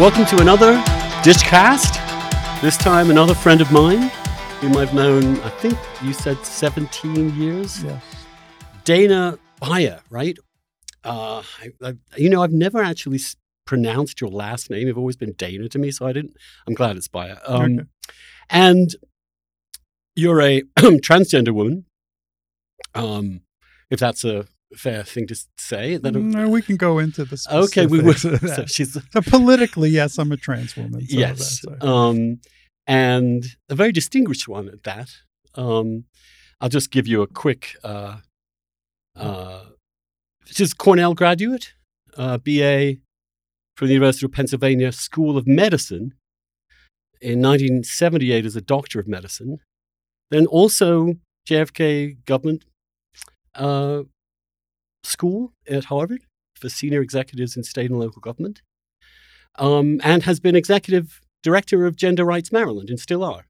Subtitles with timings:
[0.00, 0.76] Welcome to another
[1.22, 2.00] Dishcast.
[2.62, 4.10] This time, another friend of mine,
[4.60, 7.84] whom I've known, I think you said 17 years.
[7.84, 8.00] Yeah.
[8.84, 10.38] Dana Beyer, right?
[11.04, 13.18] Uh, I, I, you know, I've never actually
[13.66, 14.86] pronounced your last name.
[14.86, 16.34] You've always been Dana to me, so I didn't.
[16.66, 17.38] I'm glad it's Beyer.
[17.46, 17.80] Um, Okay.
[18.48, 18.96] And
[20.16, 21.84] you're a transgender woman.
[22.94, 23.42] Um,
[23.90, 27.86] if that's a fair thing to say, That No, we can go into the okay,
[27.86, 28.14] we will.
[28.14, 31.00] So she's So politically, yes, I'm a trans woman.
[31.06, 32.40] So yes, that's a- um,
[32.86, 35.10] and a very distinguished one at that.
[35.54, 36.04] Um,
[36.60, 37.76] I'll just give you a quick.
[37.82, 38.18] Uh,
[39.16, 39.64] uh,
[40.46, 41.72] she's a Cornell graduate,
[42.16, 42.96] uh, BA
[43.76, 46.14] from the University of Pennsylvania School of Medicine.
[47.22, 49.58] In 1978, as a doctor of medicine,
[50.30, 51.14] then also
[51.46, 52.64] JFK Government
[53.54, 54.04] uh,
[55.02, 56.22] School at Harvard
[56.54, 58.62] for senior executives in state and local government
[59.58, 63.46] um, and has been executive director of Gender Rights Maryland and still are.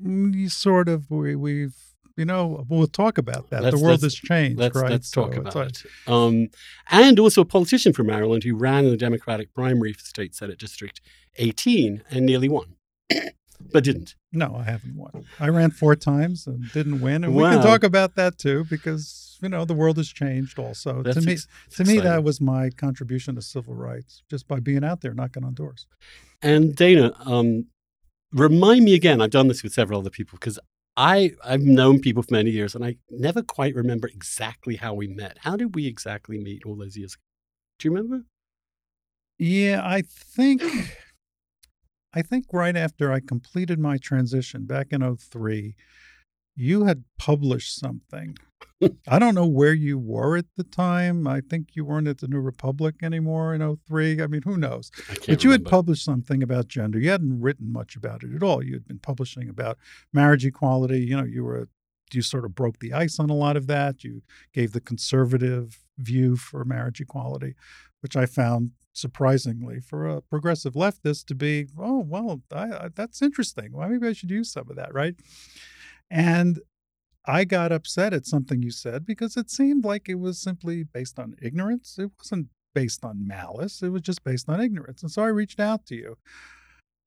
[0.00, 1.74] Mm, you sort of we, we've
[2.16, 3.62] you know we'll talk about that.
[3.62, 4.90] Let's- the world has changed, Let's, right?
[4.90, 5.90] let's talk So about it's it.
[6.06, 6.48] Um,
[6.90, 10.58] and also a politician from Maryland who ran in the Democratic primary for State Senate
[10.58, 11.00] District
[11.36, 12.76] 18 and nearly won,
[13.72, 14.14] but didn't.
[14.32, 15.24] no, I haven't won.
[15.40, 19.31] I ran four times and didn't win, and we can talk about that too because
[19.42, 20.58] you know the world has changed.
[20.58, 22.04] Also, That's to me, ex- to me, exciting.
[22.04, 25.86] that was my contribution to civil rights, just by being out there knocking on doors.
[26.40, 27.66] And Dana, um,
[28.32, 29.20] remind me again.
[29.20, 30.58] I've done this with several other people because
[30.96, 35.08] I I've known people for many years, and I never quite remember exactly how we
[35.08, 35.38] met.
[35.40, 37.14] How did we exactly meet all those years?
[37.14, 37.22] ago?
[37.78, 38.24] Do you remember?
[39.38, 40.62] Yeah, I think
[42.14, 45.74] I think right after I completed my transition back in 03,
[46.54, 48.36] you had published something.
[49.08, 51.26] I don't know where you were at the time.
[51.26, 54.22] I think you weren't at the New Republic anymore in 03.
[54.22, 54.90] I mean, who knows?
[55.26, 56.98] But you had published something about gender.
[56.98, 58.62] You hadn't written much about it at all.
[58.62, 59.78] You had been publishing about
[60.12, 61.00] marriage equality.
[61.00, 61.68] You know, you were
[62.12, 64.04] you sort of broke the ice on a lot of that.
[64.04, 64.22] You
[64.52, 67.54] gave the conservative view for marriage equality,
[68.00, 73.22] which I found surprisingly for a progressive leftist to be, oh well, I, I, that's
[73.22, 73.72] interesting.
[73.72, 75.14] Well, maybe I should use some of that, right?
[76.10, 76.60] And
[77.24, 81.18] I got upset at something you said because it seemed like it was simply based
[81.18, 81.98] on ignorance.
[81.98, 83.82] It wasn't based on malice.
[83.82, 85.02] It was just based on ignorance.
[85.02, 86.16] And so I reached out to you.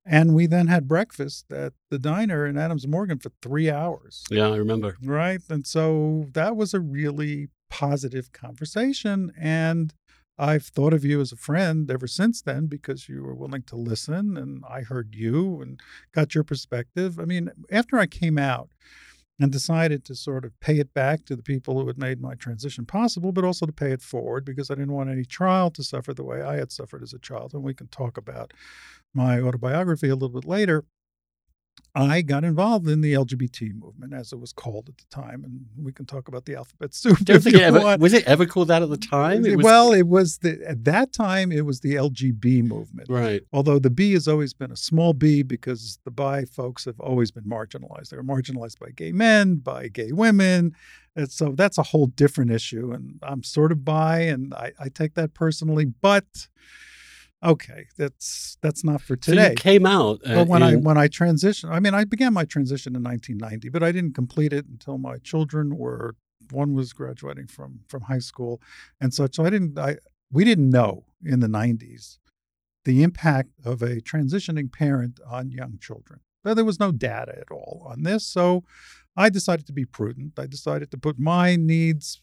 [0.06, 4.24] And we then had breakfast at the diner in Adams Morgan for three hours.
[4.30, 4.98] Yeah, I remember.
[5.04, 5.42] Right.
[5.50, 9.32] And so that was a really positive conversation.
[9.38, 9.94] And
[10.38, 13.76] I've thought of you as a friend ever since then because you were willing to
[13.76, 15.80] listen and I heard you and
[16.14, 17.20] got your perspective.
[17.20, 18.70] I mean, after I came out
[19.40, 22.36] and decided to sort of pay it back to the people who had made my
[22.36, 25.84] transition possible, but also to pay it forward because I didn't want any child to
[25.84, 27.54] suffer the way I had suffered as a child.
[27.54, 28.54] And we can talk about
[29.14, 30.86] my autobiography a little bit later.
[31.98, 35.66] I got involved in the LGBT movement, as it was called at the time, and
[35.82, 37.20] we can talk about the alphabet soup.
[37.20, 39.46] Don't think it ever, was it ever called that at the time?
[39.46, 43.10] It was, well, it was the at that time it was the LGB movement.
[43.10, 43.42] right.
[43.54, 47.32] Although the B has always been a small b because the bi folks have always
[47.32, 48.10] been marginalized.
[48.10, 50.76] They were marginalized by gay men, by gay women.
[51.16, 52.92] And so that's a whole different issue.
[52.92, 55.86] And I'm sort of bi and I, I take that personally.
[55.86, 56.48] But
[57.46, 59.50] okay, that's that's not for So today.
[59.52, 60.20] you came out.
[60.26, 63.04] Uh, But when I in- when I transitioned, I mean, I began my transition in
[63.04, 66.16] 1990, but I didn't complete it until my children were
[66.52, 68.62] one was graduating from from high school
[69.02, 69.36] and such.
[69.36, 69.78] So I didn't.
[69.80, 69.98] I
[70.32, 72.18] we didn't know in the 90s
[72.84, 76.20] the impact of a transitioning parent on young children.
[76.44, 78.64] There was no data at all on this, so
[79.18, 80.38] I decided to be prudent.
[80.38, 82.22] I decided to put my needs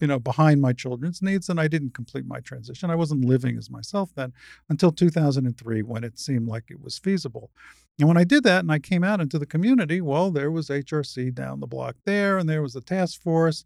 [0.00, 2.90] you know, behind my children's needs, and I didn't complete my transition.
[2.90, 4.32] I wasn't living as myself then
[4.68, 7.50] until 2003 when it seemed like it was feasible.
[7.98, 10.68] And when I did that and I came out into the community, well, there was
[10.68, 13.64] HRC down the block there, and there was the task force,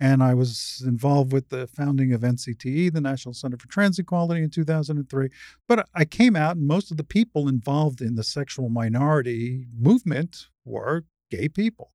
[0.00, 4.42] and I was involved with the founding of NCTE, the National Center for Trans Equality,
[4.42, 5.28] in 2003.
[5.68, 10.48] But I came out, and most of the people involved in the sexual minority movement
[10.64, 11.92] were gay people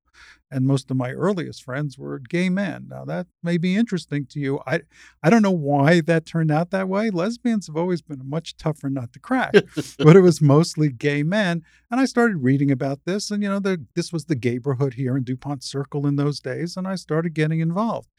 [0.51, 2.87] and most of my earliest friends were gay men.
[2.89, 4.59] Now that may be interesting to you.
[4.67, 4.81] I
[5.23, 7.09] I don't know why that turned out that way.
[7.09, 9.53] Lesbians have always been much tougher not to crack,
[9.97, 11.63] but it was mostly gay men.
[11.89, 15.15] And I started reading about this, and you know, the, this was the gayborhood here
[15.15, 18.09] in Dupont Circle in those days, and I started getting involved.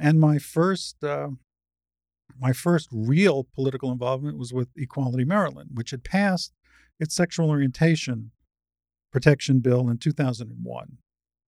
[0.00, 1.02] And my first.
[1.02, 1.30] Uh,
[2.40, 6.52] my first real political involvement was with Equality Maryland, which had passed
[6.98, 8.32] its sexual orientation
[9.12, 10.98] protection bill in 2001.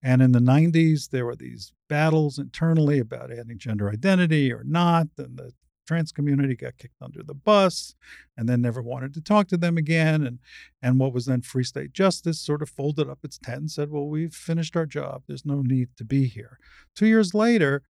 [0.03, 5.07] And in the 90s, there were these battles internally about adding gender identity or not.
[5.17, 5.53] And the
[5.87, 7.95] trans community got kicked under the bus
[8.35, 10.23] and then never wanted to talk to them again.
[10.23, 10.39] And,
[10.81, 13.89] and what was then Free State Justice sort of folded up its tent and said,
[13.89, 15.23] well, we've finished our job.
[15.27, 16.59] There's no need to be here.
[16.95, 17.83] Two years later,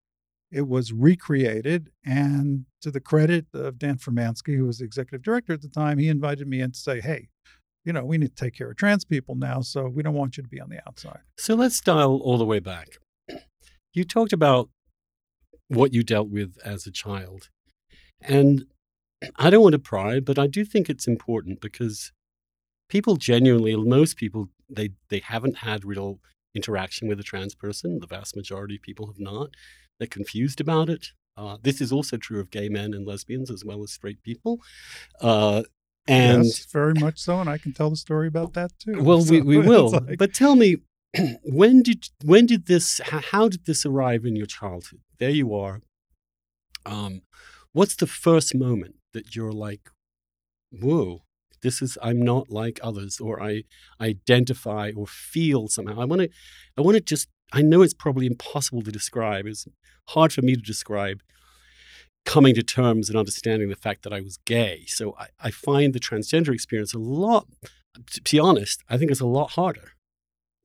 [0.51, 1.89] it was recreated.
[2.05, 5.97] And to the credit of Dan Furmansky, who was the executive director at the time,
[5.97, 7.27] he invited me in to say, hey,
[7.87, 10.35] you know, we need to take care of trans people now, so we don't want
[10.35, 11.21] you to be on the outside.
[11.37, 12.89] So let's dial all the way back.
[13.93, 14.69] You talked about
[15.69, 17.47] what you dealt with as a child.
[18.21, 18.65] And
[19.37, 22.11] I don't want to pry, but I do think it's important because
[22.89, 26.19] people genuinely, most people, they, they haven't had real
[26.53, 27.99] interaction with a trans person.
[28.01, 29.51] The vast majority of people have not.
[29.97, 31.07] They're confused about it.
[31.37, 34.59] Uh, this is also true of gay men and lesbians as well as straight people.
[35.21, 35.63] Uh,
[36.07, 39.01] and yes, very much so, and I can tell the story about that too.
[39.03, 39.91] Well, so we, we will.
[39.91, 40.17] Like...
[40.17, 40.77] But tell me,
[41.43, 43.01] when did when did this?
[43.03, 45.01] How did this arrive in your childhood?
[45.19, 45.81] There you are.
[46.85, 47.21] Um,
[47.73, 49.89] what's the first moment that you're like,
[50.71, 51.23] whoa,
[51.61, 53.63] this is I'm not like others, or I
[53.99, 55.99] identify or feel somehow.
[55.99, 56.29] I want to,
[56.77, 57.27] I want to just.
[57.53, 59.45] I know it's probably impossible to describe.
[59.45, 59.65] It's
[60.09, 61.21] hard for me to describe
[62.27, 64.83] coming to terms and understanding the fact that I was gay.
[64.85, 67.47] So I, I find the transgender experience a lot,
[68.11, 69.93] to be honest, I think it's a lot harder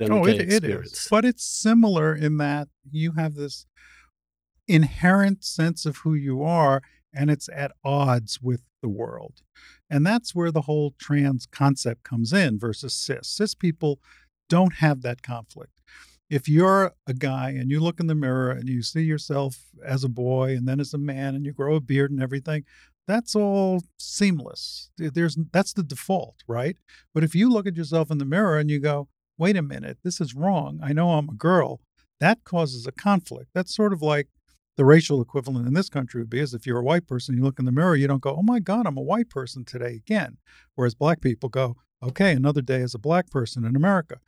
[0.01, 0.91] than oh, the gay it, experience.
[0.91, 1.09] It is.
[1.09, 3.67] But it's similar in that you have this
[4.67, 6.83] inherent sense of who you are
[7.15, 9.43] and it's at odds with the world.
[9.89, 13.29] And that's where the whole trans concept comes in versus cis.
[13.29, 14.01] Cis people
[14.49, 15.73] don't have that conflict
[16.33, 20.03] if you're a guy and you look in the mirror and you see yourself as
[20.03, 22.65] a boy and then as a man and you grow a beard and everything,
[23.07, 24.89] that's all seamless.
[24.97, 26.79] There's that's the default, right?
[27.13, 29.99] But if you look at yourself in the mirror and you go, "Wait a minute,
[30.03, 30.81] this is wrong.
[30.83, 31.83] I know I'm a girl."
[32.19, 33.51] That causes a conflict.
[33.53, 34.29] That's sort of like
[34.79, 37.43] the racial equivalent in this country would be is if you're a white person, you
[37.43, 39.97] look in the mirror, you don't go, "Oh my god, I'm a white person today
[39.97, 40.39] again."
[40.77, 44.19] Whereas black people go, "Okay, another day as a black person in America."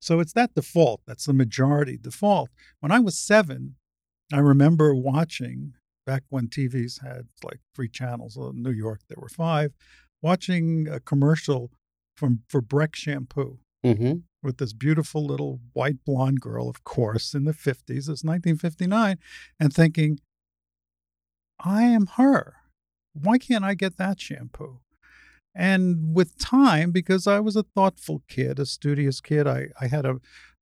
[0.00, 1.00] So it's that default.
[1.06, 2.50] That's the majority default.
[2.80, 3.76] When I was seven,
[4.32, 8.36] I remember watching back when TVs had like three channels.
[8.36, 9.72] In New York, there were five.
[10.22, 11.70] Watching a commercial
[12.16, 14.14] from for Breck shampoo mm-hmm.
[14.42, 18.08] with this beautiful little white blonde girl, of course, in the fifties.
[18.08, 19.18] It's 1959,
[19.60, 20.20] and thinking,
[21.60, 22.54] I am her.
[23.12, 24.80] Why can't I get that shampoo?
[25.56, 30.04] And with time, because I was a thoughtful kid, a studious kid, I, I had
[30.04, 30.16] a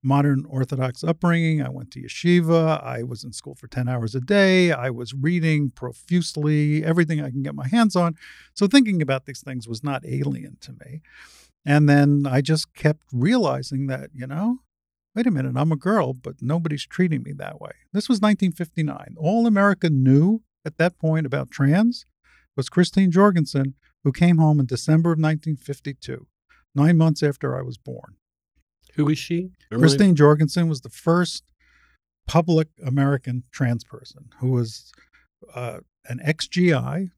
[0.04, 1.62] modern Orthodox upbringing.
[1.62, 2.82] I went to yeshiva.
[2.84, 4.70] I was in school for 10 hours a day.
[4.70, 8.14] I was reading profusely, everything I can get my hands on.
[8.52, 11.00] So thinking about these things was not alien to me.
[11.66, 14.58] And then I just kept realizing that, you know,
[15.16, 17.72] wait a minute, I'm a girl, but nobody's treating me that way.
[17.92, 19.14] This was 1959.
[19.16, 22.04] All America knew at that point about trans
[22.56, 23.74] was Christine Jorgensen,
[24.04, 26.26] who came home in December of 1952,
[26.74, 28.16] nine months after I was born.
[28.94, 29.50] Who is she?
[29.72, 31.42] Christine Jorgensen was the first
[32.26, 34.92] public American trans person who was
[35.54, 36.70] uh, an ex-GI.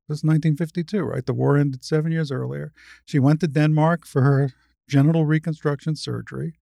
[0.09, 1.27] This is 1952, right?
[1.27, 2.73] The war ended seven years earlier.
[3.05, 4.51] She went to Denmark for her
[4.89, 6.55] genital reconstruction surgery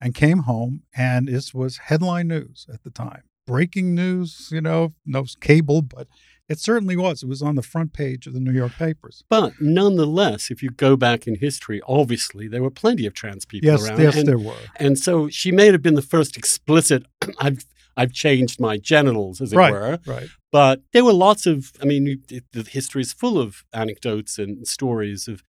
[0.00, 3.22] and came home, and this was headline news at the time.
[3.46, 6.08] Breaking news, you know, no cable, but
[6.48, 7.22] it certainly was.
[7.22, 9.24] It was on the front page of the New York papers.
[9.28, 13.70] But nonetheless, if you go back in history, obviously there were plenty of trans people
[13.70, 14.00] yes, around.
[14.00, 14.54] Yes, and, there were.
[14.76, 17.04] And so she may have been the first explicit.
[17.40, 17.64] I've
[17.96, 19.98] I've changed my genitals, as it right, were.
[20.06, 20.28] Right.
[20.50, 21.72] But there were lots of.
[21.80, 25.42] I mean, it, the history is full of anecdotes and stories of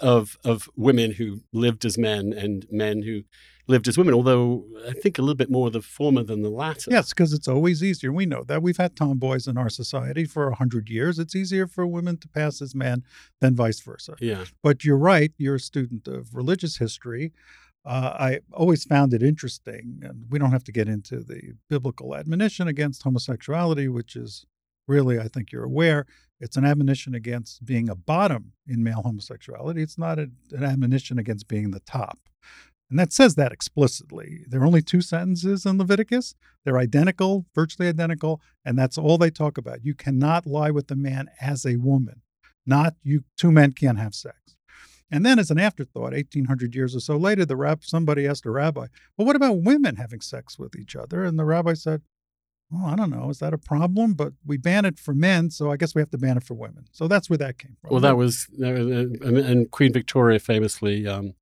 [0.00, 3.22] of of women who lived as men and men who
[3.66, 6.50] lived as women, although I think a little bit more of the former than the
[6.50, 6.90] latter.
[6.90, 8.12] Yes, because it's always easier.
[8.12, 8.62] We know that.
[8.62, 11.18] We've had tomboys in our society for 100 years.
[11.18, 13.04] It's easier for women to pass as men
[13.40, 14.16] than vice versa.
[14.20, 14.44] Yeah.
[14.62, 15.32] But you're right.
[15.38, 17.32] You're a student of religious history.
[17.86, 22.14] Uh, I always found it interesting, and we don't have to get into the biblical
[22.14, 24.46] admonition against homosexuality, which is
[24.86, 26.06] really, I think you're aware,
[26.40, 29.82] it's an admonition against being a bottom in male homosexuality.
[29.82, 32.18] It's not a, an admonition against being the top.
[32.90, 34.44] And that says that explicitly.
[34.46, 36.34] There are only two sentences in Leviticus.
[36.64, 39.84] They're identical, virtually identical, and that's all they talk about.
[39.84, 42.22] You cannot lie with the man as a woman,
[42.66, 44.36] not you two men can't have sex.
[45.10, 48.50] And then, as an afterthought, 1800 years or so later, the rab- somebody asked a
[48.50, 48.86] rabbi,
[49.16, 51.24] Well, what about women having sex with each other?
[51.24, 52.02] And the rabbi said,
[52.70, 53.28] Well, I don't know.
[53.30, 54.14] Is that a problem?
[54.14, 56.54] But we ban it for men, so I guess we have to ban it for
[56.54, 56.86] women.
[56.92, 57.90] So that's where that came from.
[57.90, 61.34] Well, that was, uh, and Queen Victoria famously um,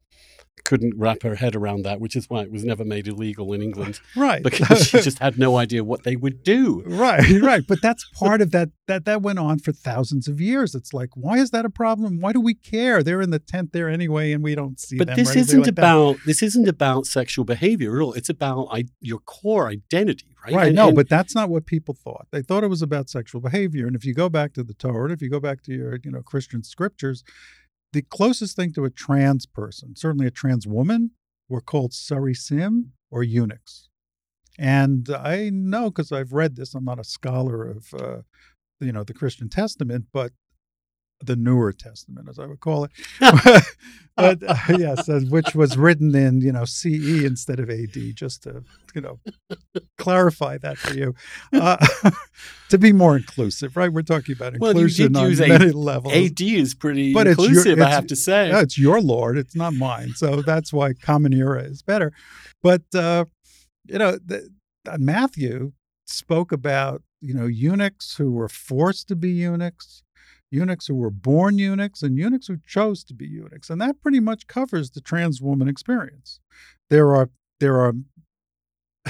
[0.65, 3.61] couldn't wrap her head around that, which is why it was never made illegal in
[3.63, 4.43] England right.
[4.43, 6.83] because she just had no idea what they would do.
[6.87, 7.65] right, right.
[7.67, 10.75] But that's part of that that that went on for thousands of years.
[10.75, 12.21] It's like, why is that a problem?
[12.21, 13.03] Why do we care?
[13.03, 15.17] They're in the tent there anyway, and we don't see But them.
[15.17, 15.79] this isn't like that.
[15.83, 18.13] about this isn't about sexual behavior at all.
[18.13, 20.55] It's about I, your core identity, right?
[20.55, 20.67] Right.
[20.69, 22.27] And- no, and- but that's not what people thought.
[22.31, 23.87] They thought it was about sexual behavior.
[23.87, 26.11] And if you go back to the Torah, if you go back to your, you
[26.11, 27.25] know, Christian scriptures,
[27.93, 31.11] the closest thing to a trans person, certainly a trans woman,
[31.49, 33.89] were called sarisim or eunuchs.
[34.59, 36.75] And I know because I've read this.
[36.75, 38.23] I'm not a scholar of, uh,
[38.81, 40.33] you know, the Christian Testament, but
[41.25, 42.91] the Newer Testament, as I would call it.
[44.17, 48.43] but uh, yes, uh, which was written in, you know, CE instead of AD, just
[48.43, 48.63] to,
[48.95, 49.21] you know,
[49.99, 51.15] clarify that for you.
[51.53, 51.77] Uh,
[52.69, 53.93] to be more inclusive, right?
[53.93, 56.15] We're talking about Well, inclusion on A- many levels.
[56.15, 58.49] AD is pretty But it's your- inclusive, I have to say.
[58.49, 59.39] Yeah, it's your Lord.
[59.39, 60.13] It's not mine.
[60.15, 62.13] So that's why Common Era is better.
[62.63, 63.25] But uh,
[63.87, 64.49] you know, the,
[64.89, 65.73] uh, Matthew
[66.07, 70.03] spoke about you know eunuchs who were forced to be eunuchs,
[70.53, 74.21] eunuchs who were born eunuchs, and eunuchs who chose to be eunuchs, and that pretty
[74.21, 76.39] much covers the trans woman experience.
[76.91, 77.95] There are there are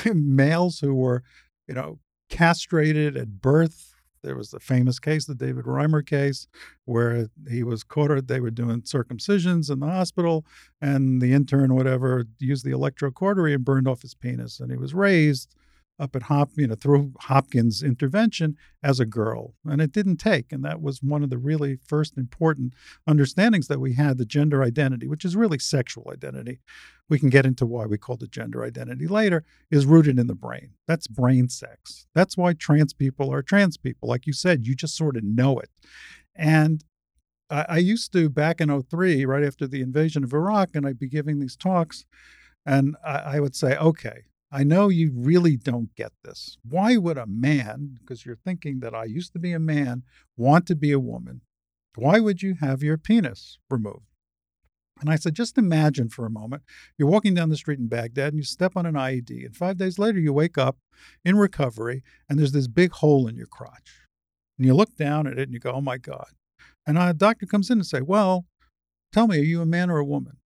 [0.14, 1.22] males who were
[1.68, 1.98] you know
[2.30, 3.88] castrated at birth.
[4.22, 6.46] There was the famous case, the David Reimer case,
[6.84, 8.28] where he was caught.
[8.28, 10.46] They were doing circumcisions in the hospital,
[10.80, 14.94] and the intern, whatever, used the electrocautery and burned off his penis, and he was
[14.94, 15.56] raised
[16.02, 20.52] up at Hop, you know, through Hopkins intervention as a girl, and it didn't take,
[20.52, 22.74] and that was one of the really first important
[23.06, 26.58] understandings that we had the gender identity, which is really sexual identity.
[27.08, 30.34] We can get into why we called it gender identity later, is rooted in the
[30.34, 30.70] brain.
[30.88, 32.06] That's brain sex.
[32.14, 34.08] That's why trans people are trans people.
[34.08, 35.70] Like you said, you just sort of know it.
[36.34, 36.84] And
[37.48, 41.08] I, used to, back in 03, right after the invasion of Iraq, and I'd be
[41.08, 42.06] giving these talks,
[42.64, 44.22] and I would say, okay,
[44.54, 46.58] I know you really don't get this.
[46.62, 50.02] Why would a man, because you're thinking that I used to be a man,
[50.36, 51.40] want to be a woman?
[51.94, 54.06] Why would you have your penis removed?
[55.00, 56.64] And I said, just imagine for a moment
[56.98, 59.78] you're walking down the street in Baghdad and you step on an IED, and five
[59.78, 60.76] days later you wake up
[61.24, 64.00] in recovery and there's this big hole in your crotch.
[64.58, 66.28] And you look down at it and you go, oh my God.
[66.86, 68.44] And a doctor comes in and say, well,
[69.12, 70.36] tell me, are you a man or a woman?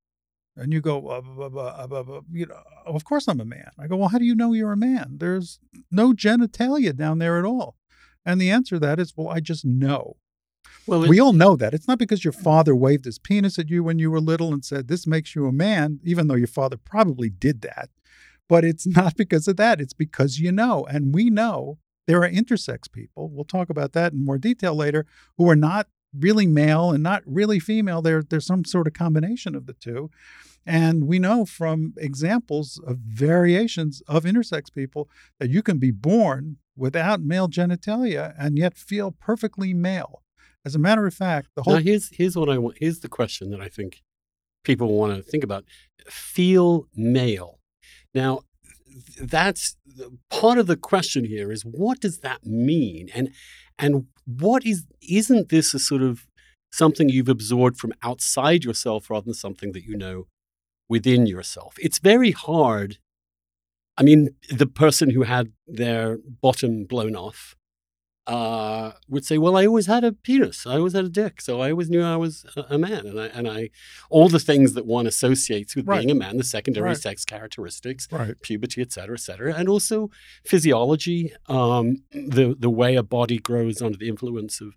[0.56, 3.70] And you go, uh, blah, blah, blah, you know, of course I'm a man.
[3.78, 5.16] I go, well, how do you know you're a man?
[5.18, 5.58] There's
[5.90, 7.76] no genitalia down there at all.
[8.24, 10.16] And the answer to that is, well, I just know.
[10.86, 11.74] Well, We all know that.
[11.74, 14.64] It's not because your father waved his penis at you when you were little and
[14.64, 17.90] said, this makes you a man, even though your father probably did that.
[18.48, 19.80] But it's not because of that.
[19.80, 20.86] It's because you know.
[20.88, 23.28] And we know there are intersex people.
[23.28, 27.22] We'll talk about that in more detail later, who are not really male and not
[27.26, 28.00] really female.
[28.00, 30.10] They're, there's some sort of combination of the two.
[30.66, 35.08] And we know from examples of variations of intersex people
[35.38, 40.22] that you can be born without male genitalia and yet feel perfectly male.
[40.64, 42.78] As a matter of fact, the whole now here's here's what I want.
[42.80, 44.02] Here's the question that I think
[44.64, 45.64] people want to think about:
[46.08, 47.60] feel male.
[48.12, 48.40] Now,
[49.20, 49.76] that's
[50.28, 51.52] part of the question here.
[51.52, 53.08] Is what does that mean?
[53.14, 53.30] And
[53.78, 56.26] and what is isn't this a sort of
[56.72, 60.26] something you've absorbed from outside yourself rather than something that you know
[60.88, 61.74] within yourself?
[61.78, 62.98] It's very hard.
[63.98, 67.56] I mean, the person who had their bottom blown off
[68.26, 70.66] uh, would say, "Well, I always had a penis.
[70.66, 73.20] I always had a dick, so I always knew I was a, a man." And
[73.20, 73.70] I, and I,
[74.10, 75.98] all the things that one associates with Right.
[76.00, 76.98] being a man, the secondary Right.
[76.98, 78.34] sex characteristics, right.
[78.42, 80.10] puberty, et cetera, et cetera, and also
[80.44, 84.74] physiology, um, the the way a body grows under the influence of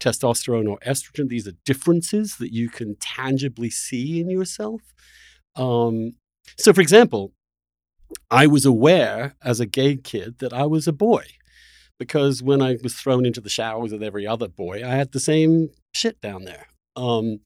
[0.00, 1.28] testosterone or estrogen.
[1.28, 4.82] These are differences that you can tangibly see in yourself.
[5.58, 6.14] Um,
[6.56, 7.32] so, for example,
[8.30, 11.24] I was aware as a gay kid that I was a boy
[11.98, 15.20] because when I was thrown into the showers with every other boy, I had the
[15.20, 16.68] same shit down there.
[16.96, 17.40] Um,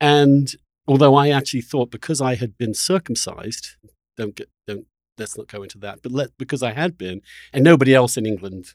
[0.00, 0.48] and
[0.86, 3.76] although I actually thought because I had been circumcised,
[4.16, 7.64] don't get don't let's not go into that, but let because I had been, and
[7.64, 8.74] nobody else in England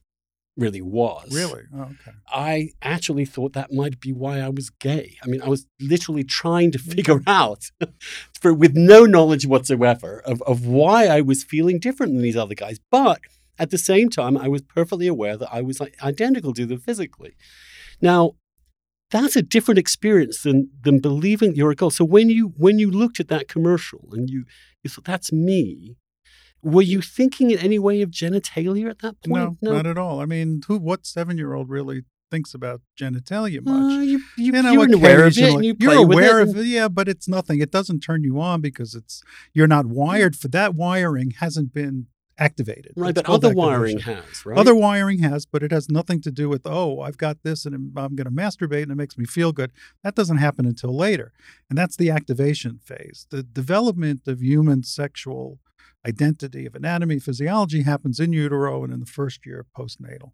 [0.60, 1.34] really was.
[1.34, 1.64] Really?
[1.76, 2.12] Oh, okay.
[2.28, 5.18] I actually thought that might be why I was gay.
[5.24, 7.72] I mean, I was literally trying to figure out,
[8.40, 12.56] for with no knowledge whatsoever, of, of why I was feeling different than these other
[12.56, 12.80] guys.
[12.92, 13.22] But
[13.58, 16.80] at the same time, I was perfectly aware that I was like, identical to them
[16.80, 17.36] physically.
[18.02, 18.36] Now,
[19.12, 21.90] that's a different experience than than believing you're a girl.
[21.90, 24.46] So when you when you looked at that commercial and you
[24.84, 25.98] you thought that's me,
[26.62, 29.58] were you thinking in any way of genitalia at that point?
[29.62, 30.20] No, not at all.
[30.22, 30.78] I mean, who?
[30.78, 33.92] What seven-year-old really thinks about genitalia much.
[33.94, 35.64] Uh, you, you, you know, you're aware of it.
[35.64, 37.60] You with aware it of it, yeah, but it's nothing.
[37.60, 39.24] It doesn't turn you on because it's
[39.54, 40.76] you're not wired for that.
[40.76, 42.94] Wiring hasn't been activated.
[42.96, 44.58] Right, It's but other wiring has, right?
[44.58, 47.76] Other wiring has, but it has nothing to do with oh, I've got this and
[47.76, 49.72] I'm- I'm going to masturbate and it makes me feel good.
[50.04, 51.34] That doesn't happen until later,
[51.70, 53.28] and that's the activation phase.
[53.30, 55.60] The development of human sexual
[56.08, 60.32] identity of anatomy, physiology happens in utero and in the first year of postnatal.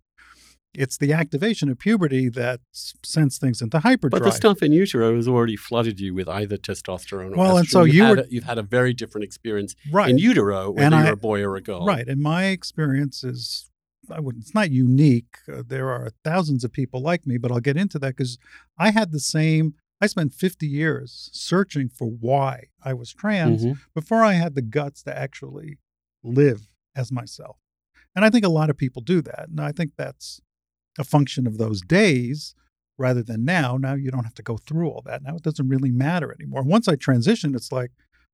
[0.74, 4.22] It's the activation of puberty that sends things into hyperdrive.
[4.22, 7.66] But the stuff in utero has already flooded you with either testosterone or Well, and
[7.66, 7.72] estrogen.
[7.72, 10.10] so you've you had were- a, you've had a very different experience right.
[10.10, 11.86] in utero, whether And you're I- a boy or a girl.
[11.86, 12.06] Right.
[12.08, 13.70] And my experience is,
[14.12, 15.38] I wouldn't, it's not unique.
[15.52, 18.38] Uh, there are thousands of people like me, but I'll get into that because
[18.78, 23.80] I had the same, I spent 50 years searching for why I was trans Mhm.
[23.94, 25.80] before I had the guts to actually
[26.24, 27.58] live as myself.
[28.16, 29.48] And I think a lot of people do that.
[29.50, 30.42] And I think that's
[30.98, 32.56] a function of those days
[32.98, 33.78] rather than now.
[33.78, 35.22] Now you don't have to go through all that.
[35.24, 36.64] Now it doesn't really matter anymore.
[36.64, 37.92] Once I transitioned, it's like,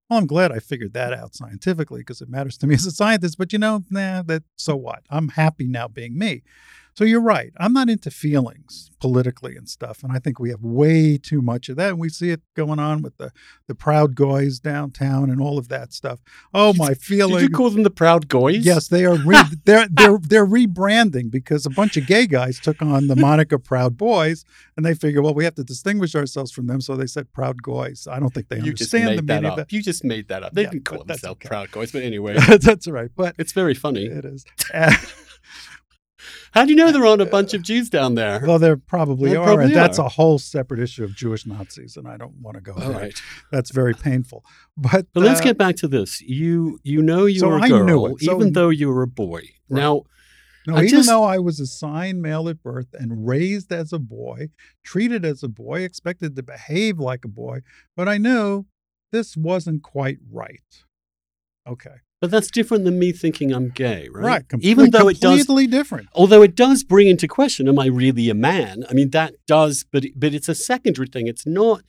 [0.10, 2.92] well, I'm glad I figured that out scientifically because it matters to me as a
[2.92, 3.38] scientist.
[3.38, 5.04] But you know, nah, that so what?
[5.10, 6.44] I'm happy now being me.
[6.94, 7.52] So you're right.
[7.58, 11.70] I'm not into feelings politically and stuff, and I think we have way too much
[11.70, 11.90] of that.
[11.92, 13.32] And we see it going on with the
[13.68, 16.20] the proud guys downtown and all of that stuff.
[16.54, 17.42] Oh, my feelings.
[17.42, 18.66] Did you call them the Proud Goys?
[18.66, 19.16] Yes, they are.
[19.16, 23.58] Re- they're they're they're rebranding because a bunch of gay guys took on the moniker
[23.58, 24.44] Proud Boys,
[24.76, 27.62] and they figure, well, we have to distinguish ourselves from them, so they said Proud
[27.64, 28.08] Goys.
[28.10, 29.58] I don't think they you just understand the that meaning up.
[29.60, 30.54] of You just made that up.
[30.54, 31.48] They Yeah, didn't call themselves okay.
[31.48, 32.36] Proud Goys, but anyway.
[32.62, 34.06] That's right, but it's very funny.
[34.06, 34.46] it is.
[36.54, 38.42] How do you know there aren't a bunch of Jews down there?
[38.46, 40.06] well, there probably There are, probably and that's are.
[40.08, 42.92] a whole separate issue of Jewish Nazis, and I don't want to go All there.
[42.92, 43.22] right.
[43.52, 44.44] That's very painful.
[44.76, 46.20] But But let's uh, get back to this.
[46.22, 48.22] You you know you So were a I knew girl, it.
[48.22, 49.44] So- even though you were a boy.
[49.70, 50.04] Now,
[50.68, 54.00] No, I even just- though I was assigned male at birth and raised as a
[54.00, 54.50] boy,
[54.84, 57.62] treated as a boy, expected to behave like a boy,
[57.96, 58.66] but I knew
[59.12, 60.84] this wasn't quite right.
[61.68, 61.96] Okay.
[62.22, 64.24] But that's different than me thinking I'm gay, right?
[64.26, 64.50] Right.
[64.50, 66.08] com- even though it does completely different.
[66.14, 69.84] although it does bring into question am i really a man i mean that does
[69.92, 71.82] but but it's a secondary thing it's not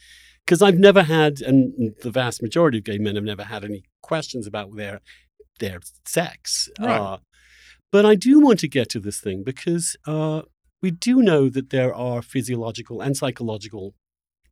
[0.44, 3.82] because i've never had and the vast majority of gay men have never had any
[4.02, 5.00] questions about their
[5.60, 6.98] their sex Right.
[7.00, 7.18] uh,
[7.92, 10.42] but i do want to get to this thing because uh,
[10.80, 13.94] we do know that there are physiological and psychological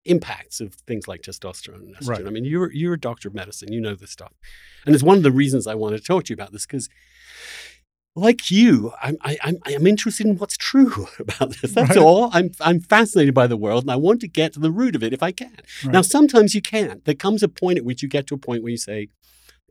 [0.05, 2.09] impacts of things like testosterone and estrogen.
[2.09, 2.27] Right.
[2.27, 4.33] I mean, you're you're a doctor of medicine, you know this stuff,
[4.87, 6.89] and it's one of the reasons I want to talk to you about this because,
[8.17, 11.73] like you, I'm I, I'm I'm interested in what's true about this.
[11.73, 11.99] That's Right.
[11.99, 12.31] all.
[12.33, 15.03] I'm I'm fascinated by the world, and I want to get to the root of
[15.03, 15.57] it if I can.
[15.85, 15.93] Right.
[15.93, 17.05] Now, sometimes you can't.
[17.05, 19.09] There comes a point at which you get to a point where you say.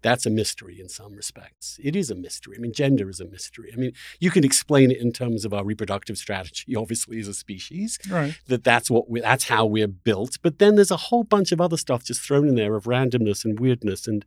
[0.01, 1.79] That's a mystery in some respects.
[1.83, 2.55] It is a mystery.
[2.57, 3.71] I mean, gender is a mystery.
[3.73, 7.33] I mean, you can explain it in terms of our reproductive strategy, obviously, as a
[7.33, 8.37] species Right.
[8.47, 10.37] that that's what we, that's how we're built.
[10.41, 13.45] But then there's a whole bunch of other stuff just thrown in there of randomness
[13.45, 14.25] and weirdness and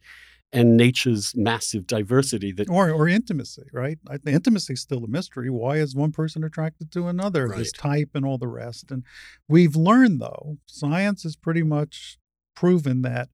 [0.54, 3.98] and nature's massive diversity that Or or intimacy, right?
[4.08, 5.48] I intimacy is still a mystery.
[5.48, 7.48] Why is one person attracted to another?
[7.48, 8.90] This type and all the rest.
[8.90, 9.02] And
[9.48, 12.18] we've learned though, science has pretty much
[12.54, 13.30] proven that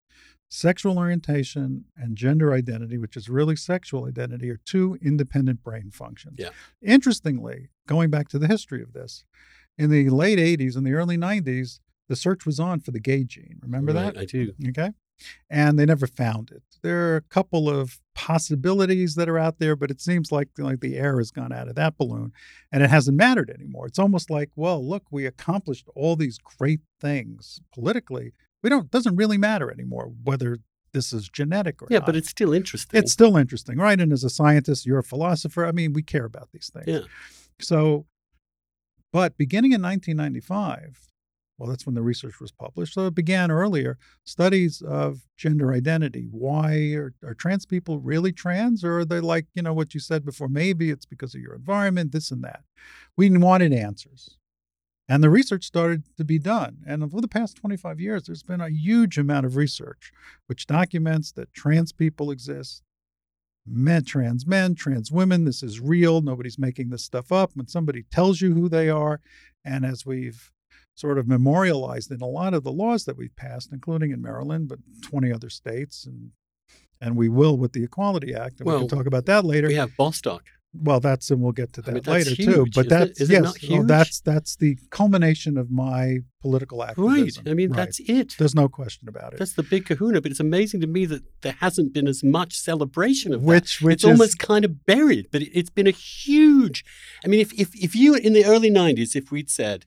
[0.48, 6.36] sexual orientation and gender identity, which is really sexual identity, are two independent brain functions.
[6.38, 6.50] Yeah.
[6.82, 9.24] Interestingly, going back to the history of this,
[9.76, 13.24] in the late 80s and the early 90s, the search was on for the gay
[13.24, 13.58] gene.
[13.62, 14.20] Remember Right, that?
[14.20, 14.52] I do.
[14.68, 14.90] Okay.
[15.50, 16.62] And they never found it.
[16.82, 20.80] There are a couple of possibilities that are out there, but it seems like like
[20.80, 22.32] the air has gone out of that balloon
[22.70, 23.86] and it hasn't mattered anymore.
[23.86, 28.32] It's almost like, well, look, we accomplished all these great things politically.
[28.62, 30.58] We don't doesn't really matter anymore whether
[30.92, 32.06] this is genetic or Yeah, not.
[32.06, 32.98] but it's still interesting.
[32.98, 34.00] it's still interesting, right?
[34.00, 35.66] And as a scientist, you're a philosopher.
[35.66, 36.86] I mean, we care about these things.
[36.88, 37.00] Yeah.
[37.60, 38.06] So,
[39.12, 40.98] but beginning in 1995,
[41.58, 42.94] well, that's when the research was published.
[42.94, 43.98] So it began earlier.
[44.24, 46.28] Studies of gender identity.
[46.30, 50.00] Why are, are trans people really trans, or are they like you know what you
[50.00, 50.48] said before?
[50.48, 52.62] Maybe it's because of your environment, this and that.
[53.16, 54.37] We wanted answers,
[55.08, 56.78] and the research started to be done.
[56.86, 60.12] And over the past 25 years, there's been a huge amount of research
[60.46, 62.82] which documents that trans people exist,
[63.66, 65.44] men, trans men, trans women.
[65.44, 66.20] This is real.
[66.20, 67.52] Nobody's making this stuff up.
[67.54, 69.20] When somebody tells you who they are,
[69.64, 70.50] and as we've
[70.94, 74.68] sort of memorialized in a lot of the laws that we've passed, including in Maryland,
[74.68, 76.32] but 20 other states, and
[77.00, 79.68] and we will with the Equality Act, and we can talk about that later.
[79.68, 80.44] we have Bostock.
[80.74, 82.66] Well, that's and we'll get to that I mean, later that's too.
[82.74, 86.84] But isn't that's Is it yes, well, oh, that's that's the culmination of my political
[86.84, 87.44] activism.
[87.44, 87.50] Right.
[87.50, 87.76] I mean, Right.
[87.76, 88.34] that's it.
[88.38, 89.38] there's no question about it.
[89.38, 90.20] That's the big kahuna.
[90.20, 93.46] But it's amazing to me that there hasn't been as much celebration of that.
[93.46, 96.84] Which which it's is almost kind of buried, but it, it's been a huge.
[97.24, 99.86] I mean, if, if if you in the early '90s, if we'd said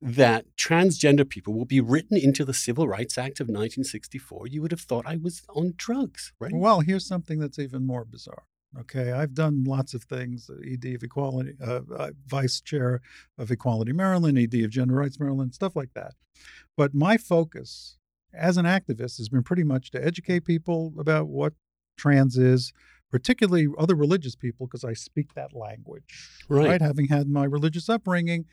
[0.00, 4.70] that transgender people will be written into the Civil Rights Act of 1964, you would
[4.70, 6.52] have thought I was on drugs, right?
[6.54, 8.44] Well, here's something that's even more bizarre.
[8.80, 10.50] Okay, I've done lots of things.
[10.50, 13.00] uh, ED of Equality, uh, uh, Vice Chair
[13.38, 16.14] of Equality Maryland, ED of Gender Rights Maryland, stuff like that.
[16.76, 17.96] But my focus
[18.34, 21.54] as an activist has been pretty much to educate people about what
[21.96, 22.72] trans is,
[23.10, 26.42] particularly other religious people, because I speak that language.
[26.48, 26.80] Right.
[26.80, 28.44] Having had my religious upbringing,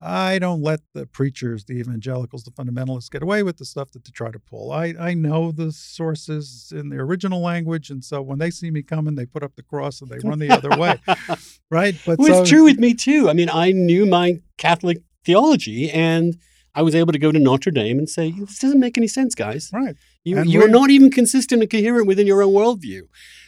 [0.00, 4.04] I don't let the preachers, the evangelicals, the fundamentalists get away with the stuff that
[4.04, 4.70] they try to pull.
[4.70, 8.82] I, I know the sources in the original language, and so when they see me
[8.82, 11.00] coming, they put up the cross and they run the other way,
[11.70, 11.94] right?
[12.04, 13.30] But Well, so, it's true with me too.
[13.30, 16.36] I mean, I knew my Catholic theology, and
[16.74, 19.34] I was able to go to Notre Dame and say, "This doesn't make any sense,
[19.34, 19.70] guys.
[19.72, 19.96] right?
[20.24, 23.02] You, And you're we're- not even consistent and coherent within your own worldview.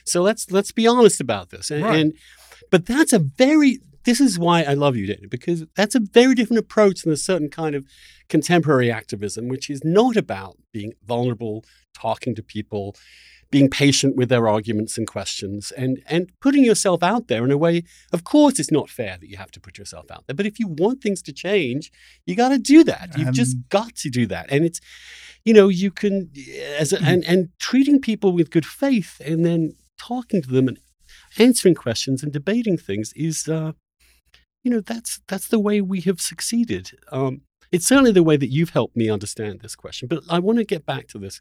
[0.06, 1.70] So let's let's be honest about this.
[1.70, 1.98] And, Right.
[2.00, 2.12] and
[2.70, 6.34] but that's a very this is why I love you, Dana, because that's a very
[6.34, 7.84] different approach than a certain kind of
[8.28, 12.94] contemporary activism, which is not about being vulnerable, talking to people,
[13.50, 17.58] being patient with their arguments and questions, and and putting yourself out there in a
[17.58, 17.82] way.
[18.12, 20.58] Of course, it's not fair that you have to put yourself out there, but if
[20.58, 21.90] you want things to change,
[22.26, 23.16] you got to do that.
[23.16, 24.80] You've just got to do that, and it's
[25.44, 26.30] you know you can
[26.78, 30.78] as a, and and treating people with good faith and then talking to them and
[31.38, 33.72] answering questions and debating things is uh
[34.62, 38.48] you know that's that's the way we have succeeded um it's certainly the way that
[38.48, 41.40] you've helped me understand this question but i want to get back to this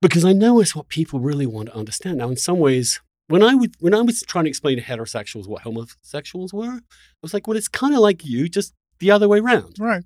[0.00, 3.42] because i know it's what people really want to understand now in some ways when
[3.42, 7.32] i would when i was trying to explain to heterosexuals what homosexuals were i was
[7.34, 10.04] like well it's kind of like you just the other way around Right.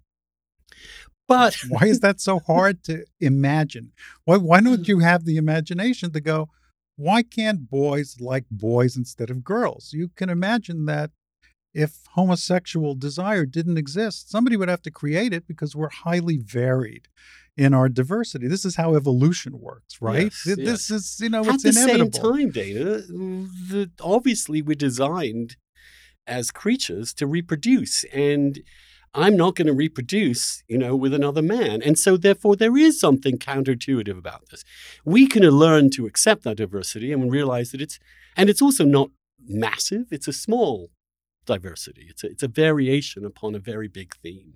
[1.29, 3.93] but Why is that so hard to imagine?
[4.25, 6.49] Why why don't you have the imagination to go?
[6.97, 9.93] Why can't boys like boys instead of girls?
[9.93, 11.11] You can imagine that
[11.85, 17.07] if homosexual desire didn't exist, somebody would have to create it because we're highly varied
[17.57, 18.49] in our diversity.
[18.49, 20.25] This is how evolution works, right?
[20.33, 20.67] Yes, Th- yes.
[20.67, 22.13] This is, you know, At it's the inevitable.
[22.13, 22.85] same time, Dana,
[23.71, 25.57] the, obviously we're designed
[26.27, 28.61] as creatures to reproduce, and
[29.15, 32.99] I'm not going to reproduce, you know, with another man, and so therefore there is
[32.99, 34.65] something counterintuitive about this.
[35.05, 37.99] We can learn to accept that diversity and realize that it's,
[38.37, 39.11] and it's also not
[39.47, 40.07] massive.
[40.11, 40.91] It's a small
[41.47, 42.07] diversity.
[42.11, 44.55] It's a, it's a variation upon a very big theme.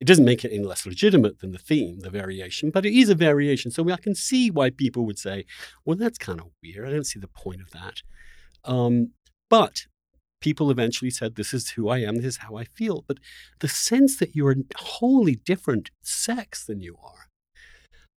[0.00, 3.08] It doesn't make it any less legitimate than the theme, the variation, but it is
[3.08, 3.70] a variation.
[3.70, 5.44] So I can see why people would say,
[5.84, 6.88] well, that's kind of weird.
[6.88, 8.02] I don't see the point of that.
[8.64, 9.10] Um,
[9.48, 9.86] but
[10.40, 13.04] people eventually said, this is who I am, this is how I feel.
[13.06, 13.18] But
[13.60, 17.28] the sense that you're a wholly different sex than you are,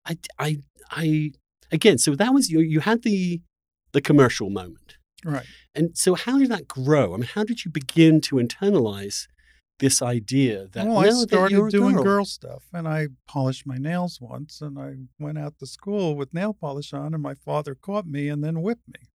[0.05, 0.57] I, I,
[0.89, 1.31] I
[1.71, 3.41] again, so that was you, you had the,
[3.91, 4.94] the commercial moment.
[5.25, 5.45] Right.
[5.73, 7.13] And so how did that grow?
[7.13, 9.27] I mean, how did you begin to internalize
[9.79, 12.03] this idea that, well, I that you're started doing girl?
[12.03, 16.33] girl stuff, and I polished my nails once, and I went out to school with
[16.33, 19.09] nail polish on, and my father caught me and then whipped me.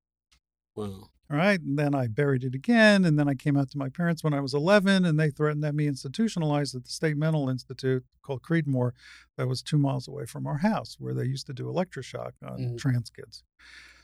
[0.75, 1.09] Wow.
[1.31, 1.61] All right.
[1.61, 3.05] And then I buried it again.
[3.05, 5.63] And then I came out to my parents when I was 11, and they threatened
[5.63, 8.91] that me institutionalized at the State Mental Institute called Creedmoor,
[9.37, 12.57] that was two miles away from our house, where they used to do electroshock on
[12.59, 12.77] Mhm.
[12.79, 13.43] trans kids.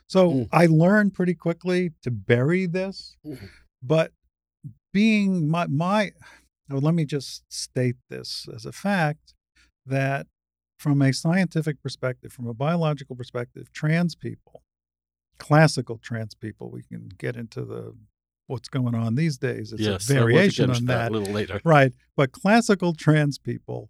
[0.07, 0.49] So Mm.
[0.51, 3.15] I learned pretty quickly to bury this.
[3.25, 3.49] Mhm.
[3.81, 4.13] But
[4.93, 6.11] being my, my
[6.69, 9.33] well, let me just state this as a fact
[9.85, 10.27] that
[10.79, 14.63] from a scientific perspective, from a biological perspective, trans people,
[15.37, 17.95] classical trans people, we can get into the
[18.47, 19.71] what's going on these days.
[19.73, 21.11] It's yes, a I want to variation on into that.
[21.11, 21.61] a little later.
[21.63, 21.93] Right.
[22.15, 23.89] But classical trans people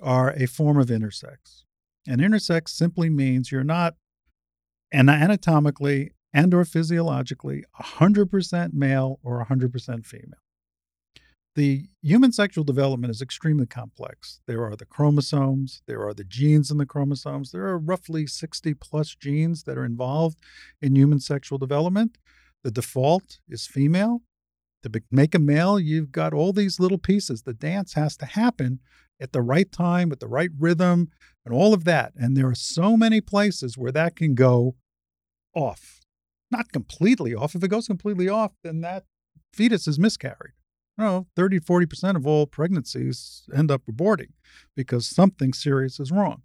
[0.00, 1.64] are a form of intersex.
[2.06, 3.96] And intersex simply means you're not
[4.92, 10.38] an anatomically and or physiologically 100% male or 100% female.
[11.56, 14.40] The human sexual development is extremely complex.
[14.46, 17.50] There are the chromosomes, there are the genes in the chromosomes.
[17.50, 20.38] There are roughly 60 plus genes that are involved
[20.80, 22.18] in human sexual development.
[22.62, 24.22] The default is female.
[24.84, 27.42] To make a male, you've got all these little pieces.
[27.42, 28.78] The dance has to happen
[29.20, 31.10] at the right time, with the right rhythm,
[31.44, 32.12] and all of that.
[32.16, 34.76] And there are so many places where that can go
[35.54, 36.00] off.
[36.50, 37.54] Not completely off.
[37.54, 39.04] If it goes completely off, then that
[39.52, 40.54] fetus is miscarried.
[40.98, 44.32] You know, 30, 40% of all pregnancies end up aborting
[44.76, 46.42] because something serious is wrong.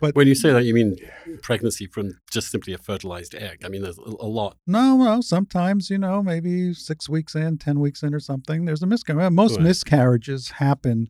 [0.00, 0.96] But when you say that, you mean
[1.42, 3.62] pregnancy from just simply a fertilized egg.
[3.64, 4.56] I mean, there's a, lot.
[4.66, 5.20] No, no.
[5.20, 9.30] Sometimes, you know, maybe six weeks in, 10 weeks in, or something, there's a miscarriage.
[9.30, 9.64] Most Right.
[9.64, 11.08] miscarriages happen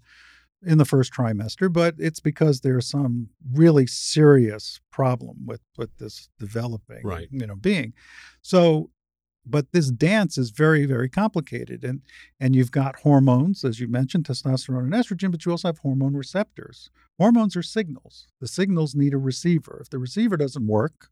[0.64, 6.28] in the first trimester, but it's because there's some really serious problem with, with this
[6.38, 7.28] developing, Right.
[7.30, 7.92] you know, being.
[8.42, 8.90] So,
[9.44, 11.82] but this dance is very, very complicated.
[11.82, 12.02] And
[12.38, 16.14] and you've got hormones, as you mentioned, testosterone and estrogen, but you also have hormone
[16.14, 16.90] receptors.
[17.18, 18.28] Hormones are signals.
[18.40, 19.78] The signals need a receiver.
[19.82, 21.08] If the receiver doesn't work,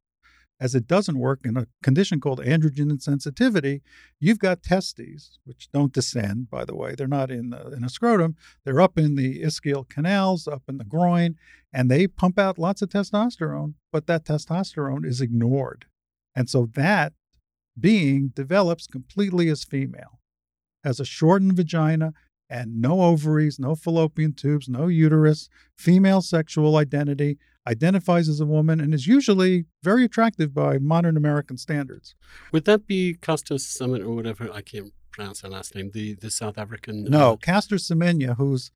[0.60, 3.80] as it doesn't work in a condition called androgen insensitivity,
[4.18, 6.94] you've got testes, which don't descend, by the way.
[6.94, 8.36] They're not in the, in a scrotum.
[8.64, 11.36] They're up in the ischial canals, up in the groin,
[11.72, 15.86] and they pump out lots of testosterone, but that testosterone is ignored.
[16.34, 17.14] And so that
[17.78, 20.20] being develops completely as female,
[20.84, 22.12] has a shortened vagina
[22.48, 27.38] and no ovaries, no fallopian tubes, no uterus, female sexual identity,
[27.70, 32.16] identifies as a woman, and is usually very attractive by modern American standards.
[32.52, 34.50] Would that be Caster Summit or whatever?
[34.52, 35.90] I can't pronounce her last name.
[35.92, 37.04] The the South African.
[37.04, 38.72] No, uh, Caster Semenya, who's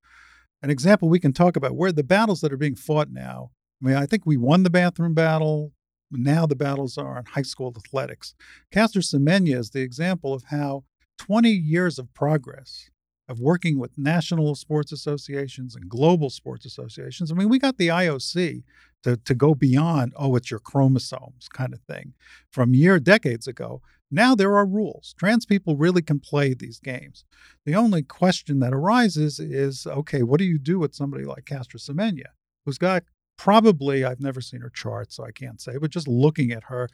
[0.62, 3.50] an example we can talk about, where the battles that are being fought now.
[3.83, 5.72] I mean, I think we won the bathroom battle.
[6.11, 8.35] Now the battles are in high school athletics.
[8.70, 10.85] Caster Semenya is the example of how
[11.18, 12.88] 20 years of progress
[13.28, 17.32] of working with national sports associations and global sports associations.
[17.32, 18.62] I mean, we got the IOC
[19.02, 22.14] to, to go beyond, oh, it's your chromosomes kind of thing
[22.50, 23.80] from year decades ago.
[24.10, 25.14] Now there are rules.
[25.18, 27.24] Trans people really can play these games.
[27.64, 31.78] The only question that arises is okay, what do you do with somebody like Caster
[31.78, 32.32] Semenya,
[32.64, 33.04] who's got
[33.37, 36.88] probably, I've never seen her chart, so I can't say, but just looking at her,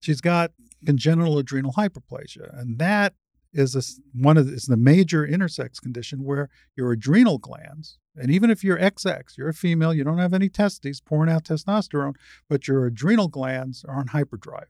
[0.00, 0.52] she's got
[0.86, 2.58] congenital adrenal hyperplasia.
[2.58, 3.14] And that
[3.54, 8.30] is a, one of the, is the major intersex condition where your adrenal glands, and
[8.30, 12.14] even if you're XX, you're a female, you don't have any testes pouring out testosterone,
[12.48, 14.68] but your adrenal glands are on hyperdrive.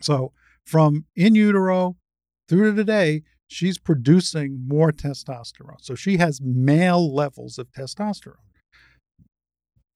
[0.00, 0.32] So
[0.64, 1.96] from in utero
[2.48, 5.80] through to today, she's producing more testosterone.
[5.80, 8.34] So she has male levels of testosterone.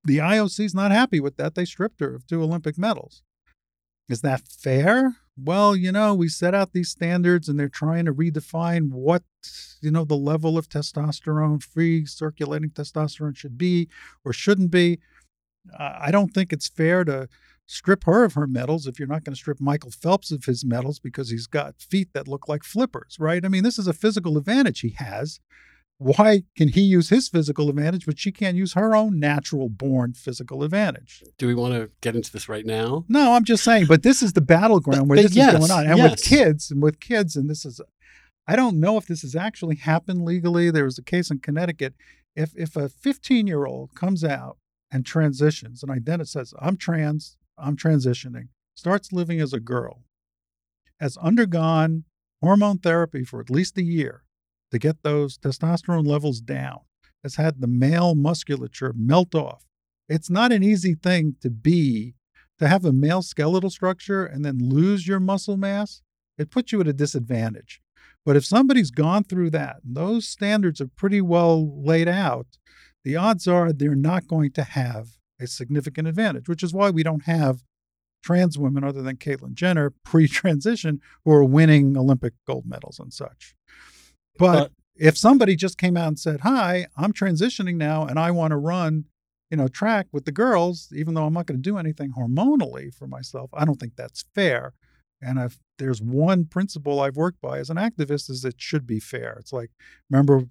[0.05, 1.55] The IOC is not happy with that.
[1.55, 3.23] They stripped her of two Olympic medals.
[4.09, 5.17] Is that fair?
[5.43, 9.23] Well, you know, we set out these standards and they're trying to redefine what,
[9.81, 13.89] you know, the level of testosterone, free circulating testosterone should be
[14.25, 14.99] or shouldn't be.
[15.79, 17.29] I don't think it's fair to
[17.67, 20.65] strip her of her medals if you're not going to strip Michael Phelps of his
[20.65, 23.45] medals because he's got feet that look like flippers, right?
[23.45, 25.39] I mean, this is a physical advantage he has.
[26.03, 30.15] Why can he use his physical advantage, but she can't use her own natural born
[30.15, 31.23] physical advantage?
[31.37, 33.05] Do we want to get into this right now?
[33.07, 35.59] No, I'm just saying, but this is the battleground But- where but this yes, is
[35.69, 35.87] going on.
[35.93, 37.83] And with kids, and with kids, and this is,
[38.49, 40.71] I don't know if this has actually happened legally.
[40.71, 41.93] There was a case in Connecticut.
[42.35, 44.57] If if a 15 year old comes out
[44.91, 50.05] and transitions and identi- says, I'm trans, I'm transitioning, starts living as a girl,
[50.99, 52.05] has undergone
[52.41, 54.23] hormone therapy for at least a year
[54.71, 56.81] to get those testosterone levels down,
[57.23, 59.65] has had the male musculature melt off.
[60.09, 62.15] It's not an easy thing to be,
[62.59, 66.03] to have a male skeletal structure and then lose your muscle mass.
[66.39, 67.81] It puts you at a disadvantage.
[68.25, 72.47] But if somebody's gone through that, those standards are pretty well laid out,
[73.05, 77.03] the odds are they're not going to have a significant advantage, which is why we
[77.03, 77.63] don't have
[78.23, 83.13] trans women other than Caitlyn Jenner pre transition who are winning Olympic gold medals and
[83.13, 83.55] such.
[84.39, 88.31] But But- if somebody just came out and said, Hi, I'm transitioning now and I
[88.31, 89.07] want to run,
[89.51, 92.93] you know, track with the girls, even though I'm not going to do anything hormonally
[92.95, 94.75] for myself, I don't think that's fair.
[95.23, 99.01] And if there's one principle I've worked by as an activist is it should be
[99.01, 99.37] fair.
[99.39, 99.71] It's like,
[100.09, 100.45] remember,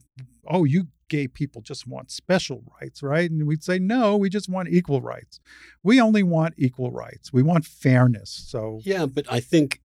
[0.47, 3.29] oh, you gay people just want special rights, right?
[3.31, 5.39] And we'd say, no, we just want equal rights.
[5.83, 7.33] We only want equal rights.
[7.33, 8.29] We want fairness.
[8.47, 9.81] So Yeah, but I think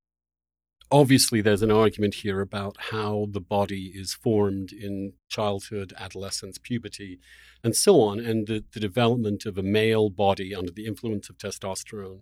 [0.93, 7.19] obviously there's an argument here about how the body is formed in childhood, adolescence, puberty,
[7.63, 11.37] and so on, and the, the development of a male body under the influence of
[11.39, 12.21] testosterone.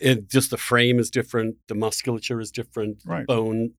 [0.00, 3.26] It, just the frame is different, the musculature is different, Right.
[3.26, 3.72] bone.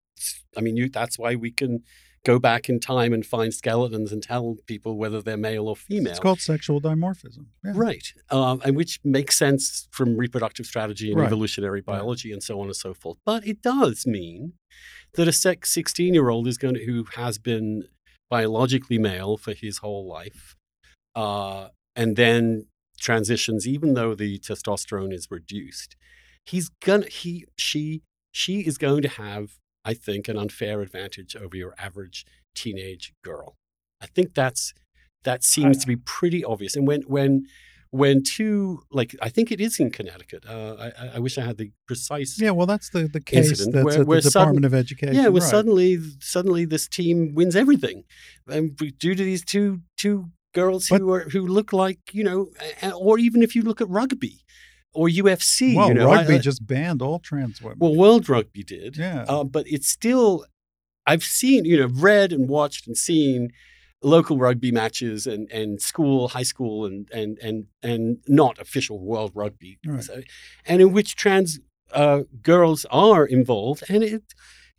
[0.56, 1.82] I mean, you, that's why we can
[2.26, 6.12] go back in time and find skeletons and tell people whether they're male or female.
[6.12, 7.48] it's called sexual dimorphism.
[7.64, 7.74] Yeah.
[7.76, 8.14] Right.
[8.30, 11.28] Um, and which makes sense from reproductive strategy and Right.
[11.28, 13.18] evolutionary biology and so on and so forth.
[13.26, 14.54] But it does mean
[15.16, 17.84] that a 16 year old is going to, who has been
[18.30, 20.56] biologically male for his whole life
[21.16, 22.68] uh, and then
[23.00, 25.96] transitions, even though the testosterone is reduced,
[26.46, 31.56] he's gonna, he, she, she is going to have, I think, an unfair advantage over
[31.56, 33.56] your average teenage girl.
[34.02, 34.74] I think that's,
[35.24, 36.76] that seems to be pretty obvious.
[36.76, 37.46] And when, when,
[37.89, 40.46] when two, like I think it is in Connecticut.
[40.50, 42.41] Uh, I, I wish I had the precise.
[42.41, 45.13] Yeah, well, that's the the case that's where- where the sudden- Department of Education.
[45.15, 45.50] Yeah, where right.
[45.52, 48.04] suddenly, suddenly this team wins everything,
[48.48, 52.50] and due to these two two girls But- who are who look like you know,
[52.98, 54.39] or even if you look at rugby
[54.94, 57.78] or UFC, well, you know, rugby I- just banned all trans women.
[57.80, 60.46] well, World Rugby did, yeah, uh, but it's still.
[61.06, 63.50] I've seen, you know, read and watched and seen
[64.02, 69.32] local rugby matches and, and school, high school, and and and and not official world
[69.34, 70.04] rugby, Right.
[70.04, 70.22] So-
[70.66, 71.60] and in which trans
[71.92, 74.24] uh, girls are involved, and it.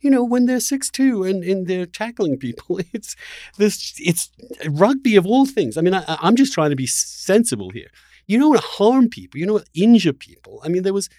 [0.01, 3.15] You know, when they're six two and, and they're tackling people, it's
[3.57, 3.93] this.
[3.97, 4.29] It's
[4.69, 5.77] rugby of all things.
[5.77, 7.87] I mean, I, I'm just trying to be sensible here.
[8.27, 9.39] You don't want to harm people.
[9.39, 10.61] You don't want to injure people.
[10.63, 11.09] I mean, there was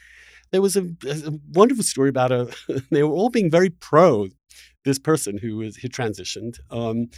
[0.52, 2.54] there was a, a wonderful story about a.
[2.90, 4.28] They were all being very pro
[4.84, 6.58] this person who was who transitioned.
[6.70, 7.08] Um,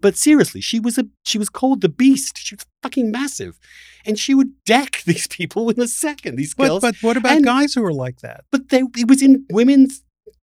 [0.00, 2.38] but seriously, she was a she was called the Beast.
[2.38, 3.58] She was fucking massive,
[4.04, 6.36] and she would deck these people in a second.
[6.36, 8.44] These girls, but but what about and- guys who are like that?
[8.50, 10.02] but they it was in women's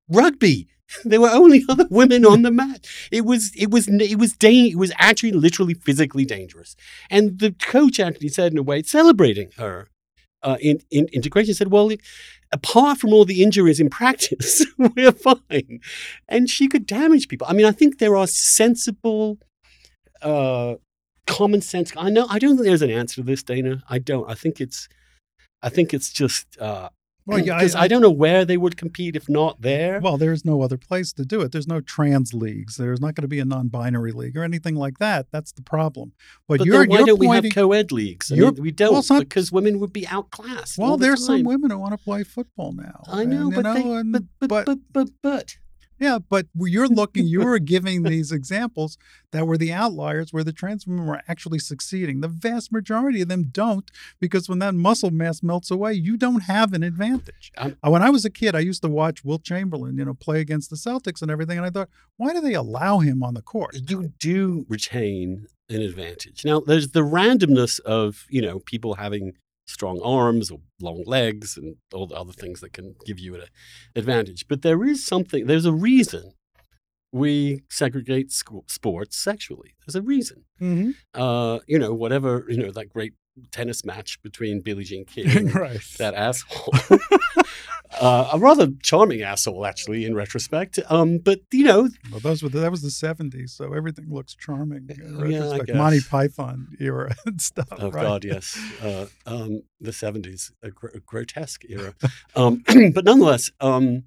[0.09, 0.69] rugby.
[1.05, 2.87] There were only other women on the mat.
[3.11, 6.77] It was it was it was da- it was actually literally physically dangerous.
[7.11, 9.89] And the coach actually said in a way celebrating her
[10.43, 11.91] uh, in, in integration said, "Well,
[12.53, 15.81] apart from all the injuries in practice, we're fine."
[16.29, 17.47] And she could damage people.
[17.49, 19.39] I mean, I think there are sensible.
[20.23, 20.77] Uh,
[21.27, 24.31] common sense i know i don't think there's an answer to this dana i don't
[24.31, 24.89] i think it's
[25.63, 26.91] i think it's just uh
[27.27, 29.99] Well, yeah, because I, don't know where they would compete if not there.
[29.99, 31.53] Well, there's no other place to do it.
[31.53, 32.77] There's no trans leagues.
[32.77, 35.27] There's not going to be a non-binary league or anything like that.
[35.31, 36.13] That's the problem.
[36.47, 38.31] But, but you're, why you're don't we have co-ed leagues?
[38.31, 40.77] I mean, we don't well, not- because women would be outclassed.
[40.77, 43.03] well, the there's some women who want to play football now.
[43.09, 45.57] I know, and, but, they, and- but, but, but, but, but, but,
[45.99, 48.99] yeah, but you're looking, you were giving these examples
[49.33, 52.21] that were the outliers where the trans women were actually succeeding.
[52.21, 56.43] The vast majority of them don't because when that muscle mass melts away, you don't
[56.43, 57.53] have an advantage.
[57.57, 60.15] I'm- Uh, when I was a kid, I used to watch Wilt Chamberlain, you know,
[60.15, 63.35] play against the Celtics and everything, and I thought, why do they allow him on
[63.35, 63.77] the court?
[63.89, 66.45] you do retain an advantage.
[66.45, 69.33] Now, there's the randomness of you know people having
[69.67, 73.43] strong arms or long legs and all the other things that can give you an
[73.97, 74.47] advantage.
[74.49, 75.47] But there is something.
[75.47, 76.33] There's a reason
[77.13, 79.75] we segregate sports sexually.
[79.87, 80.45] There's a reason.
[80.61, 80.91] Mm-hmm.
[81.15, 83.15] uh, you know, whatever, you know, that great
[83.51, 85.81] tennis match between Billie Jean King right.
[85.99, 86.75] that asshole.
[88.01, 90.79] uh, a rather charming asshole, actually, in retrospect.
[90.89, 94.35] Um, but, you know, Well, those were the, that was the '70s, so everything looks
[94.35, 94.89] charming.
[94.89, 95.23] In Yeah, I
[95.59, 95.75] retrospect.
[95.75, 96.01] Monty.
[96.01, 97.69] Python era and stuff.
[97.73, 98.03] oh, right?
[98.03, 98.59] God, yes.
[98.83, 101.95] Uh, um, the 70s, a, gr- a grotesque era.
[102.35, 102.63] Um,
[102.95, 104.05] but nonetheless, um,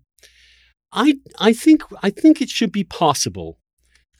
[0.91, 3.59] I, I, think, I think it should be possible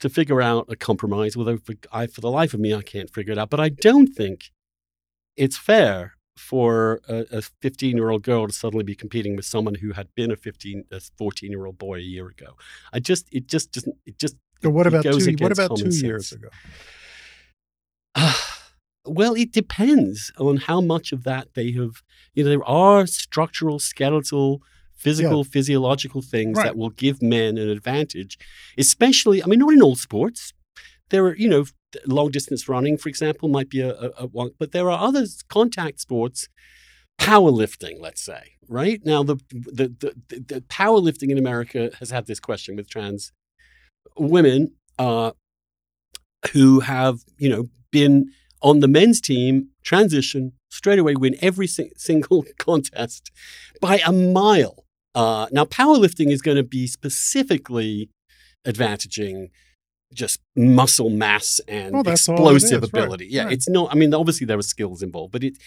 [0.00, 1.36] to figure out a compromise.
[1.36, 3.50] Although for, I, for the life of me, I can't figure it out.
[3.50, 4.50] But I don't think
[5.38, 9.92] it's fair for a 15 year old girl to suddenly be competing with someone who
[9.92, 12.56] had been a 15, a 14 year old boy a year ago.
[12.92, 15.36] I just, it just doesn't, it just, So what about two?
[15.40, 16.48] What about two years ago?
[19.04, 22.02] well, it depends on how much of that they have.
[22.34, 24.62] You know, there are structural, skeletal,
[24.94, 26.64] physical, physiological things Right.
[26.64, 28.38] that will give men an advantage,
[28.76, 30.52] especially, I mean, not in all sports.
[31.10, 31.64] There are, you know,
[32.06, 35.24] long distance running, for example, might be a, a, a one, but there are other
[35.48, 36.48] contact sports,
[37.18, 39.00] powerlifting, let's say, right?
[39.04, 39.88] Now, the, the,
[40.28, 43.32] the, the, powerlifting in America has had this question with trans
[44.16, 45.32] women uh,
[46.52, 48.30] who have, you know, been
[48.62, 53.30] on the men's team, transition, straight away win every si- single contest
[53.80, 54.84] by a mile.
[55.14, 58.10] Uh, now, powerlifting is going to be specifically
[58.66, 59.48] advantaging
[60.12, 63.26] just muscle mass and Well, that's all it explosive is, right, ability.
[63.30, 63.52] Yeah, right.
[63.52, 63.92] it's not.
[63.92, 65.58] I mean, obviously there are skills involved, but it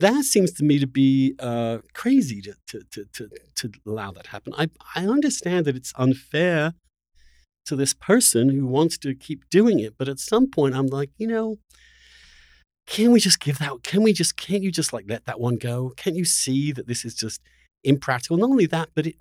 [0.00, 4.28] that seems to me to be uh, crazy to, to to to to allow that
[4.28, 4.52] happen.
[4.56, 6.74] I I understand that it's unfair
[7.66, 11.10] to this person who wants to keep doing it, but at some point I'm like,
[11.18, 11.58] you know,
[12.86, 13.82] can we just give that?
[13.82, 14.36] Can we just?
[14.36, 15.92] Can't you just like let that one go?
[15.96, 17.40] Can't you see that this is just
[17.82, 18.36] impractical?
[18.36, 19.16] Not only that, but it.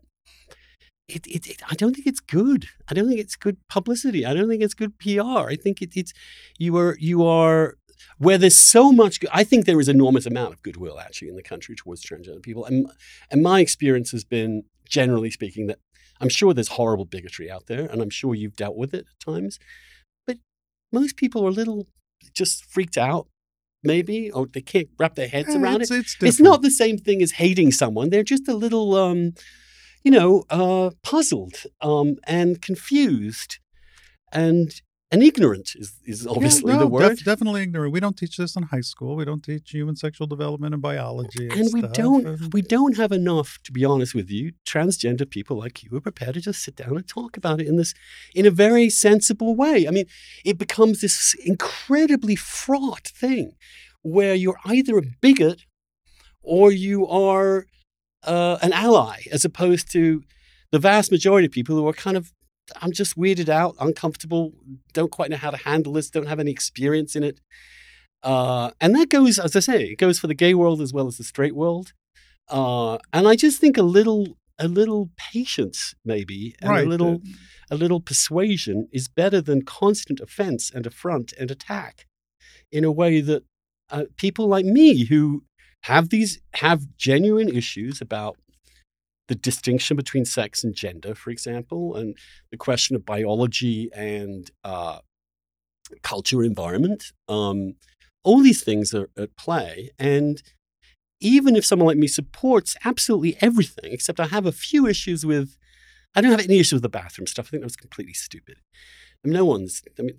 [1.07, 2.67] It, it, it, I don't think it's good.
[2.87, 4.25] I don't think it's good publicity.
[4.25, 5.49] I don't think it's good PR.
[5.49, 6.13] I think it, it's
[6.57, 7.75] you are you are
[8.17, 9.19] where there's so much.
[9.31, 12.65] I think there is enormous amount of goodwill actually in the country towards transgender people,
[12.65, 12.89] and
[13.29, 15.79] and my experience has been generally speaking that
[16.19, 19.33] I'm sure there's horrible bigotry out there, and I'm sure you've dealt with it at
[19.33, 19.59] times,
[20.25, 20.37] but
[20.91, 21.87] most people are a little
[22.33, 23.27] just freaked out,
[23.83, 25.99] maybe, or they can't wrap their heads Eh, around it's, it.
[25.99, 28.09] It's, It's not the same thing as hating someone.
[28.09, 29.33] They're just a little, um,
[30.05, 33.57] you know, uh, puzzled um, and confused,
[34.31, 34.81] and
[35.11, 37.09] and ignorant is, is obviously yeah, no, the word.
[37.15, 37.91] def- definitely ignorant.
[37.93, 39.15] We don't teach this in high school.
[39.15, 42.97] We don't teach human sexual development and biology, and, and we don't And- we don't
[42.97, 46.61] have enough to be honest with you transgender people like you are prepared to just
[46.63, 47.93] sit down and talk about it in this
[48.35, 50.05] in a very sensible way i mean
[50.43, 53.53] it becomes this incredibly fraught thing
[54.01, 55.61] where you're either a bigot
[56.43, 57.65] or you are
[58.25, 60.23] uh, an ally as opposed to
[60.71, 62.31] the vast majority of people who are kind of
[62.81, 64.53] i'm just weirded out uncomfortable
[64.93, 67.39] don't quite know how to handle this don't have any experience in it
[68.25, 71.07] uh, and that goes, as I say, it goes for the gay world as well
[71.07, 71.93] as the straight world.
[72.49, 76.85] Uh, and I just think a little, a little patience, maybe, and right.
[76.85, 77.21] a little,
[77.69, 82.07] a little persuasion is better than constant offense and affront and attack,
[82.71, 83.43] in a way that
[83.91, 85.43] uh, people like me who
[85.85, 88.37] have these have genuine issues about
[89.27, 92.17] the distinction between sex and gender, for example, and
[92.49, 94.99] the question of biology and uh,
[96.01, 97.11] culture environment.
[97.29, 97.75] Um,
[98.23, 99.91] all these things are at play.
[99.99, 100.41] And
[101.19, 105.55] even if someone like me supports absolutely everything, except I have a few issues with,
[106.15, 107.47] I don't have any issues with the bathroom stuff.
[107.47, 108.57] I think that was completely stupid.
[109.25, 109.81] I mean, no one's.
[109.99, 110.17] I mean,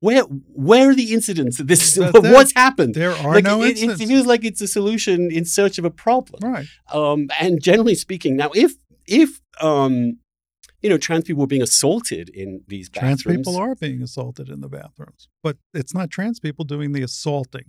[0.00, 1.96] where where are the incidents of this?
[1.98, 2.94] But Of there- what's happened?
[2.94, 5.90] There are Like, no it, it feels like it's a solution in search of a
[5.90, 6.40] problem.
[6.42, 6.66] right.
[6.92, 8.72] Um, and generally speaking, now if
[9.06, 10.18] if um,
[10.82, 14.48] you know trans people were being assaulted in these bathrooms, Trans people are being assaulted
[14.48, 17.66] in the bathrooms, but it's not trans people doing the assaulting.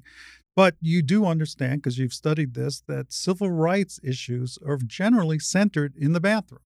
[0.56, 5.94] But you do understand, because you've studied this, that civil rights issues are generally centered
[5.98, 6.62] in the bathroom.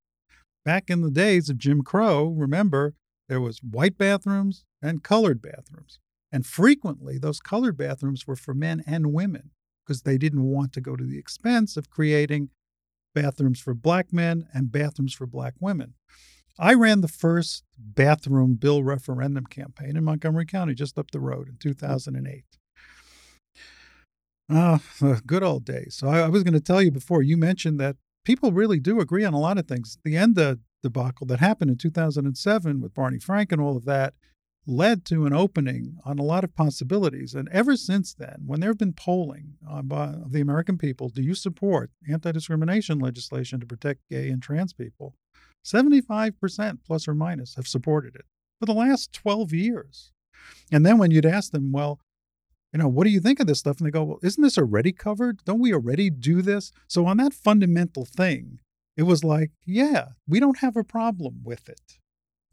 [0.64, 2.94] Back in the days of Jim Crow, remember,
[3.30, 6.00] there was white bathrooms and colored bathrooms.
[6.32, 9.52] And frequently, those colored bathrooms were for men and women
[9.86, 12.50] because they didn't want to go to the expense of creating
[13.16, 15.94] bathrooms for black men and bathrooms for black women.
[16.60, 21.48] I ran the first bathroom bill referendum campaign in Montgomery County, just up the road
[21.48, 22.44] in 2008.
[24.52, 25.96] Ah, the good old days.
[25.96, 29.00] So I, I was going to tell you before, you mentioned that people really do
[29.00, 29.98] agree on a lot of things.
[30.04, 34.14] The ENDA debacle that happened in 2007 with Barney Frank and all of that
[34.66, 37.34] led to an opening on a lot of possibilities.
[37.34, 41.22] And ever since then, when there have been polling uh, of the American people, do
[41.22, 45.16] you support anti discrimination legislation to protect gay and trans people?
[45.66, 48.26] 75% plus or minus have supported it
[48.60, 50.12] for the last 12 years.
[50.72, 52.00] And then when you'd ask them, well,
[52.72, 53.78] you know, what do you think of this stuff?
[53.78, 55.44] And they go, well, isn't this already covered?
[55.44, 56.72] Don't we already do this?
[56.88, 58.60] So on that fundamental thing,
[59.00, 62.00] it was like, yeah, we don't have a problem with it.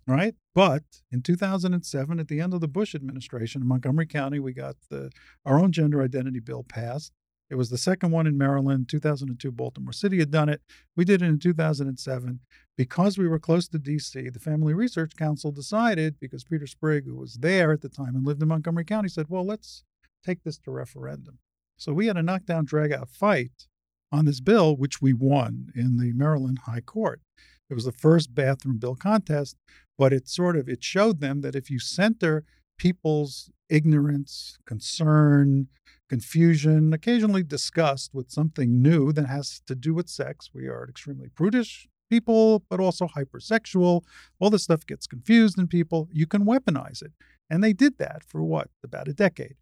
[0.07, 0.36] Right.
[0.55, 4.76] But in 2007, at the end of the Bush administration in Montgomery County, we got
[4.88, 5.11] the
[5.44, 7.11] our own gender identity bill passed.
[7.51, 8.88] It was the second one in Maryland.
[8.88, 10.61] 2002, Baltimore City had done it.
[10.94, 12.38] We did it in 2007.
[12.76, 17.16] Because we were close to DC, the Family Research Council decided, because Peter Sprigg, who
[17.16, 19.82] was there at the time and lived in Montgomery County, said, well, let's
[20.24, 21.38] take this to referendum.
[21.76, 23.66] So we had a knockdown, drag out fight
[24.12, 27.20] on this bill, which we won in the Maryland High Court.
[27.68, 29.57] It was the first bathroom bill contest,
[29.98, 32.44] but it sort of it showed them that if you center
[32.78, 35.68] people's ignorance, concern,
[36.09, 41.28] confusion, occasionally disgust with something new that has to do with sex, we are extremely
[41.28, 44.02] prudish people, but also hypersexual.
[44.38, 46.09] All this stuff gets confused in people.
[46.12, 47.12] You can weaponize it.
[47.50, 48.70] And they did that for what?
[48.84, 49.57] About a decade.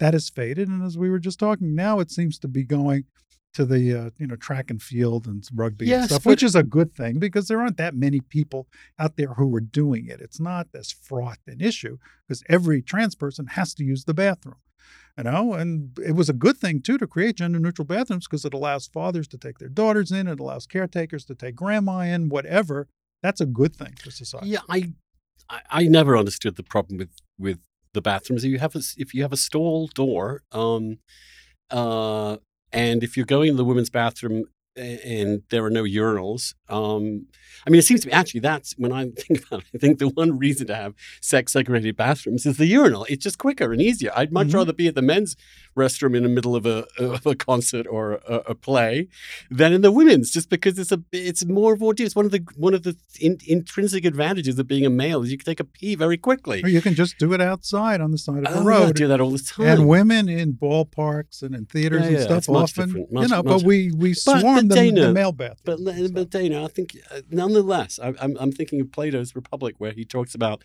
[0.00, 0.68] That has faded.
[0.68, 3.04] And as we were just talking, now it seems to be going
[3.52, 6.54] to the uh, you know track and field and rugby Yes, and stuff, which is
[6.54, 10.20] a good thing because there aren't that many people out there who are doing it.
[10.20, 14.56] It's not as fraught an issue because every trans person has to use the bathroom.
[15.18, 18.44] You know, and it was a good thing too to create gender neutral bathrooms because
[18.44, 22.28] it allows fathers to take their daughters in, it allows caretakers to take grandma in,
[22.28, 22.88] whatever.
[23.22, 24.48] That's a good thing for society.
[24.48, 24.92] Yeah, I,
[25.50, 27.58] I, I never understood the problem with with
[27.94, 28.44] the bathrooms.
[28.44, 30.98] If you have a, if you have a stall door, um,
[31.70, 32.36] uh,
[32.72, 34.44] and if you're going to the women's bathroom
[34.76, 37.26] and there are no urinals, um,
[37.66, 39.66] I mean, it seems to me actually that's when I think about it.
[39.74, 43.04] I think the one reason to have sex segregated bathrooms is the urinal.
[43.08, 44.12] It's just quicker and easier.
[44.16, 44.54] I'd much Mhm.
[44.54, 45.36] rather be at the men's
[45.76, 49.08] restroom in the middle of a of a concert or a, a play
[49.50, 52.30] than in the women's, just because it's a it's more of what it's one of
[52.30, 55.60] the one of the in, intrinsic advantages of being a male is you can take
[55.60, 56.62] a pee very quickly.
[56.62, 58.80] Or you can just do it outside on the side of Oh, the yeah, I
[58.86, 58.96] road.
[58.96, 59.66] do that all the time.
[59.66, 63.06] and women in ballparks and in theaters Yeah, and yeah, stuff it's much often, you
[63.10, 65.84] know, much- but we we swarm but the, the Dana, male bathroom.
[65.84, 69.92] But, but Dana, I think uh, nonetheless, I, I'm, I'm thinking of Plato's Republic, where
[69.92, 70.62] he talks about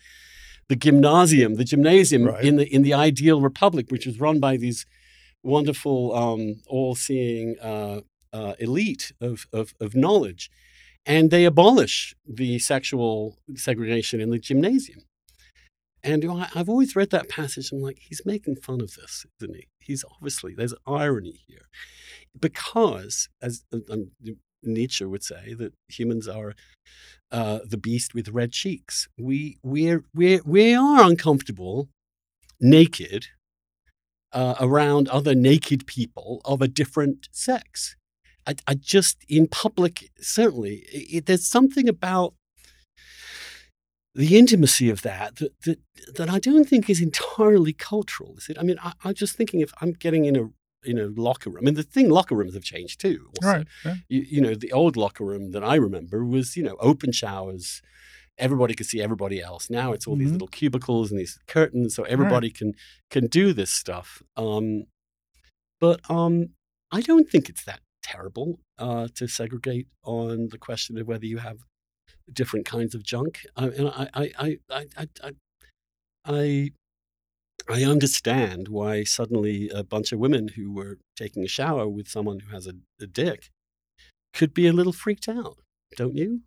[0.68, 2.44] the gymnasium, the gymnasium Right.
[2.44, 4.84] in the in the ideal republic, which is run by these
[5.42, 8.00] wonderful, um, all-seeing uh,
[8.32, 10.50] uh, elite of, of of knowledge,
[11.04, 15.00] and they abolish the sexual segregation in the gymnasium.
[16.02, 17.70] And you know, I, I've always read that passage.
[17.72, 19.68] I'm like, he's making fun of this, isn't he?
[19.78, 21.68] He's obviously there's irony here,
[22.40, 24.10] because as um,
[24.62, 26.54] Nietzsche would say, that humans are
[27.30, 29.08] uh, the beast with red cheeks.
[29.18, 31.88] We we're we we are uncomfortable,
[32.60, 33.26] naked,
[34.32, 37.96] uh, around other naked people of a different sex.
[38.46, 42.34] I, I just in public certainly it, there's something about
[44.14, 45.78] the intimacy of that, that that
[46.16, 48.34] that I don't think is entirely cultural.
[48.38, 48.58] Is it?
[48.58, 50.48] I mean, I, am just thinking if I'm getting in a
[50.86, 53.28] in a locker room, I mean, the thing locker rooms have changed too.
[53.38, 53.58] Also.
[53.58, 53.66] Right.
[53.84, 53.94] Yeah.
[54.08, 57.82] You, you know, the old locker room that I remember was you know open showers.
[58.38, 59.70] Everybody could see everybody else.
[59.70, 60.24] Now it's all mm-hmm.
[60.24, 62.54] these little cubicles and these curtains, so everybody right.
[62.54, 62.74] can
[63.10, 64.22] can do this stuff.
[64.36, 64.84] Um,
[65.80, 66.50] but um,
[66.90, 71.38] I don't think it's that terrible uh, to segregate on the question of whether you
[71.38, 71.58] have
[72.32, 73.40] different kinds of junk.
[73.56, 74.86] I, and I, I, I, I,
[75.22, 75.30] I,
[76.24, 76.70] I,
[77.68, 82.40] I understand why suddenly a bunch of women who were taking a shower with someone
[82.40, 83.50] who has a, a dick
[84.34, 85.58] could be a little freaked out,
[85.96, 86.42] don't you?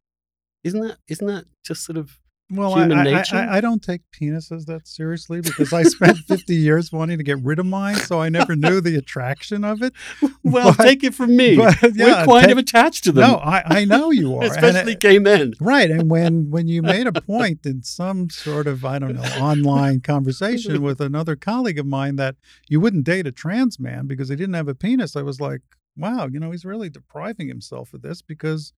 [0.64, 2.20] Isn't that isn't that just sort of
[2.52, 6.92] well, I, I, I, I, don't take penises that seriously because I spent 50 years
[6.92, 9.94] wanting to get rid of mine, so I never knew the attraction of it.
[10.42, 11.58] Well, but, take it from me.
[11.58, 13.30] But, yeah, We're kind of attached to them.
[13.30, 14.46] No, I, I know you are.
[14.46, 15.54] Especially it, gay men.
[15.60, 15.92] Right.
[15.92, 20.00] And when, when you made a point in some sort of, I don't know, online
[20.00, 22.36] conversation with another colleague of mine that
[22.68, 25.62] you wouldn't date a trans man because he didn't have a penis, I was like,
[25.96, 28.74] wow, you know, he's really depriving himself of this because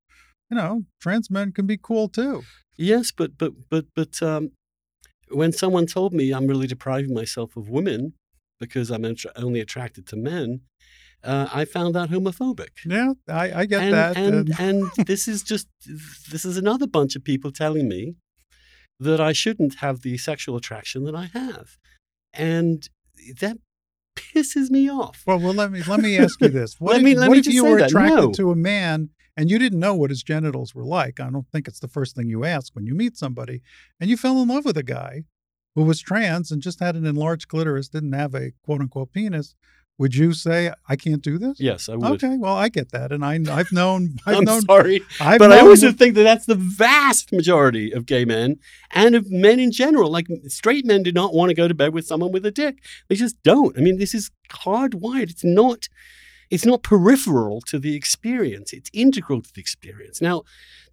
[0.51, 2.43] you know, trans men can be cool too.
[2.77, 4.51] Yes, but but but but um,
[5.29, 8.13] when someone told me I'm really depriving myself of women
[8.59, 10.61] because I'm only attracted to men,
[11.23, 12.69] uh, I found that homophobic.
[12.85, 14.17] Yeah, I, I get and, that.
[14.17, 15.67] And and this is just
[16.29, 18.15] this is another bunch of people telling me
[18.99, 21.77] that I shouldn't have the sexual attraction that I have,
[22.33, 22.87] and
[23.39, 23.57] that
[24.17, 25.23] pisses me off.
[25.25, 27.35] Well, well, let me let me ask you this: What let if, me, let what
[27.35, 27.89] me if you were that.
[27.89, 28.31] attracted no.
[28.31, 29.09] to a man
[29.41, 31.19] and you didn't know what his genitals were like.
[31.19, 33.63] I don't think it's the first thing you ask when you meet somebody.
[33.99, 35.23] And you fell in love with a guy
[35.73, 39.55] who was trans and just had an enlarged clitoris, didn't have a quote unquote penis.
[39.97, 41.59] Would you say I can't do this?
[41.59, 42.23] Yes, I would.
[42.23, 44.17] Okay, well, I get that, and I, I've known.
[44.27, 47.91] I've I'm known, sorry, I've but known, I always think that that's the vast majority
[47.91, 48.57] of gay men
[48.91, 50.11] and of men in general.
[50.11, 52.83] Like straight men do not want to go to bed with someone with a dick;
[53.09, 53.75] they just don't.
[53.75, 55.31] I mean, this is hardwired.
[55.31, 55.87] It's not
[56.51, 60.21] it's not peripheral to the experience, it's integral to the experience.
[60.21, 60.43] Now,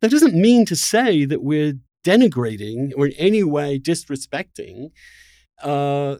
[0.01, 4.93] that doesn't mean to say that we're denigrating or in any way disrespecting
[5.63, 6.17] uh,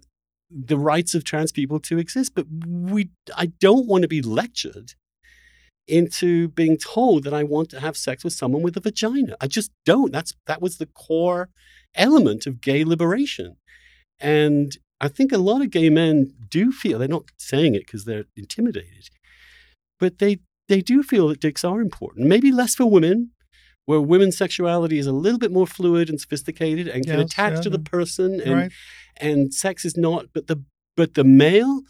[0.51, 4.95] the rights of trans people to exist, but we I don't want to be lectured
[5.87, 9.37] into being told that I want to have sex with someone with a vagina.
[9.41, 10.13] I just don't.
[10.13, 11.49] That's that was the core
[11.95, 13.57] element of gay liberation.
[14.19, 18.05] And I think a lot of gay men do feel they're not saying it because
[18.05, 19.11] they're intimidated
[19.99, 20.39] but they
[20.69, 22.27] they do feel that dicks are important.
[22.27, 23.31] Maybe less for women,
[23.87, 27.61] where women's sexuality is a little bit more fluid and sophisticated and can attach yeah,
[27.63, 28.73] to the person, and right.
[29.17, 30.27] and sex is not.
[30.35, 30.63] But the
[30.97, 31.81] but the male,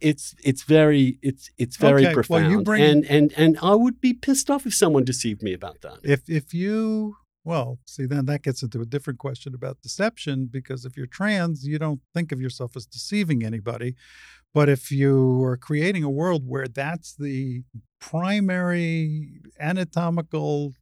[0.00, 2.44] it's it's very it's it's very okay, profound.
[2.44, 5.52] Well, you bring, and and and I would be pissed off if someone deceived me
[5.52, 6.00] about that.
[6.02, 10.84] If if you well, see, then that gets into a different question about deception because
[10.84, 13.96] if you're trans, you don't think of yourself as deceiving anybody.
[14.52, 17.62] But if you are creating a world where that's the
[18.00, 20.74] primary anatomical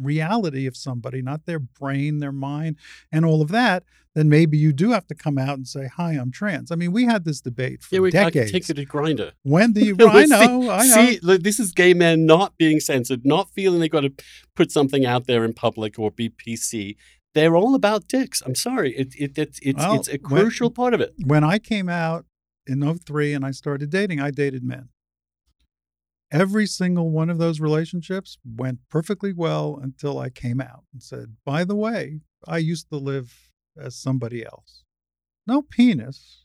[0.00, 2.76] reality of somebody, not their brain, their mind,
[3.12, 3.84] and all of that,
[4.14, 6.92] then maybe you do have to come out and say, "Hi, I'm trans." I mean,
[6.92, 8.50] we had this debate for yeah, we, decades.
[8.50, 9.32] I take it to Grindr.
[9.42, 9.96] When do you?
[10.00, 10.62] I know.
[10.62, 11.10] see, I know.
[11.10, 14.12] See, look, this is gay men not being censored, not feeling they've got to
[14.56, 16.96] put something out there in public or be PC.
[17.34, 18.42] They're all about dicks.
[18.44, 18.96] I'm sorry.
[18.96, 21.14] It, it, it it's well, it's a crucial when, part of it.
[21.24, 22.24] When I came out
[22.68, 24.90] in 03 and I started dating, I dated men.
[26.30, 31.36] Every single one of those relationships went perfectly well until I came out and said,
[31.44, 33.50] by the way, I used to live
[33.80, 34.84] as somebody else.
[35.46, 36.44] No penis,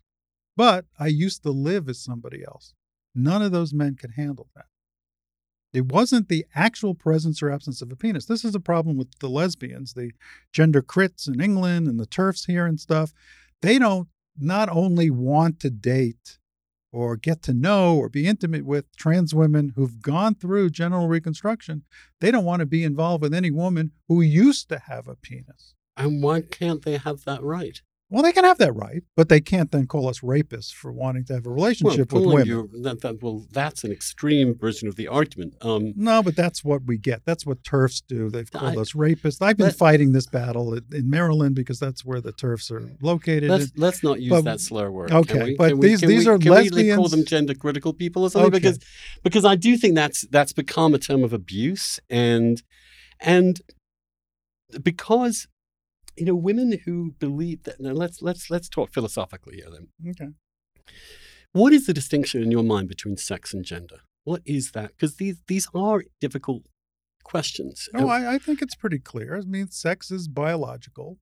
[0.56, 2.74] but I used to live as somebody else.
[3.14, 4.66] None of those men could handle that.
[5.74, 8.26] It wasn't the actual presence or absence of a penis.
[8.26, 10.12] This is a problem with the lesbians, the
[10.54, 13.12] gender crits in England and the turfs here and stuff.
[13.62, 14.08] They don't
[14.38, 16.40] not only want to date
[16.92, 21.84] or get to know or be intimate with trans women who've gone through genital reconstruction,
[22.22, 25.74] they don't want to be involved with any woman who used to have a penis.
[25.98, 27.82] And why can't they have that right?
[28.14, 31.26] Well, they can have that right, but they can't then call us rapists for wanting
[31.26, 32.48] to have a relationship well, with women.
[32.48, 35.56] You, that, that, well, that's an extreme version of the argument.
[35.62, 37.24] Um, no, but that's what we get.
[37.26, 38.30] That's what turfs do.
[38.30, 39.42] They've called I- us rapists.
[39.42, 42.88] I've been let- fighting this battle in- in Maryland because that's where the turfs are
[43.02, 43.50] located.
[43.50, 45.12] let's let's not use but- that slur word.
[45.12, 45.56] okay, we?
[45.56, 48.50] but we- these- these we- are can we call them gender critical people or something
[48.50, 48.60] Okay.
[48.60, 48.78] because
[49.24, 52.62] because I do think that's that's become a term of abuse and
[53.20, 53.60] and
[54.84, 55.48] because
[56.18, 59.88] you know women who believe that now let's let's let's talk philosophically here then.
[60.12, 60.30] okay.
[61.54, 63.98] What is the distinction in your mind between sex and gender?
[64.24, 64.90] What is that?
[64.92, 66.64] Because these these are difficult
[67.24, 67.88] questions.
[67.94, 69.38] No, I, I think it's pretty clear.
[69.38, 71.20] I mean, sex is biological,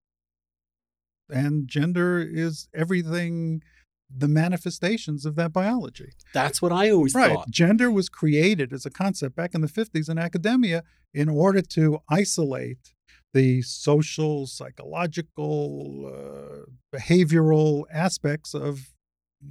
[1.30, 3.62] and gender is everything,
[4.10, 6.12] the manifestations of that biology.
[6.34, 7.34] That's what I always Right.
[7.34, 7.50] thought.
[7.50, 10.84] Gender was created as a concept back in the 50s in academia
[11.14, 12.94] in order to isolate
[13.34, 18.94] the social, psychological, uh, behavioral aspects of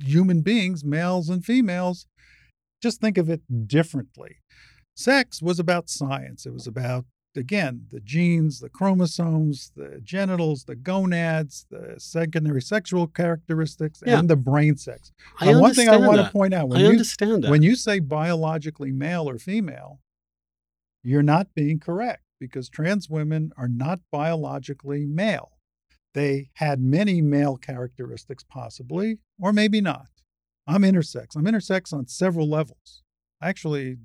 [0.05, 2.07] human beings, males and females.
[2.83, 4.37] Just think of it differently.
[4.97, 6.47] Sex was about science.
[6.47, 7.05] It was about,
[7.37, 14.19] again, the genes, the chromosomes, the genitals, the gonads, the secondary sexual characteristics, Yeah.
[14.19, 15.13] and the brain sex.
[15.39, 16.27] I Now, one thing I want that.
[16.27, 17.51] to point out when I you understand that.
[17.51, 20.01] when you say biologically male or female,
[21.03, 25.53] you're not being correct because trans women are not biologically male.
[26.15, 30.09] They had many male characteristics, possibly, or maybe not.
[30.67, 31.37] I'm intersex.
[31.37, 33.03] I'm intersex on several levels.
[33.41, 33.99] I actually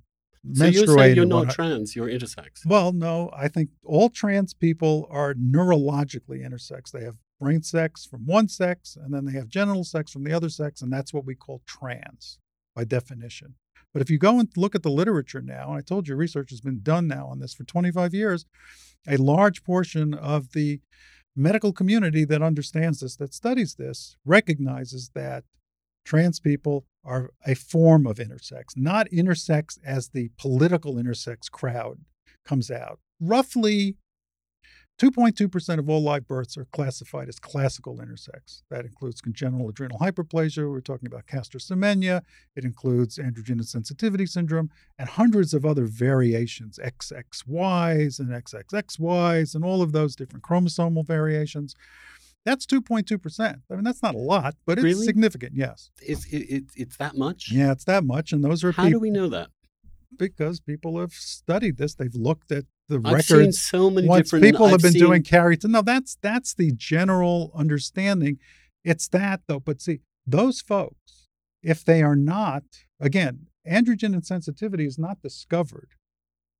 [0.54, 2.66] so you're saying menstruated you're not trans, you're intersex.
[2.66, 6.92] well, no, I think all trans people are neurologically intersex.
[6.92, 10.34] They have brain sex from one sex, and then they have genital sex from the
[10.34, 12.38] other sex, and that's what we call trans
[12.76, 13.56] by definition.
[13.96, 16.50] But if you go and look at the literature now, and I told you research
[16.50, 18.46] has been done now on this for 25 years,
[19.08, 20.82] a large portion of the
[21.34, 25.46] medical community that understands this, that studies this, recognizes that
[26.04, 32.00] trans people are a form of intersex, not intersex as the political intersex crowd
[32.46, 33.00] comes out.
[33.22, 33.96] Roughly
[34.98, 38.62] 2.2% of all live births are classified as classical intersex.
[38.70, 40.70] That includes congenital adrenal hyperplasia.
[40.72, 42.22] We're talking about Caster Semenya.
[42.56, 49.82] It includes androgen insensitivity syndrome and hundreds of other variations, XXYs and XXXYs, and all
[49.82, 51.76] of those different chromosomal variations.
[52.46, 53.62] That's 2.2%.
[53.70, 55.06] I mean, that's not a lot, but it's Really?
[55.06, 55.90] significant, yes.
[56.02, 57.52] It's it, it, it's that much.
[57.52, 58.32] Yeah, it's that much.
[58.32, 59.50] And those are How do we know that?
[60.18, 61.94] because people have studied this.
[61.96, 63.62] They've looked at the I've seen records.
[63.62, 64.46] so many Once different.
[64.46, 68.40] people have I've been seen- doing carry to no, that's that's the general understanding.
[68.84, 69.60] It's that though.
[69.60, 71.28] But see, those folks,
[71.64, 72.64] if they are not,
[73.00, 75.90] again, androgen insensitivity is not discovered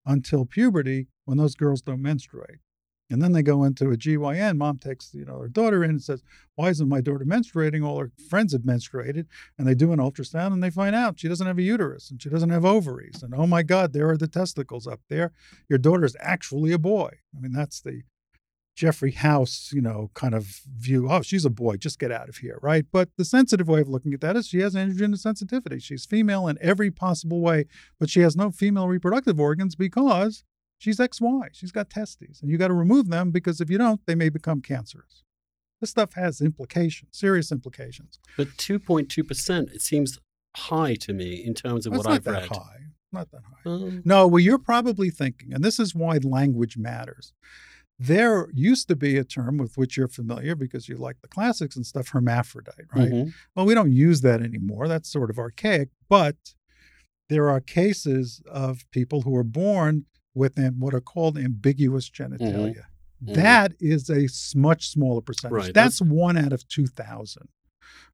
[0.06, 2.60] until puberty when those girls don't menstruate.
[3.10, 4.58] And then they go into a GYN.
[4.58, 6.24] Mom takes, you know, her daughter in and says,
[6.56, 7.86] Why isn't my daughter menstruating?
[7.86, 9.28] All her friends have menstruated.
[9.58, 12.22] And they do an ultrasound and they find out she doesn't have a uterus and
[12.22, 13.22] she doesn't have ovaries.
[13.22, 15.34] And oh my God, there are the testicles up there.
[15.70, 17.12] Your daughter's actually a boy.
[17.36, 18.02] I mean, that's the
[18.80, 21.10] Gregory House, you know, kind of view.
[21.10, 21.78] Oh, she's a boy.
[21.78, 22.86] Just get out of here, right?
[22.92, 25.80] But the sensitive way of looking at that is she has androgen sensitivity.
[25.80, 27.66] She's female in every possible way,
[28.00, 30.44] but she has no female reproductive organs because
[30.78, 31.50] she's XY.
[31.54, 34.30] She's got testes, and you got to remove them because if you don't, they may
[34.30, 35.24] become cancerous.
[35.82, 38.20] This stuff has implications, serious implications.
[38.38, 39.70] But two point two percent.
[39.74, 40.18] It seems
[40.56, 42.50] high to me in terms of Well, what I've that read.
[42.50, 42.78] high.
[43.12, 43.70] Not that high.
[43.72, 47.34] Um, No, well, you're probably thinking, and this is why language matters.
[47.98, 51.78] There used to be a term with which you're familiar because you like the classics
[51.78, 53.12] and stuff, hermaphrodite, right?
[53.12, 53.34] mhm.
[53.56, 54.88] Well, we don't use that anymore.
[54.90, 56.36] That's sort of archaic, but
[57.30, 60.06] there are cases of people who are born
[60.36, 62.84] with am- what are called ambiguous genitalia.
[63.24, 63.34] Mhm.
[63.36, 64.28] That is a
[64.58, 65.54] much smaller percentage.
[65.54, 67.48] Right, That's one out of 2,000.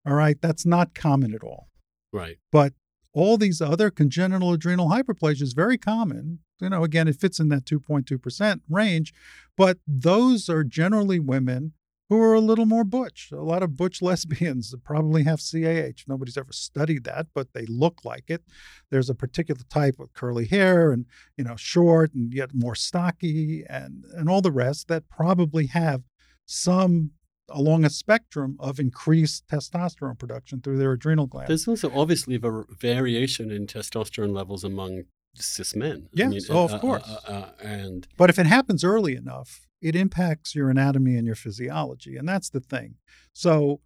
[0.06, 0.40] All right.
[0.42, 1.68] That's not common at all.
[2.14, 2.38] Right.
[2.52, 2.74] But
[3.14, 6.40] all these other congenital adrenal hyperplasia is very common.
[6.62, 9.14] You know, again, it fits in that 2.2% range,
[9.58, 11.74] but those are generally women
[12.12, 13.30] who are a little more butch.
[13.32, 16.04] A lot of butch lesbians probably have CAH.
[16.08, 18.44] Nobody's ever studied that, but they look like it.
[18.90, 21.06] There's a particular type with curly hair and,
[21.38, 26.04] you know, short and yet more stocky and and all the rest that probably have
[26.46, 27.12] some
[27.48, 31.48] along a spectrum of increased testosterone production through their adrenal glands.
[31.48, 35.04] There's also obviously a variation in testosterone levels among
[35.36, 36.10] cis men.
[36.14, 37.04] Yes, oh, of course.
[37.08, 41.36] uh, uh, and But if it happens early enough, it impacts your anatomy and your
[41.36, 42.18] physiology.
[42.18, 42.96] And that's the thing.
[43.34, 43.82] So,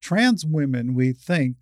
[0.00, 1.56] trans women, we think,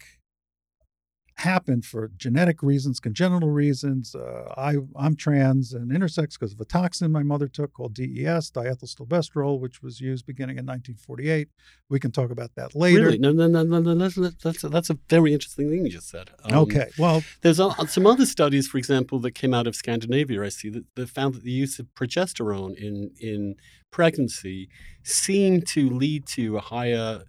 [1.39, 4.15] happened for genetic reasons, congenital reasons.
[4.15, 8.51] Uh, I, I'm trans and intersex because of a toxin my mother took called DES,
[8.51, 11.49] diethylstilbestrol, which was used beginning in 1948.
[11.89, 13.05] We can talk about that later.
[13.05, 13.19] Really?
[13.19, 13.95] No, no, no, no, no.
[13.95, 16.31] That's, that's, that's a very interesting thing you just said.
[16.45, 16.89] Um, okay.
[16.99, 20.85] Well, there's some other studies, for example, that came out of Scandinavia, I see, that,
[20.97, 23.55] that found that the use of progesterone in, in
[23.93, 24.69] pregnancy
[25.05, 27.23] seemed to lead to a higher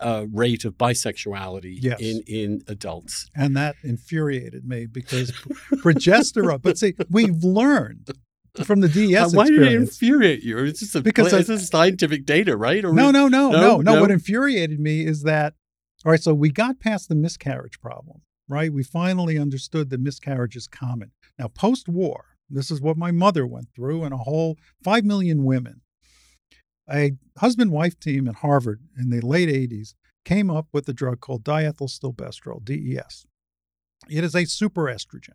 [0.00, 2.00] uh, rate of bisexuality yes.
[2.00, 5.30] in in adults, and that infuriated me because
[5.74, 6.62] progesterone.
[6.62, 8.10] But see, we've learned
[8.64, 9.34] from the DES.
[9.34, 10.58] Why did it infuriate you?
[10.58, 12.84] It's just a, because it's just scientific data, right?
[12.84, 14.00] Or no, no, no, no, no, no.
[14.00, 15.54] What infuriated me is that
[16.04, 16.22] all right.
[16.22, 18.72] So we got past the miscarriage problem, right?
[18.72, 21.12] We finally understood that miscarriage is common.
[21.38, 25.79] Now, post-war, this is what my mother went through, and a whole five million women
[26.92, 31.20] a husband wife team at Harvard in the late 80s came up with a drug
[31.20, 33.26] called diethylstilbestrol, DES.
[34.08, 35.34] It is a superestrogen,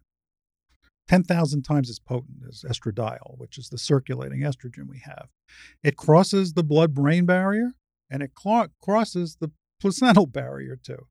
[1.08, 5.30] 10,000 times as potent as estradiol, which is the circulating estrogen we have.
[5.84, 7.74] It crosses the blood brain barrier
[8.10, 11.08] and it cl- crosses the placental barrier too.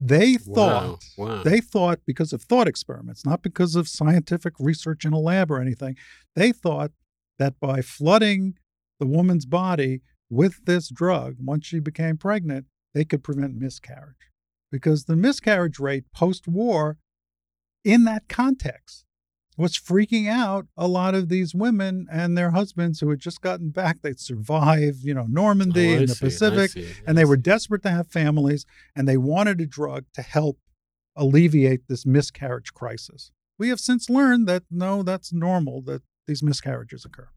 [0.00, 1.42] They thought wow, wow.
[1.42, 5.58] they thought because of thought experiments, not because of scientific research in a lab or
[5.58, 5.96] anything.
[6.34, 6.90] They thought
[7.38, 8.56] that by flooding
[8.98, 14.30] the woman's body with this drug once she became pregnant, they could prevent miscarriage.
[14.72, 16.98] Because the miscarriage rate post war
[17.84, 19.04] in that context
[19.56, 23.70] was freaking out a lot of these women and their husbands who had just gotten
[23.70, 24.02] back.
[24.02, 27.82] They'd survived, you know, Normandy oh, and the see, Pacific, see, and they were desperate
[27.84, 30.58] to have families, and they wanted a drug to help
[31.14, 33.30] alleviate this miscarriage crisis.
[33.58, 37.28] We have since learned that no, that's normal that these miscarriages occur.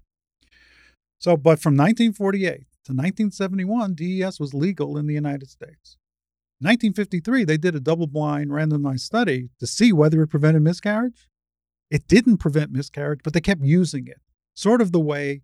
[1.20, 2.44] So, but from 1948
[2.86, 5.98] to 1971, DES was legal in the United States.
[6.62, 11.30] 1953, they did a double blind randomized study to see whether it prevented miscarriage.
[11.90, 14.20] It didn't prevent miscarriage, but they kept using it,
[14.54, 15.42] sort of the way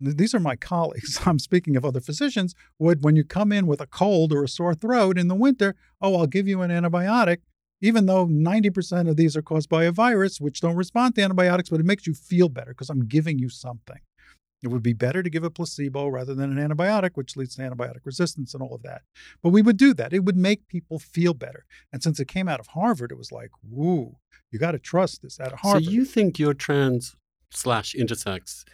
[0.00, 1.20] these are my colleagues.
[1.26, 2.54] I'm speaking of other physicians.
[2.78, 5.76] Would when you come in with a cold or a sore throat in the winter,
[6.00, 7.38] oh, I'll give you an antibiotic,
[7.80, 11.68] even though 90% of these are caused by a virus, which don't respond to antibiotics,
[11.68, 14.00] but it makes you feel better because I'm giving you something.
[14.62, 17.62] It would be better to give a placebo rather than an antibiotic, which leads to
[17.62, 19.02] antibiotic resistance and all of that.
[19.42, 20.12] But we would do that.
[20.12, 21.64] It would make people feel better.
[21.92, 24.16] And since it came out of Harvard, it was like, woo,
[24.50, 25.84] you got to trust this out of Harvard.
[25.84, 27.16] So you think you're trans
[27.50, 28.64] slash intersex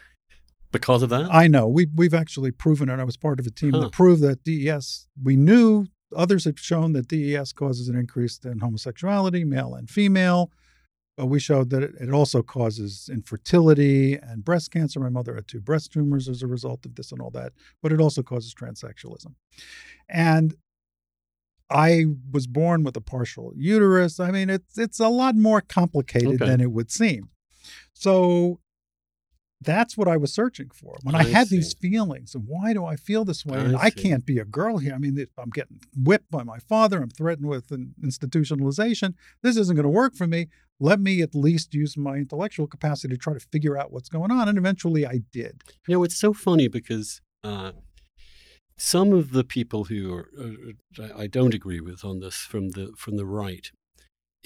[0.72, 1.32] because of that?
[1.32, 1.68] I know.
[1.68, 2.98] We, we've actually proven it.
[2.98, 3.80] I was part of a team huh.
[3.80, 8.58] that proved that DES, we knew others have shown that DES causes an increase in
[8.58, 10.50] homosexuality, male and female.
[11.16, 15.00] But we showed that it also causes infertility and breast cancer.
[15.00, 17.52] My mother had two breast tumors as a result of this and all that,
[17.82, 19.34] but it also causes transsexualism.
[20.10, 20.54] And
[21.70, 24.20] I was born with a partial uterus.
[24.20, 26.46] I mean, it's it's a lot more complicated okay.
[26.46, 27.30] than it would seem.
[27.92, 28.60] So
[29.60, 31.56] that's what I was searching for when I, I had see.
[31.56, 32.34] these feelings.
[32.34, 33.58] And why do I feel this way?
[33.58, 34.94] I and I can't be a girl here.
[34.94, 37.02] I mean, I'm getting whipped by my father.
[37.02, 39.14] I'm threatened with an institutionalization.
[39.42, 40.48] This isn't going to work for me.
[40.78, 44.30] Let me at least use my intellectual capacity to try to figure out what's going
[44.30, 44.48] on.
[44.48, 45.62] And eventually I did.
[45.88, 47.72] You know, it's so funny because uh,
[48.76, 52.92] some of the people who are, uh, I don't agree with on this from the
[52.96, 53.70] from the right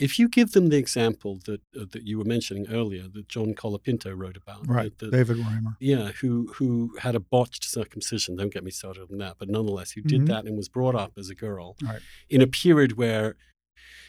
[0.01, 3.55] if you give them the example that uh, that you were mentioning earlier, that John
[3.55, 4.97] Colapinto wrote about, right?
[4.99, 8.37] That, David Reimer, yeah, who who had a botched circumcision.
[8.37, 10.25] Don't get me started on that, but nonetheless, who did mm-hmm.
[10.27, 12.01] that and was brought up as a girl right.
[12.29, 13.37] in a period where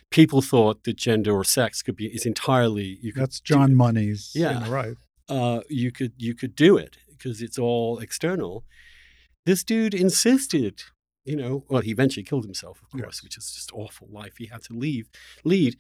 [0.10, 2.98] people thought that gender or sex could be is entirely.
[3.02, 4.32] You could That's John Money's.
[4.34, 4.96] Yeah, right.
[5.28, 8.64] Uh, you could you could do it because it's all external.
[9.46, 10.84] This dude insisted
[11.26, 13.24] you know, well, he eventually killed himself, of course, yes.
[13.24, 15.10] which is just awful life he had to leave,
[15.44, 15.78] lead.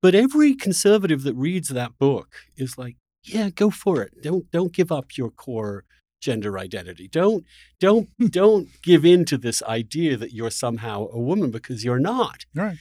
[0.00, 4.20] But every conservative that reads that book is like, yeah, go for it.
[4.22, 5.84] Don't don't give up your core
[6.20, 7.06] gender identity.
[7.06, 7.44] Don't
[7.78, 8.26] don't hmm.
[8.26, 12.44] don't give in to this idea that you're somehow a woman because you're not.
[12.54, 12.78] Right.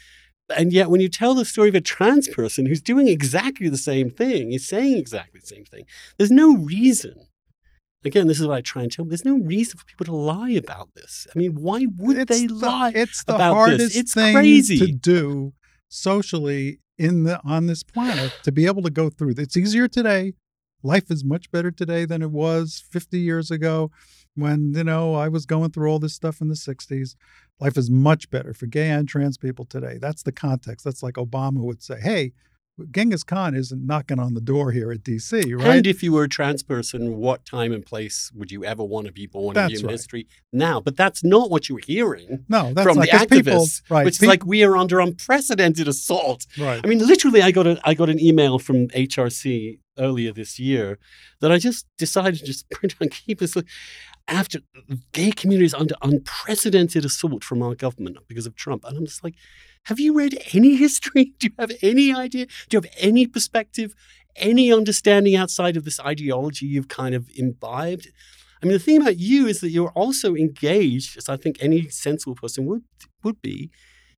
[0.57, 3.77] And yet, when you tell the story of a trans person who's doing exactly the
[3.77, 5.85] same thing, he's saying exactly the same thing,
[6.17, 7.15] there's no reason
[8.03, 9.09] Again, this is what I try and tell them.
[9.09, 11.27] There's no reason for people to lie about this.
[11.33, 13.95] I mean, why would it's they the, lie it's the hardest this?
[13.95, 14.79] It's thing crazy.
[14.79, 15.53] to do
[15.87, 19.35] socially in the on this planet to be able to go through.
[19.37, 20.33] It's easier today.
[20.83, 23.91] Life is much better today than it was 50 years ago
[24.33, 27.15] when, you know, I was going through all this stuff in the 60s.
[27.59, 29.99] Life is much better for gay and trans people today.
[30.01, 30.83] That's the context.
[30.83, 32.33] That's like Obama would say, "Hey,
[32.91, 35.77] Genghis Khan isn't knocking on the door here at DC, right?
[35.77, 39.07] And if you were a trans person, what time and place would you ever want
[39.07, 39.93] to be born That's in human right.
[39.93, 40.79] history now?
[40.79, 44.05] But that's not what you were hearing no, that's from not the activists, people, right?
[44.05, 46.45] which is like we are under unprecedented assault.
[46.59, 46.81] right.
[46.83, 50.97] I mean, literally, I got a I got an email from HRC earlier this year
[51.41, 53.55] that I just decided to just print and keep this.
[54.27, 54.59] After
[55.11, 59.35] gay communities under unprecedented assault from our government because of Trump, and I'm just like,
[59.85, 61.33] have you read any history?
[61.39, 62.45] Do you have any idea?
[62.69, 63.93] Do you have any perspective,
[64.35, 68.07] any understanding outside of this ideology you've kind of imbibed?
[68.61, 71.89] I mean, the thing about you is that you're also engaged, as I think any
[71.89, 72.83] sensible person would
[73.23, 73.71] would be,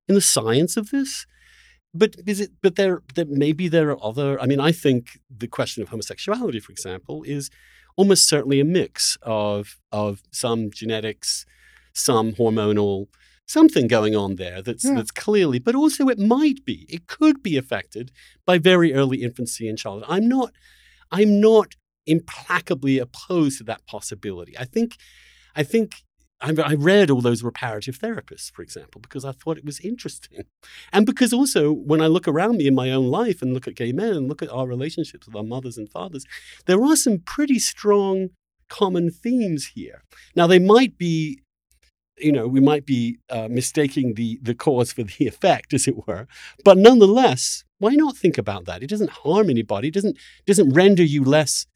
[0.07, 1.25] in the science of this.
[1.93, 2.51] But is it?
[2.61, 4.39] But there, there maybe there are other.
[4.41, 7.49] I mean, I think the question of homosexuality, for example, is
[7.95, 11.45] almost certainly a mix of of some genetics,
[11.93, 13.07] some hormonal,
[13.45, 14.95] something going on there that's Yeah.
[14.95, 15.59] that's clearly.
[15.59, 16.85] But also, it might be.
[16.89, 18.11] It could be affected
[18.45, 20.09] by very early infancy and childhood.
[20.09, 20.51] I'm not.
[21.11, 21.75] I'm not
[22.05, 24.57] implacably opposed to that possibility.
[24.57, 24.97] I think.
[25.55, 25.95] I think.
[26.43, 30.43] I read all those reparative therapists, for example, because I thought it was interesting.
[30.91, 33.75] And because also, when I look around me in my own life and look at
[33.75, 36.25] gay men and look at our relationships with our mothers and fathers,
[36.65, 38.29] there are some pretty strong
[38.67, 40.03] common themes here.
[40.35, 41.41] Now, they might be,
[42.17, 46.05] you know, we might be uh, mistaking the, the cause for the effect, as it
[46.05, 46.27] were.
[46.65, 48.83] But nonetheless, why not think about that?
[48.83, 51.67] It doesn't harm anybody, it doesn't, doesn't render you less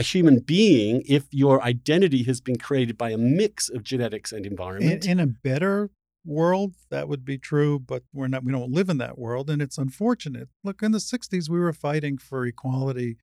[0.00, 4.46] a human being if your identity has been created by a mix of genetics and
[4.46, 5.06] in, environment.
[5.06, 5.90] in a better
[6.24, 9.62] world that would be true but we're not we don't live in that world and
[9.62, 13.16] it's unfortunate look in the 60s we were fighting for equality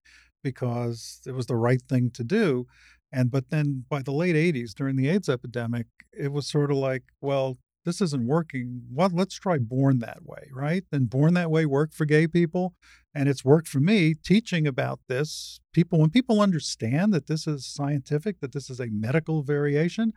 [0.43, 2.65] because it was the right thing to do
[3.11, 6.77] and but then by the late 80s during the aids epidemic it was sort of
[6.77, 7.57] like well
[7.87, 10.83] this isn't working well let's try born that way right?
[10.91, 12.73] Then born that way worked for gay people
[13.15, 15.61] and it's worked for me teaching about this.
[15.71, 20.11] People when people understand that this is scientific that this is a medical variation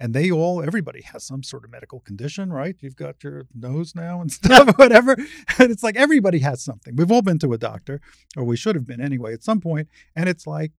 [0.00, 2.74] and they all everybody has some sort of medical condition right?
[2.80, 5.12] You've got your nose now and stuff whatever
[5.58, 6.96] and it's like everybody has something.
[6.96, 8.00] We've all been to a doctor
[8.36, 9.86] or we should have been anyway at some point.
[9.86, 10.72] point and it's like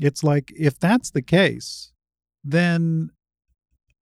[0.00, 1.92] it's like if that's the case
[2.42, 3.10] then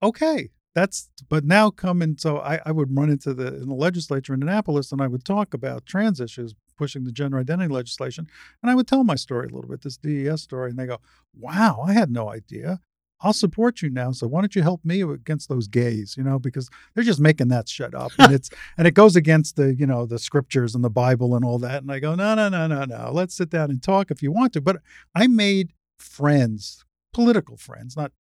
[0.02, 4.34] okay that's but now coming so I, I would run into the in the legislature
[4.34, 8.26] in annapolis and i would talk about trans issues pushing the gender identity legislation
[8.62, 10.98] and i would tell my story a little bit this des story and they go
[11.38, 12.80] wow i had no idea
[13.24, 14.12] I'll support you now.
[14.12, 16.14] So why don't you help me against those gays?
[16.16, 19.56] You know, because they're just making that shit up, and it's and it goes against
[19.56, 21.82] the you know the scriptures and the Bible and all that.
[21.82, 23.10] And I go, no, no, no, no, no.
[23.12, 24.60] Let's sit down and talk if you want to.
[24.60, 24.76] But
[25.14, 28.12] I made friends, political friends, not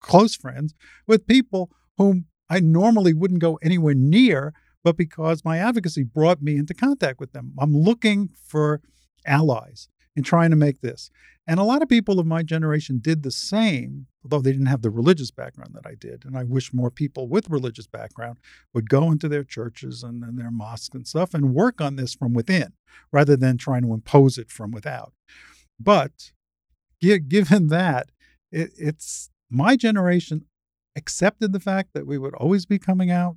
[0.00, 0.74] close friends,
[1.08, 4.52] with people whom I normally wouldn't go anywhere near,
[4.84, 7.52] but because my advocacy brought me into contact with them.
[7.58, 8.80] I'm looking for
[9.24, 11.10] allies in trying to make this.
[11.46, 14.82] And a lot of people of my generation did the same, although they didn't have
[14.82, 16.24] the religious background that I did.
[16.24, 18.38] And I wish more people with religious background
[18.74, 22.14] would go into their churches and, and their mosques and stuff and work on this
[22.14, 22.74] from within
[23.10, 25.14] rather than trying to impose it from without.
[25.80, 26.32] But
[27.02, 28.10] gi- given that,
[28.52, 30.44] it, it's my generation
[30.96, 33.36] accepted the fact that we would always be coming out.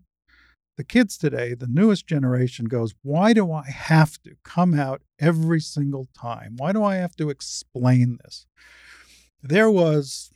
[0.78, 5.62] The kids today, the newest generation goes, Why do I have to come out every
[5.62, 6.56] single time?
[6.58, 8.46] Why do I have to explain this?
[9.42, 10.32] There was,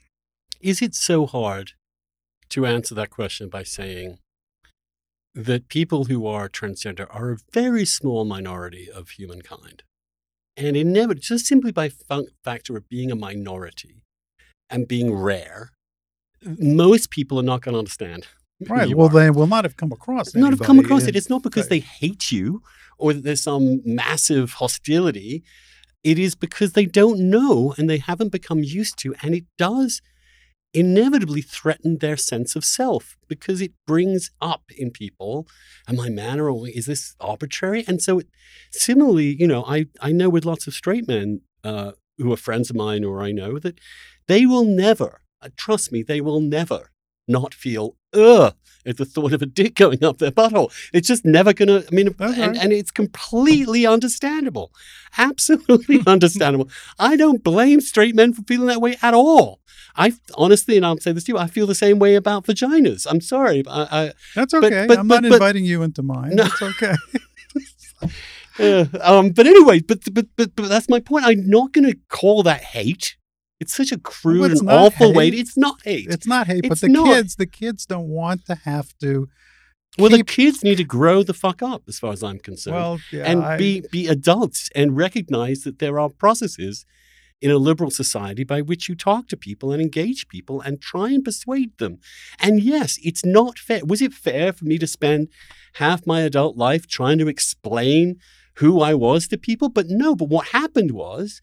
[0.61, 1.73] Is it so hard
[2.49, 4.19] to answer that question by saying
[5.35, 9.83] that people who are transgender are a very small minority of humankind?
[10.55, 11.89] And inevitably, just simply by
[12.43, 14.03] factor of being a minority
[14.69, 15.71] and being rare,
[16.43, 18.27] most people are not going to understand.
[18.67, 19.13] right, well, are.
[19.13, 21.15] they will not have come across not have come across in- it.
[21.15, 22.61] It's not because they hate you
[22.97, 25.43] or that there's some massive hostility.
[26.03, 29.15] It is because they don't know and they haven't become used to.
[29.21, 30.01] And it does
[30.73, 35.47] inevitably threaten their sense of self because it brings up in people,
[35.87, 37.83] am I man or is this arbitrary?
[37.87, 38.27] And so, it,
[38.71, 42.69] similarly, you know, I, I know with lots of straight men uh, who are friends
[42.69, 43.79] of mine or I know that
[44.27, 46.91] they will never, uh, trust me, they will never
[47.27, 50.71] not feel ugh at the thought of a dick going up their butthole.
[50.93, 51.83] It's just never gonna.
[51.91, 54.71] I mean, That's and, and it's completely understandable,
[55.17, 56.69] absolutely understandable.
[56.97, 59.59] I don't blame straight men for feeling that way at all.
[59.95, 63.05] I honestly, and I'll say this to you, I feel the same way about vaginas.
[63.09, 64.85] I'm sorry, but I, That's okay.
[64.87, 66.35] but- I'm but- not but- inviting you into mine.
[66.35, 66.45] No.
[66.45, 66.95] It's okay.
[68.59, 71.23] Uh, um, but anyway, but, but but but that's my point.
[71.23, 73.15] I'm not going to call that hate.
[73.59, 75.31] It's such a crude it's and awful way.
[75.31, 76.07] To, it's not hate.
[76.09, 77.07] It's not hate, but the not.
[77.07, 79.27] kids, the kids don't want to have to
[79.97, 82.99] Well, the kids need to grow the fuck up, as far as I'm concerned, well,
[83.11, 86.85] yeah, and I- be be adults and recognize that there are processes
[87.41, 91.09] in a liberal society by which you talk to people and engage people and try
[91.09, 91.97] and persuade them.
[92.39, 93.81] And yes, it's not fair.
[93.85, 95.29] Was it fair for me to spend
[95.75, 98.17] half my adult life trying to explain
[98.55, 99.69] who I was to people?
[99.69, 100.15] But no.
[100.15, 101.41] But what happened was,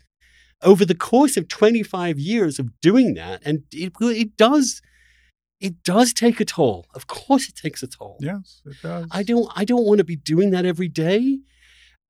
[0.63, 4.81] over the course of 25 years of doing that, and it it does.
[5.59, 6.87] It does take a toll.
[6.95, 8.19] Of course, it takes a toll.
[8.21, 9.07] yes, it does.
[9.11, 11.39] I don't I don't want to be doing that every day.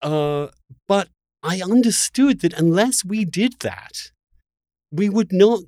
[0.02, 0.48] Uh,
[0.88, 1.08] but
[1.42, 4.10] I understood that unless we did that,
[4.90, 5.60] we would not.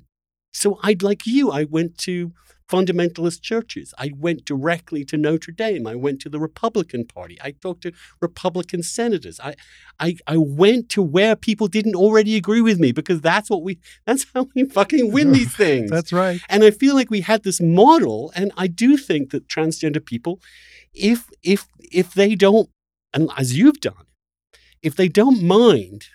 [0.51, 1.51] So I'd like you.
[1.51, 2.33] I went to
[2.69, 3.93] fundamentalist churches.
[3.97, 5.87] I went directly to Notre Dame.
[5.87, 7.37] I went to the Republican Party.
[7.41, 7.91] I talked to
[8.21, 9.39] Republican senators.
[9.39, 9.55] I,
[9.99, 13.79] I, I went to where people didn't already agree with me because that's what we.
[14.05, 15.89] That's how we fucking win these things.
[15.89, 16.39] That's right.
[16.49, 20.39] And I feel like we had this model, and I do think that transgender people,
[20.93, 22.69] if if if they don't,
[23.13, 24.05] and as you've done,
[24.81, 26.05] if they don't mind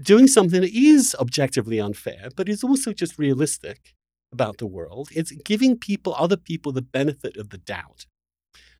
[0.00, 3.94] doing something that is objectively unfair, but is also just realistic
[4.32, 8.06] about the world, it's giving people, other people, the benefit of the doubt.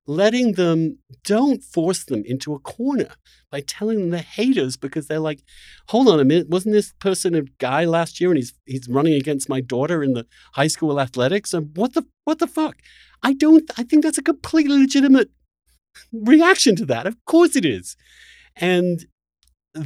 [0.07, 3.11] Letting them, don't force them into a corner
[3.51, 5.42] by telling them they're haters because they're like,
[5.88, 9.12] hold on a minute, wasn't this person a guy last year and he's he's running
[9.12, 11.53] against my daughter in the high school athletics?
[11.53, 12.76] And what the what the fuck?
[13.22, 15.28] I don't I think that's a completely legitimate
[16.11, 17.07] reaction to that.
[17.07, 17.94] Of course it is.
[18.57, 19.05] And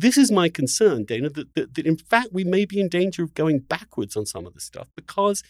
[0.01, 3.23] this is my concern, Dana, that, that, that in fact we may be in danger
[3.23, 5.43] of going backwards on some of this stuff because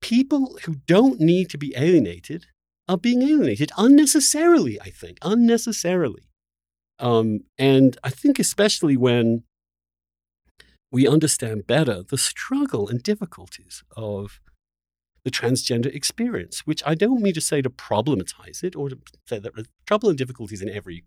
[0.00, 2.46] people who don't need to be alienated
[2.88, 6.28] are being alienated unnecessarily, I think, unnecessarily.
[6.98, 9.44] Um, and I think especially when
[10.92, 14.40] we understand better the struggle and difficulties of
[15.24, 19.38] the transgender experience, which I don't mean to say to problematize it or to say
[19.38, 21.04] that there's trouble and difficulties in every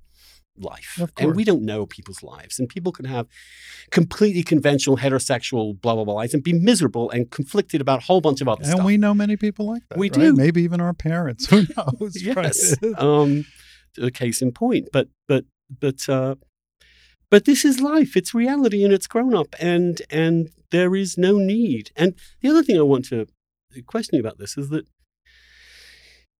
[0.58, 1.00] life.
[1.20, 2.58] And we don't know people's lives.
[2.60, 3.28] And people can have
[3.92, 8.22] completely conventional heterosexual blah, blah, blah lives and be miserable and conflicted about a whole
[8.22, 8.80] bunch of other And stuff.
[8.80, 9.98] And we know many people like that.
[10.00, 10.20] We right?
[10.20, 10.36] do.
[10.36, 11.46] Maybe even our parents.
[11.50, 12.26] Who knows?
[12.26, 12.46] right?
[12.46, 12.76] yes.
[12.98, 13.46] um,
[14.02, 14.90] a case in point.
[14.92, 15.46] But but
[15.80, 16.36] but uh,
[17.30, 18.16] but this is life.
[18.16, 21.92] It's reality, and it's grown up, and and there is no need.
[21.96, 23.28] And the other thing I want to
[23.86, 24.86] question you about this is that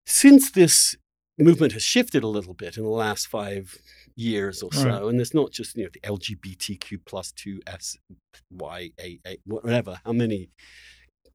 [0.06, 0.96] since this
[1.38, 3.78] movement has shifted a little bit in the last five
[4.16, 5.04] years or so, Right.
[5.04, 7.98] and it's not just you know the LGBTQ plus two S
[8.52, 10.50] Y A A whatever how many.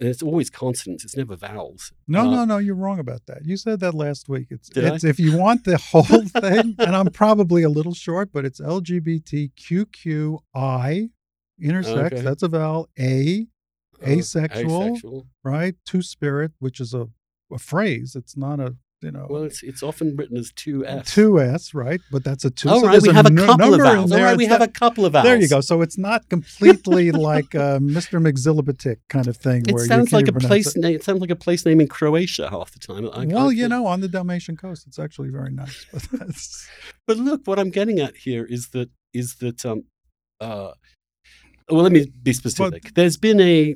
[0.00, 1.04] And it's always consonants.
[1.04, 1.92] It's never vowels.
[2.08, 2.58] No, Uh, no, no.
[2.58, 3.44] You're wrong about that.
[3.44, 4.48] You said that last week.
[4.50, 4.94] It's, Did I?
[4.96, 8.58] it's if you want the whole thing, and I'm probably a little short, but it's
[8.60, 10.40] LGBTQQI,
[11.62, 12.06] intersex.
[12.12, 12.20] Okay.
[12.20, 12.88] That's a vowel.
[12.98, 13.46] A,
[14.06, 14.82] asexual.
[14.82, 15.26] asexual.
[15.44, 15.74] right?
[15.86, 17.08] Two spirit, which is a,
[17.52, 18.14] a phrase.
[18.16, 21.12] It's not a you know Well, it's it's often written as two S.
[21.12, 22.00] two s, right?
[22.12, 22.68] But that's a two.
[22.68, 24.12] All so right, we have a nu- couple of vowels.
[24.12, 24.26] All there.
[24.26, 25.24] right, we have not- a couple of vowels.
[25.24, 25.60] There you go.
[25.60, 28.22] So it's not completely like uh, Mr.
[28.24, 29.64] McZillibatic kind of thing.
[29.66, 30.94] It where sounds like a place name.
[30.94, 33.06] It sounds like a place name in Croatia half the time.
[33.12, 35.84] I- I well, you know, on the Dalmatian coast, it's actually very nice.
[35.92, 36.68] But that's
[37.08, 39.82] But look, what I'm getting at here is that is that um,
[40.40, 40.70] uh,
[41.68, 42.94] well, let me be specific.
[42.94, 43.74] There's been a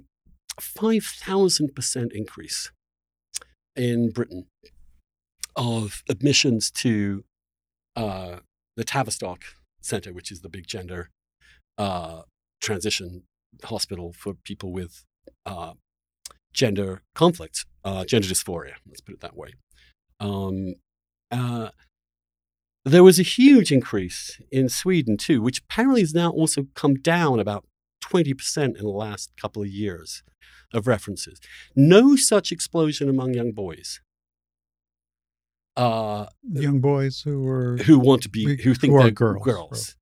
[0.60, 2.70] five thousand percent increase
[3.74, 4.46] in Britain
[5.54, 7.24] of admissions to
[7.94, 8.36] uh,
[8.76, 9.44] the Tavistock
[9.80, 11.10] Centre, which is the big gender
[11.78, 12.22] uh,
[12.60, 13.22] transition
[13.64, 15.04] hospital for people with
[15.44, 15.72] uh,
[16.52, 18.74] gender conflict, uh, gender dysphoria.
[18.86, 19.54] Let's put it that way.
[20.20, 20.74] Um,
[21.30, 21.70] uh,
[22.84, 27.40] there was a huge increase in Sweden too, which apparently has now also come down
[27.40, 27.64] about
[28.10, 30.22] 20% in the last couple of years
[30.72, 31.40] of references.
[31.74, 34.00] No such explosion among young boys
[35.76, 39.44] uh, young boys who were who want to be, who think who are they're girls,
[39.44, 39.96] girls.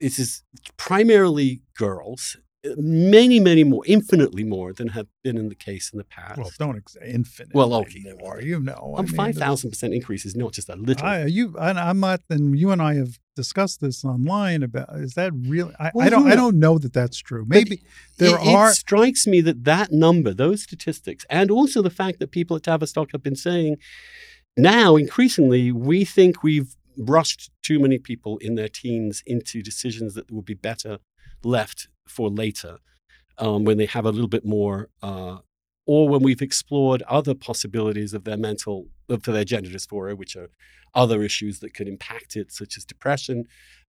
[0.00, 0.42] This is
[0.76, 2.36] primarily girls,
[2.76, 6.38] many, many more, infinitely more than have been in the case in the past.
[6.38, 7.54] well, don't ex- infinite.
[7.54, 8.02] Well, okay.
[8.20, 8.40] more.
[8.42, 11.06] You know, I Um, mean, five thousand percent increase is not just a little.
[11.06, 12.20] I, you, and I'm not.
[12.28, 14.88] And you and I have discussed this online about.
[14.94, 15.74] Is that really?
[15.78, 16.30] I, Well, I don't.
[16.30, 17.44] I don't know that that's true.
[17.46, 17.82] Maybe
[18.18, 18.70] there it, are.
[18.70, 22.62] It strikes me that that number, those statistics, and also the fact that people at
[22.62, 23.76] Tavistock have been saying
[24.56, 30.30] now increasingly, we think we've rushed too many people in their teens into decisions that
[30.30, 30.98] would be better
[31.42, 32.78] left for later
[33.38, 34.88] um, when they have a little bit more.
[35.02, 35.38] Uh,
[35.86, 40.50] or when we've explored other possibilities of their mental, for their gender dysphoria, which are
[40.94, 43.44] other issues that could impact it, such as depression,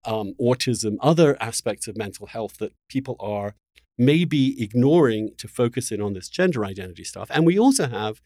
[0.06, 3.56] um, autism, other aspects of mental health that people are
[3.98, 7.30] maybe ignoring to focus in on this gender identity stuff.
[7.32, 8.22] And we also have,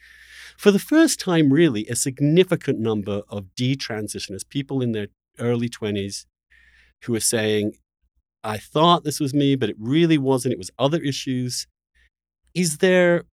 [0.58, 5.08] for the first time, really, a significant number of detransitioners, people in their
[5.40, 6.26] early 20s
[7.04, 7.74] who are saying,
[8.44, 10.54] I thought this was me, but it really wasn't.
[10.54, 11.68] It was other issues.
[12.54, 13.26] Is there,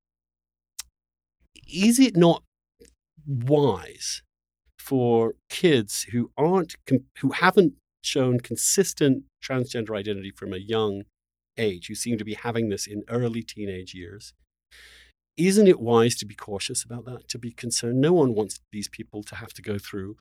[1.72, 2.42] is it not
[3.26, 4.22] wise
[4.78, 6.76] for kids who aren't,
[7.18, 11.02] who haven't shown consistent transgender identity from a young
[11.56, 14.32] age, who seem to be having this in early teenage years,
[15.36, 18.00] isn't it wise to be cautious about that, to be concerned?
[18.00, 20.16] No one wants these people to have to go through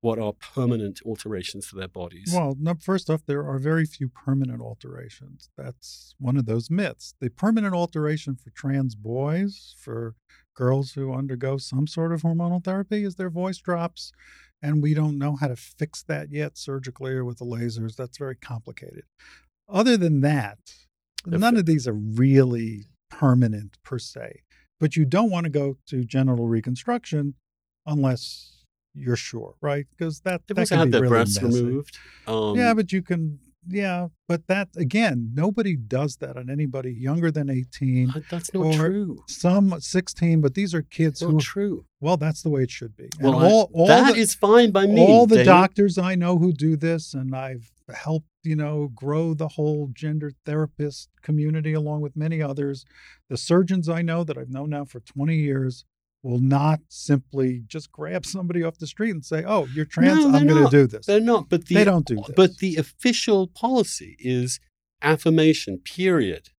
[0.00, 2.30] what are permanent alterations to their bodies.
[2.32, 5.50] Well, no, first off, there are very few permanent alterations.
[5.56, 7.14] That's one of those myths.
[7.20, 10.14] The permanent alteration for trans boys, for
[10.54, 14.12] girls who undergo some sort of hormonal therapy, is their voice drops.
[14.62, 17.96] And we don't know how to fix that yet surgically or with the lasers.
[17.96, 19.04] That's very complicated.
[19.68, 20.58] Other than that,
[21.26, 24.42] if none of these are really permanent per se.
[24.78, 27.34] But you don't want to go to genital reconstruction
[27.86, 28.55] unless
[28.96, 29.86] you're sure, right?
[29.96, 31.62] Because that they've that can had be their really breasts messy.
[31.62, 31.98] removed.
[32.26, 33.38] Um, yeah, but you can.
[33.68, 38.12] Yeah, but that again, nobody does that on anybody younger than eighteen.
[38.30, 39.24] that's not true.
[39.26, 41.38] Some sixteen, but these are kids who.
[41.40, 41.84] true.
[42.00, 43.08] Well, that's the way it should be.
[43.20, 45.04] Well, and all, all that the, is fine by me.
[45.04, 45.46] all the Dana.
[45.46, 50.32] doctors I know who do this, and I've helped, you know, grow the whole gender
[50.44, 52.84] therapist community along with many others.
[53.28, 55.84] The surgeons I know that I've known now for 20 years
[56.26, 60.24] will not simply just grab somebody off the street and say, "Oh, you're trans.
[60.24, 62.34] No, I'm going to do this." They're not, but the they don't do this.
[62.36, 64.60] but the official policy is
[65.02, 65.78] affirmation.
[65.78, 66.50] Period.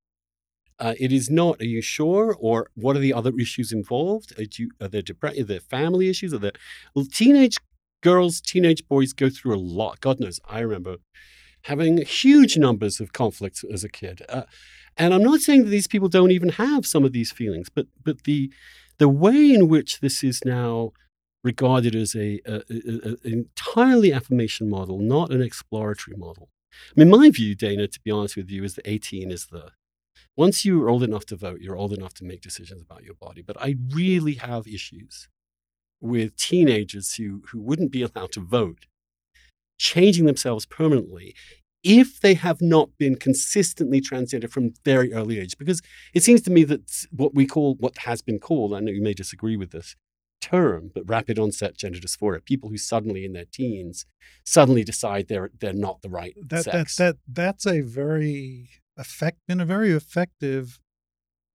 [0.80, 1.60] Uh, it is not.
[1.60, 2.36] Are you sure?
[2.40, 4.38] Or what are the other issues involved?
[4.40, 6.34] Are, you, are there depre- are there family issues?
[6.34, 6.52] Are there
[6.96, 7.58] well, teenage
[8.02, 10.00] girls, teenage boys go through a lot.
[10.02, 10.40] God knows.
[10.48, 10.98] I remember
[11.64, 14.22] having huge numbers of conflicts as a kid.
[14.30, 14.44] Uh,
[14.96, 17.88] and I'm not saying that these people don't even have some of these feelings, but
[18.04, 18.52] but the
[19.00, 20.92] the way in which this is now
[21.44, 26.50] regarded as a, a, a, a entirely affirmation model, not an exploratory model.
[26.96, 29.72] I mean, my view, Dana, to be honest with you, is that 18 is the
[30.36, 33.42] once you're old enough to vote, you're old enough to make decisions about your body.
[33.42, 35.28] But I really have issues
[36.00, 38.86] with teenagers who who wouldn't be allowed to vote,
[39.80, 41.34] changing themselves permanently
[41.88, 45.58] if they have not been consistently transgender from very early age.
[45.58, 45.82] Because
[46.14, 49.02] it seems to me that what we call, what has been called, I know you
[49.02, 49.96] may disagree with this
[50.42, 54.06] term, but rapid onset gender dysphoria, people who suddenly in their teens
[54.44, 56.98] suddenly decide they're they're not the right that sex.
[56.98, 60.80] that that that's a very effect been a very effective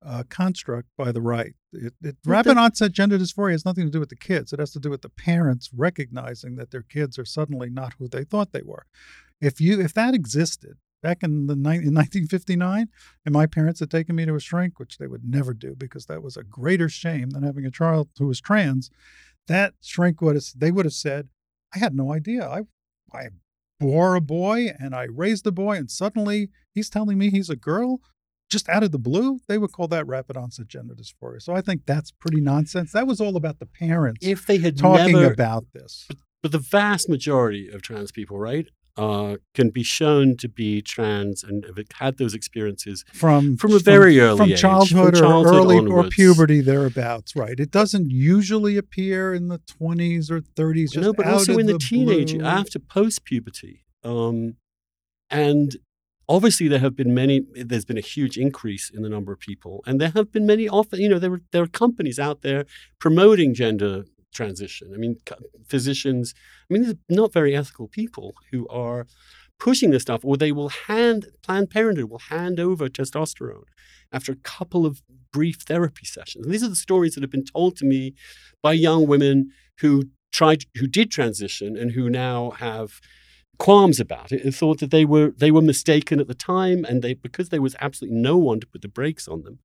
[0.05, 1.53] uh, construct by the right.
[1.73, 4.53] It, it, rapid the- onset gender dysphoria has nothing to do with the kids.
[4.53, 8.09] It has to do with the parents recognizing that their kids are suddenly not who
[8.09, 8.87] they thought they were.
[9.43, 12.89] If you if that existed back in the in 1959,
[13.27, 16.07] and my parents had taken me to a shrink, which they would never do because
[16.07, 18.89] that was a greater shame than having a child who was trans,
[19.49, 21.29] that shrink would have they would have said,
[21.75, 22.49] "I had no idea.
[22.49, 22.63] I
[23.13, 23.29] I
[23.81, 27.57] bore a boy and I raised a boy, and suddenly he's telling me he's a
[27.57, 28.01] girl."
[28.49, 31.41] Just out of the blue, they would call that rapid onset gender dysphoria.
[31.41, 32.93] So I think that's pretty nonsense.
[32.93, 36.07] That was all about the parents if they had talking never, about this.
[36.43, 41.43] but the vast majority of trans people, right, uh, can be shown to be trans
[41.43, 45.55] and have had those experiences from From a very early from age, childhood, from childhood
[45.55, 50.97] or early or puberty thereabouts right it doesn't usually appear in the 20s or 30s
[50.97, 52.45] no, but out also in the, the teenage blue.
[52.45, 53.85] after post puberty.
[54.05, 54.57] Um,
[55.31, 55.77] and
[56.29, 57.43] obviously, there have been many.
[57.55, 60.69] There's been a huge increase in the number of people, and there have been many.
[60.69, 62.65] Often, you know, there were, there are companies out there
[62.99, 64.93] promoting gender transition.
[64.95, 65.17] I mean,
[65.67, 66.35] physicians.
[66.71, 69.07] I mean, these are not very ethical people who are
[69.59, 73.65] pushing this stuff, or they will hand Planned Parenthood will hand over testosterone
[74.13, 75.03] after a couple of
[75.33, 76.45] brief therapy sessions.
[76.45, 78.15] And these are the stories that have been told to me
[78.63, 83.01] by young women who tried who did transition and who now have
[83.59, 87.03] qualms about it and thought that they were they were mistaken at the time and
[87.03, 89.61] they because there was absolutely no one to put the brakes on them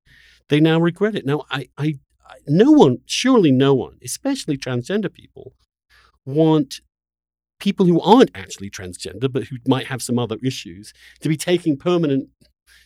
[0.49, 1.99] they now regret it now i i, I
[2.47, 5.53] no one surely no one especially transgender people
[6.25, 6.81] want
[7.59, 11.77] people who aren't actually transgender but who might have some other issues to be taking
[11.77, 12.29] permanent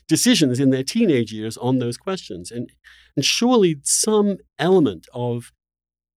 [0.08, 2.72] decisions in their teenage years on those questions and
[3.16, 5.52] and surely some element of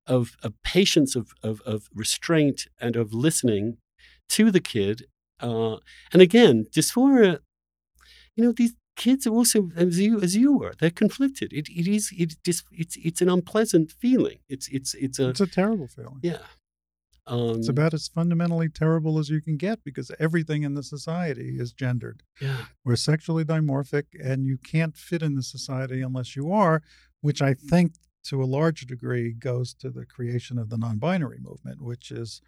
[0.06, 3.78] of, of patience, of, of, of restraint, and of listening
[4.30, 5.06] to the kid.
[5.40, 5.76] Uh,
[6.12, 7.40] and again, dysphoria,
[8.36, 11.52] you know, these kids are also, as you, as you were, they're conflicted.
[11.52, 14.38] It, it is, it, just it's, it's an unpleasant feeling.
[14.48, 16.38] It's, it's, it's a, it's a terrible feeling yeah.
[17.26, 21.56] Um, It's about as fundamentally terrible as you can get because everything in the society
[21.58, 22.22] is gendered.
[22.40, 26.82] yeah, We're sexually dimorphic, and you can't fit in the society unless you are,
[27.22, 27.94] which I think
[28.24, 32.42] to a large degree goes to the creation of the non binary movement, which is,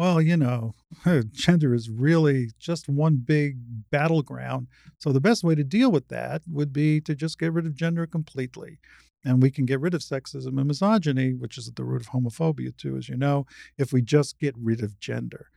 [0.00, 0.74] well, you know,
[1.30, 3.58] gender is really just one big
[3.90, 4.66] battleground.
[4.98, 7.74] So the best way to deal with that would be to just get rid of
[7.74, 8.78] gender completely.
[9.26, 12.12] And we can get rid of sexism and misogyny, which is at the root of
[12.12, 13.44] homophobia, too, as you know,
[13.76, 15.48] if we just get rid of gender.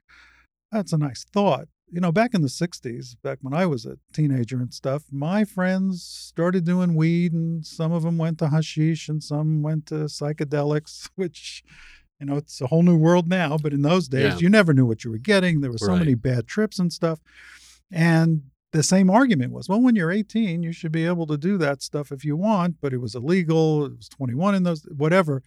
[0.73, 1.69] That's a nice thought.
[1.89, 5.45] You know, back in the 60s, back when I was a teenager and stuff, my
[5.45, 10.09] friends started doing weed, and some of them went to hashish and some went to
[10.09, 11.63] psychedelics, which,
[12.23, 13.57] you know, it's a whole new world now.
[13.57, 14.39] But in those days, Yeah.
[14.39, 15.59] you never knew what you were getting.
[15.59, 15.99] There were so Right.
[15.99, 17.19] many bad trips and stuff.
[17.91, 21.57] And the same argument was, well, when you're 18, you should be able to do
[21.57, 23.85] that stuff if you want, but it was illegal.
[23.85, 25.43] It was 21 in those, whatever.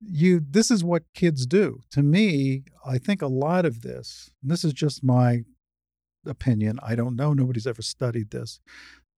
[0.00, 1.80] You, this is what kids do.
[1.90, 5.44] To me, I think a lot of this, and this is just my
[6.24, 6.78] opinion.
[6.82, 7.34] I don't know.
[7.34, 8.58] Nobody's ever studied this.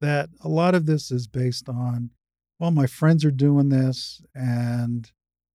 [0.01, 2.11] That a lot of this is based on,
[2.59, 5.11] well, my friends are doing this, and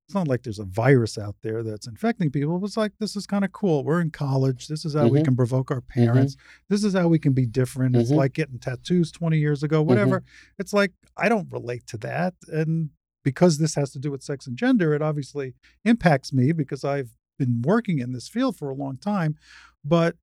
[0.07, 2.63] it's not like there's a virus out there that's infecting people.
[2.63, 3.83] It's like this is kind of cool.
[3.83, 4.67] We're in college.
[4.67, 5.25] This is how we Mhm.
[5.25, 6.37] can provoke our parents.
[6.69, 7.95] This is how we can be different.
[7.95, 8.17] It's Mhm.
[8.17, 10.23] like getting tattoos 20 years ago, whatever.
[10.59, 12.91] It's like I don't relate to that, and
[13.23, 17.17] because this has to do with sex and gender, it obviously impacts me because I've
[17.39, 19.35] been working in this field for a long time.
[19.83, 20.17] But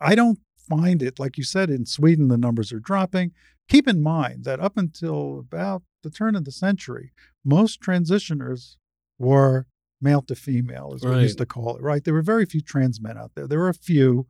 [0.00, 3.32] I don't find it, like you said, in Sweden, the numbers are dropping.
[3.68, 7.12] Keep in mind that up until about the turn of the century,
[7.44, 8.76] most transitioners
[9.18, 9.66] were
[10.00, 12.04] male to female, as we used to call it, right?
[12.04, 13.46] There were very few trans men out there.
[13.46, 14.26] There were a few,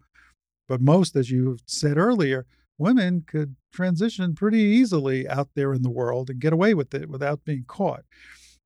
[0.69, 2.47] but most, as you said earlier,
[2.79, 7.09] women could transition pretty easily out there in the world and get away with it
[7.09, 8.05] without being caught.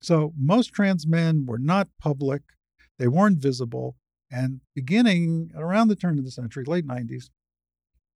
[0.01, 2.41] So most trans men were not public,
[2.97, 3.95] they weren't visible.
[4.31, 7.29] And beginning around the turn of the century, late 90s,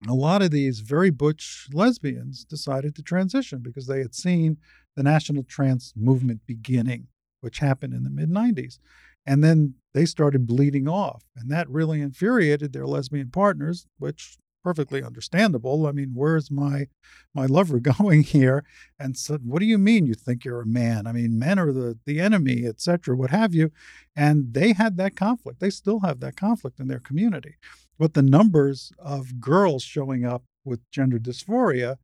[0.07, 4.59] a lot of these very butch lesbians decided to transition because they had seen
[4.97, 7.09] the national trans movement beginning,
[7.45, 8.79] which happened in the mid 90s.
[9.27, 11.25] And then they started bleeding off.
[11.37, 15.87] And that really infuriated their lesbian partners, which perfectly understandable.
[15.87, 16.89] I mean, where's my
[17.35, 18.65] my lover going here?
[18.99, 21.07] And said, what do you mean you think you're a man?
[21.07, 23.71] I mean, men are the the enemy, etc., what have you.
[24.17, 25.61] And they had that conflict.
[25.61, 27.57] They still have that conflict in their community.
[27.99, 31.99] But the numbers of girls showing up with gender dysphoria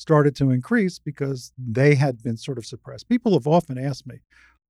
[0.00, 3.06] started to increase because they had been sort of suppressed.
[3.08, 4.16] People have often asked me,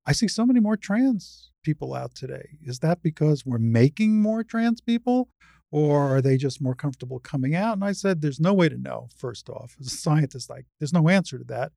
[0.06, 2.58] I see so many more trans people out today.
[2.62, 5.28] Is that because we're making more trans people?
[5.72, 7.74] Or are they just more comfortable coming out?
[7.74, 9.76] And I said, there's no way to know, first off.
[9.78, 11.70] As a scientist, like there's no answer to that.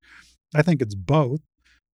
[0.55, 1.41] I think it's both.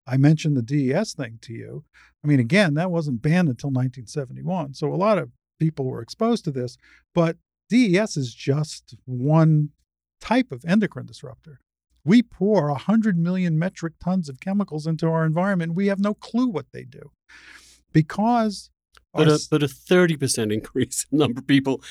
[0.07, 1.83] I mentioned the DES thing to you.
[2.23, 4.73] I mean, again, that wasn't banned until 1971.
[4.75, 5.29] So a lot of
[5.59, 6.77] people were exposed to this,
[7.13, 7.37] but
[7.69, 9.69] DES is just one
[10.21, 11.59] type of endocrine disruptor.
[12.03, 15.75] We pour 100 million metric tons of chemicals into our environment.
[15.75, 17.11] We have no clue what they do
[17.91, 18.69] because
[19.13, 21.81] but a, but a 30% increase in number of people.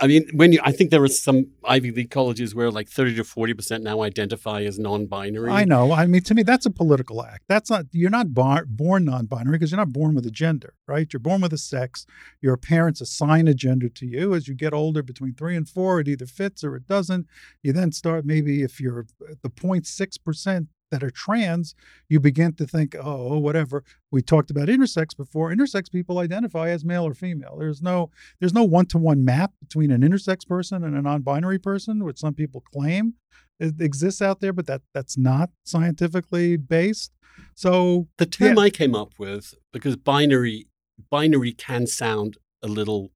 [0.00, 3.16] I mean, when you, I think there are some Ivy League colleges where like 30
[3.16, 5.50] to 40% now identify as non binary.
[5.50, 5.92] I know.
[5.92, 7.44] I mean, to me, that's a political act.
[7.48, 10.74] That's not, you're not bar, born non binary because you're not born with a gender,
[10.86, 11.12] right?
[11.12, 12.06] You're born with a sex.
[12.40, 14.34] Your parents assign a gender to you.
[14.34, 17.26] As you get older, between three and four, it either fits or it doesn't.
[17.62, 21.74] You then start, maybe if you're at the 0.6% that are trans,
[22.08, 23.84] you begin to think, oh, whatever.
[24.10, 25.52] We talked about intersex before.
[25.52, 27.56] Intersex people identify as male or female.
[27.58, 28.10] There's no
[28.40, 32.62] there's no one-to-one map between an intersex person and a non-binary person, which some people
[32.72, 33.14] claim
[33.60, 37.12] it exists out there, but that that's not scientifically based.
[37.54, 38.62] So The term Yeah.
[38.62, 40.68] I came up with, because binary
[41.10, 43.12] binary can sound a little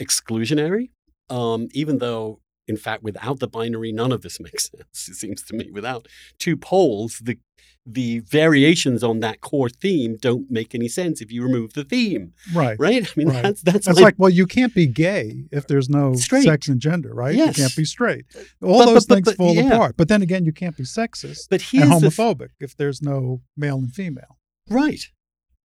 [0.00, 0.90] exclusionary,
[1.30, 5.08] um, even though in fact without the binary none of this makes sense.
[5.08, 6.06] It seems to me without
[6.38, 7.38] two poles, the
[7.84, 12.32] the variations on that core theme don't make any sense if you remove the theme,
[12.54, 12.76] right.
[12.78, 13.04] right?
[13.04, 13.42] I mean Right.
[13.42, 16.44] that's that's, That's my- like, well, you can't be gay if there's no Straight.
[16.44, 17.34] sex and gender, right?
[17.34, 17.56] Yes.
[17.58, 18.24] You can't be straight.
[18.62, 19.66] All But- those but- things but- fall yeah.
[19.66, 19.96] apart.
[19.96, 23.02] But then again, you can't be sexist but and here's the th- homophobic if there's
[23.02, 24.38] no male and female.
[24.70, 25.02] right.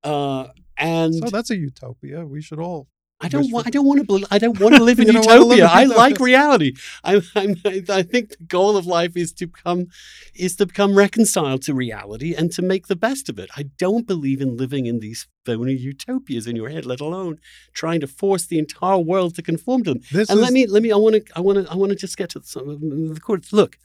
[0.03, 0.47] Uh,
[0.77, 2.25] and So that's a utopia.
[2.25, 2.87] We should all.
[3.19, 3.65] I don't want.
[3.65, 4.27] I don't want to.
[4.29, 5.65] I don't want to live in utopia.
[5.65, 6.73] I like reality.
[7.03, 7.55] I, I'm,
[7.89, 9.87] I think the goal of life is to become
[10.35, 13.49] is to become reconciled to reality and to make the best of it.
[13.57, 17.39] I don't believe in living in these phony utopias in your head, let alone
[17.73, 20.01] trying to force the entire world to conform to them.
[20.11, 20.91] This And is let me let me.
[20.91, 21.23] I want to.
[21.35, 21.71] I want to.
[21.71, 23.51] I want to just get to some of the courts.
[23.51, 23.79] Look,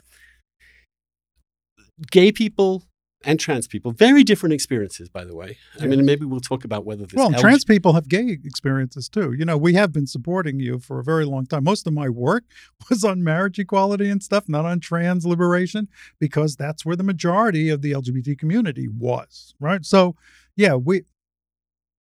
[2.10, 2.84] gay people
[3.24, 3.92] and trans people.
[3.92, 5.56] Very different experiences, by the way.
[5.80, 9.08] I mean, maybe we'll talk about whether this Well, LG trans people have gay experiences
[9.08, 9.32] too.
[9.32, 11.64] You know, we have been supporting you for a very long time.
[11.64, 12.44] Most of my work
[12.88, 15.88] was on marriage equality and stuff, not on trans liberation,
[16.18, 19.84] because that's where the majority of the LGBT community was, right?
[19.84, 20.16] So,
[20.56, 21.02] yeah, we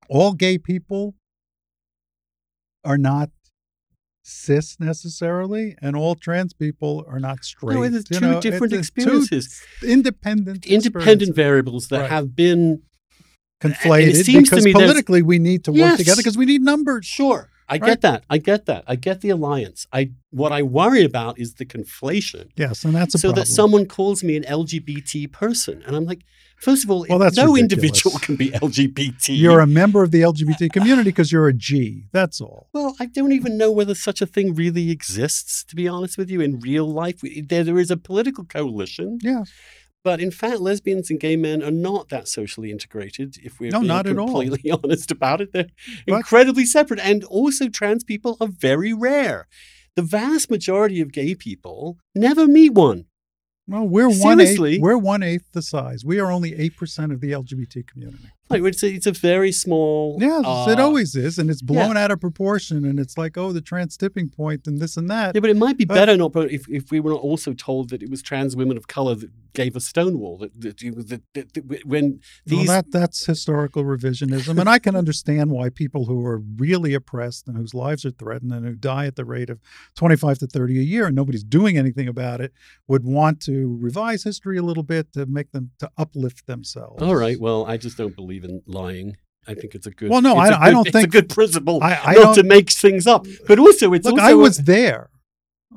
[0.09, 1.15] all gay people
[2.83, 3.29] are not
[4.31, 7.75] cis necessarily, and all trans people are not straight.
[7.75, 12.09] No, you two know, different it's two experiences, independent, independent variables that Right.
[12.09, 12.81] have been
[13.61, 15.97] conflated It seems to because me politically we need to work Yes.
[15.99, 17.05] together because we need numbers.
[17.05, 17.49] Sure.
[17.71, 17.83] I Right.
[17.91, 18.23] get that.
[18.29, 18.83] I get that.
[18.85, 19.87] I get the alliance.
[19.93, 22.45] I what I worry about is the conflation.
[22.57, 23.41] Yes, and that's a so problem.
[23.45, 26.21] that someone calls me an LGBT person, and I'm like,
[26.57, 27.61] first of all, Well, that's no ridiculous.
[27.61, 29.37] individual can be LGBT.
[29.37, 32.05] You're a member of the LGBT community because you're a G.
[32.11, 32.67] That's all.
[32.73, 35.63] well, I don't even know whether such a thing really exists.
[35.69, 37.19] To be honest with you, in real life,
[37.51, 39.49] there, there is a political coalition, Yes.
[40.03, 43.37] But in fact, lesbians and gay men are not that socially integrated.
[43.43, 44.27] If we're No, being not at all.
[44.27, 45.67] completely honest about it, they're
[46.07, 49.47] But- incredibly separate, and also trans people are very rare.
[49.95, 53.05] The vast majority of gay people never meet one.
[53.67, 54.47] Well, we're one eighth.
[54.57, 54.79] Seriously?
[54.79, 56.03] We're one eighth the size.
[56.03, 58.29] We are only eight percent of the LGBT community.
[58.51, 60.17] Like it's a, it's a very small.
[60.21, 62.85] It uh, always is, and it's blown out of proportion.
[62.85, 65.35] And it's like, oh, the trans tipping point, and this and that.
[65.35, 67.89] Yeah, but it might be But- better not if, if we were not also told
[67.89, 70.37] that it was trans women of color that gave us Stonewall.
[70.37, 72.19] That, that, that, that, that when
[72.49, 77.47] Well, that that's historical revisionism, and I can understand why people who are really oppressed
[77.47, 79.59] and whose lives are threatened and who die at the rate of
[79.95, 82.53] twenty-five to thirty a year, and nobody's doing anything about it,
[82.87, 87.01] would want to revise history a little bit to make them to uplift themselves.
[87.01, 87.39] All right.
[87.39, 89.17] Well, I just don't believe in lying.
[89.47, 90.09] I think it's a good.
[90.11, 92.43] Well, no, I, a I good- don't it's a good principle I, I not to
[92.43, 93.25] make things up.
[93.47, 94.13] But also, it's look.
[94.19, 95.09] also I a- was there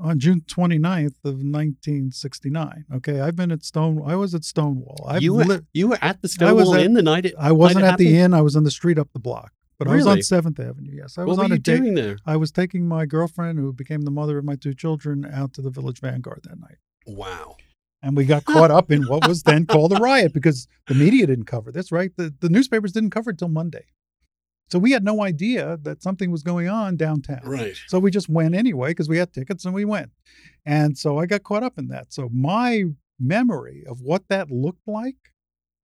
[0.00, 2.84] on June 29th of 1969.
[2.96, 4.02] Okay, I've been at Stone.
[4.04, 5.04] I was at Stonewall.
[5.08, 7.26] I've you were li- you were at the was Stonewall at- in the night.
[7.26, 8.34] It, I wasn't at the inn.
[8.34, 10.92] I was on the street up the block, but I was on Seventh Avenue.
[10.94, 11.78] Yes, I was What were on a date.
[11.80, 12.18] doing there?
[12.26, 15.62] I was taking my girlfriend, who became the mother of my two children, out to
[15.62, 16.76] the Village Vanguard that night.
[17.06, 17.56] Wow.
[18.04, 21.26] And we got caught up in what was then called a riot because the media
[21.26, 22.12] didn't cover this, right?
[22.18, 23.86] The, the newspapers didn't cover it till Monday.
[24.70, 27.40] So we had no idea that something was going on downtown.
[27.44, 27.74] Right.
[27.86, 30.10] So we just went anyway because we had tickets and we went.
[30.66, 32.12] And so I got caught up in that.
[32.12, 32.84] So my
[33.18, 35.32] memory of what that looked like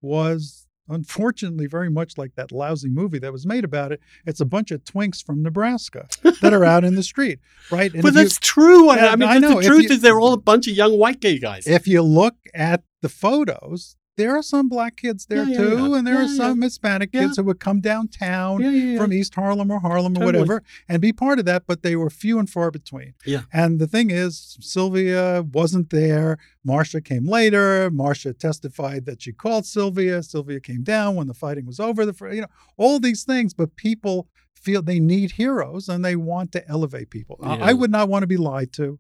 [0.03, 4.01] was unfortunately very much like that lousy movie that was made about it.
[4.27, 6.09] It's a bunch of twinks from Nebraska
[6.43, 7.39] that are out in the street,
[7.71, 7.93] right?
[7.93, 8.89] And but if you- that's true.
[8.91, 9.61] I- Yeah, I mean, I know.
[9.61, 11.67] the truth you- is they're all a bunch of young white gay guys.
[11.67, 15.77] if you look at the photos, there are some black kids there Yeah, yeah, too,
[15.91, 15.97] yeah.
[15.99, 18.99] and there Yeah, are some Hispanic kids who would come downtown yeah, yeah, yeah.
[18.99, 22.11] from East Harlem or Harlem or whatever and be part of that, but they were
[22.11, 23.15] few and far between.
[23.25, 23.43] Yeah.
[23.53, 26.39] And the thing is, Sylvia wasn't there.
[26.67, 27.91] Marsha came later.
[27.91, 30.23] Marsha testified that she called Sylvia.
[30.23, 32.05] Sylvia came down when the fighting was over.
[32.05, 36.53] The you know all these things, but people feel they need heroes and they want
[36.53, 37.39] to elevate people.
[37.43, 38.99] I would not want to be lied to,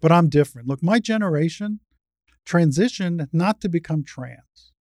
[0.00, 0.66] but I'm different.
[0.68, 1.80] Look, my generation
[2.46, 4.72] transitioned not to become trans.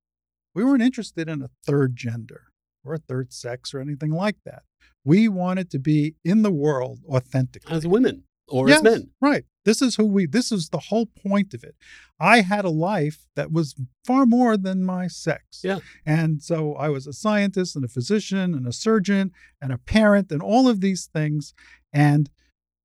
[0.53, 2.43] We weren't interested in a third gender
[2.83, 4.63] or a third sex or anything like that.
[5.03, 7.75] We wanted to be in the world authentically.
[7.75, 9.09] as women or Yes, as men.
[9.19, 9.45] Right.
[9.65, 11.75] This is who we this is the whole point of it.
[12.19, 13.75] I had a life that was
[14.05, 15.61] far more than my sex.
[15.63, 15.79] Yeah.
[16.05, 20.31] And so I was a scientist and a physician and a surgeon and a parent
[20.31, 21.53] and all of these things.
[21.91, 22.29] And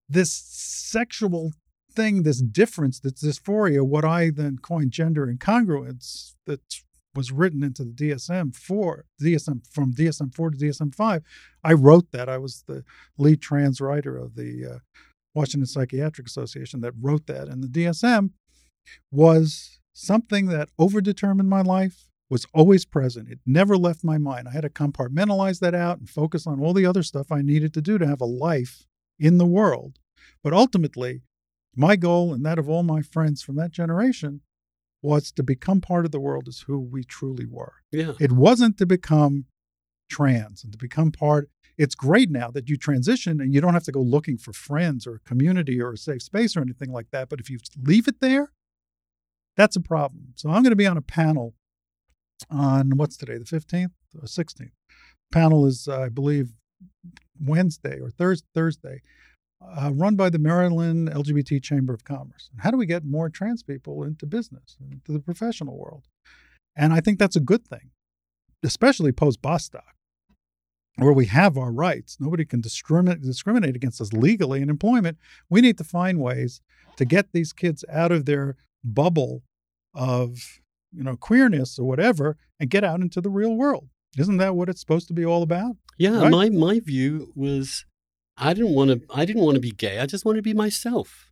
[0.09, 1.53] this sexual
[1.93, 6.61] thing, this difference, this dysphoria, what I then coined gender incongruence that
[7.15, 11.23] was written into the DSM 4, DSM from DSM 4 to DSM 5.
[11.65, 12.29] I wrote that.
[12.29, 12.85] I was the
[13.19, 14.79] lead trans writer of the uh,
[15.35, 17.49] Washington Psychiatric Association that wrote that.
[17.49, 18.31] And the DSM
[19.11, 23.29] was something that overdetermined my life, was always present.
[23.29, 24.47] It never left my mind.
[24.49, 27.75] I had to compartmentalize that out and focus on all the other stuff I needed
[27.75, 28.87] to do to have a life
[29.19, 29.99] in the world.
[30.43, 31.23] But ultimately,
[31.77, 34.41] my goal and that of all my friends from that generation
[35.03, 37.75] was to become part of the world as who we truly were.
[37.91, 38.13] Yeah.
[38.21, 39.47] It wasn't to become
[40.11, 41.49] trans and to become part.
[41.79, 45.07] It's great now that you transition and you don't have to go looking for friends
[45.07, 47.29] or a community or a safe space or anything like that.
[47.31, 48.53] But if you leave it there,
[49.57, 50.35] that's a problem.
[50.35, 51.55] So I'm going to be on a panel
[52.51, 54.73] on what's today, the 15th or 16th.
[55.33, 56.53] Panel is, uh, I believe,
[57.41, 59.03] Wednesday or Thursday, Thursday
[59.63, 62.51] uh, run by the Maryland LGBT Chamber of Commerce.
[62.59, 66.05] How do we get more trans people into business, into the professional world?
[66.77, 67.91] And I think that's a good thing,
[68.63, 69.95] especially post Bostock,
[70.97, 72.17] where we have our rights.
[72.21, 75.19] Nobody can discriminate, discriminate against us legally in employment.
[75.49, 76.61] We need to find ways
[76.97, 79.43] to get these kids out of their bubble
[79.95, 80.61] of
[80.93, 83.89] you know, queerness or whatever and get out into the real world.
[84.19, 85.77] Isn't that what it's supposed to be all about?
[85.99, 86.31] Yeah, Right.
[86.31, 87.85] my my view was
[88.41, 89.99] I didn't want to I didn't want to be gay.
[89.99, 91.27] I just wanted to be myself.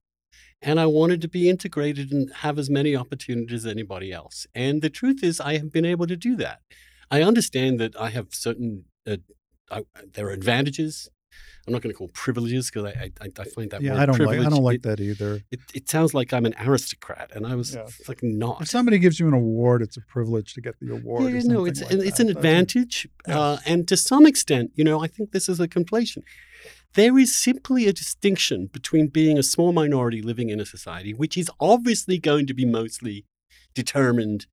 [0.61, 4.45] And I wanted to be integrated and have as many opportunities as anybody else.
[4.57, 6.61] And the truth is I have been able to do that.
[7.13, 9.19] I understand that I have certain uh,
[9.71, 11.09] I, there are advantages.
[11.67, 14.19] I'm not going to call privileges because I, I I find that yeah, I don't
[14.19, 15.43] like I don't like it, that either.
[15.51, 17.87] It, it sounds like I'm an aristocrat, and I was Yeah.
[18.07, 18.63] fucking not.
[18.63, 21.31] If somebody gives you an award, it's a privilege to get the award.
[21.31, 22.31] Yeah, no, it's like an, it's that.
[22.31, 26.23] an advantage, uh, and to some extent, you know, I think this is a conflation.
[26.99, 31.39] There is simply a distinction between being a small minority living in a society, which
[31.39, 33.25] is obviously going to be mostly
[33.73, 34.47] determined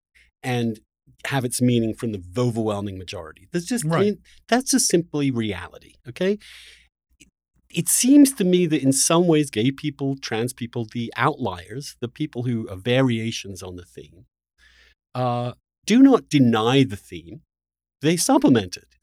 [0.44, 0.80] and
[1.26, 3.48] have its meaning from the overwhelming majority.
[3.52, 4.06] There's just I Right.
[4.06, 4.18] mean,
[4.48, 5.96] that's just simply reality.
[6.08, 6.38] Okay.
[7.72, 12.08] It seems to me that in some ways, gay people, trans people, the outliers, the
[12.08, 14.28] people who are variations on the theme,
[15.16, 15.54] uh,
[15.88, 17.42] do not deny the theme;
[18.02, 18.95] they supplement it.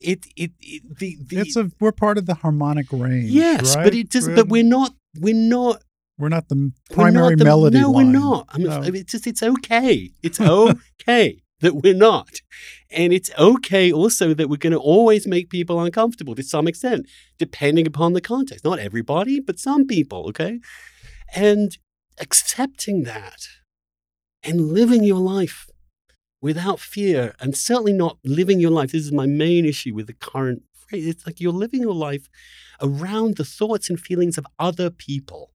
[0.00, 3.30] It, it, it the, the It's a we're part of the harmonic range.
[3.30, 3.84] yes, right?
[3.84, 5.82] but it just, We're- but we're not, we're not
[6.18, 8.06] we're not the primary not the- melody No, line.
[8.06, 8.46] we're not.
[8.50, 8.82] I mean, No.
[8.82, 10.10] it's just it's okay.
[10.22, 12.40] It's okay that we're not,
[12.90, 17.06] and it's okay also that we're going to always make people uncomfortable to some extent,
[17.38, 18.64] depending upon the context.
[18.64, 20.26] Not everybody, but some people.
[20.28, 20.60] Okay,
[21.34, 21.76] and
[22.20, 23.40] accepting that
[24.42, 25.66] and living your life
[26.44, 28.92] without fear, and certainly not living your life.
[28.92, 30.62] This is my main issue with the current.
[30.86, 31.06] phrase.
[31.06, 32.28] It's like you're living your life
[32.82, 35.52] around the thoughts and feelings of other people.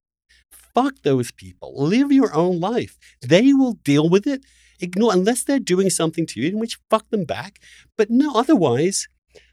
[0.74, 1.72] Fuck those people.
[1.76, 2.98] Live your own life.
[3.22, 4.44] They will deal with it.
[4.80, 7.60] Ignore unless they're doing something to you, in which fuck them back.
[7.96, 9.06] But no, otherwise,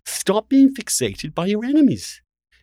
[0.05, 2.19] stop being fixated by your enemies.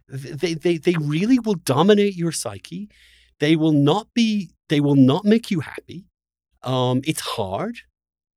[0.09, 2.91] They, they, they really will dominate your psyche.
[3.39, 4.51] They will not be.
[4.69, 6.07] They will not make you happy.
[6.65, 7.77] Um, it's hard.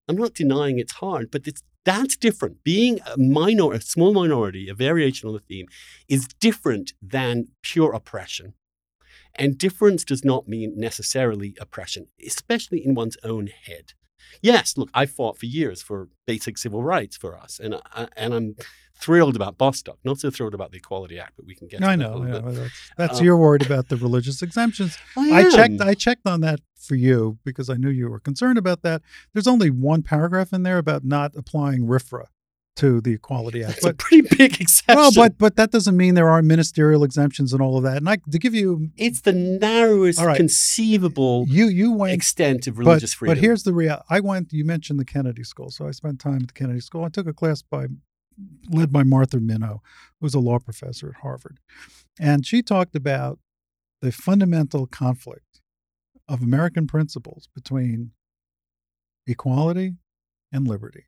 [0.07, 2.63] I'm not denying it's hard, but it's that's different.
[2.65, 5.67] Being a minor, a small minority, a variation on the theme,
[6.09, 8.55] is different than pure oppression.
[9.35, 13.93] And difference does not mean necessarily oppression, especially in one's own head.
[14.41, 18.33] Yes, look, I fought for years for basic civil rights for us, and I, and
[18.33, 18.55] I'm
[18.99, 19.97] thrilled about Bostock.
[20.03, 21.83] Not so thrilled about the Equality Act, but we can get.
[21.83, 22.19] I to know.
[22.23, 22.51] that a I little know.
[22.51, 22.55] bit.
[22.59, 24.97] That's, that's Uh, you're worried about the religious exemptions.
[25.17, 25.81] I, I checked.
[25.81, 29.01] I checked on that for you because I knew you were concerned about that.
[29.33, 32.25] There's only one paragraph in there about not applying RFRA
[32.77, 33.73] to the Equality Act.
[33.73, 34.95] That's a But pretty big exception.
[34.95, 37.97] well, but but that doesn't mean there aren't ministerial exemptions and all of that.
[37.97, 40.37] And I to give you it's the narrowest right.
[40.37, 43.35] conceivable you you went extent of but, religious freedom.
[43.35, 44.01] But here's the real.
[44.09, 44.53] I went.
[44.53, 47.03] You mentioned the Kennedy School, so I spent time at the Kennedy School.
[47.03, 47.87] I took a class by
[48.69, 49.79] led by Martha Minow,
[50.19, 51.59] who was a law professor at Harvard,
[52.19, 53.39] and she talked about
[54.01, 55.61] the fundamental conflict
[56.29, 58.11] of American principles between
[59.25, 59.95] equality
[60.51, 61.05] and liberty.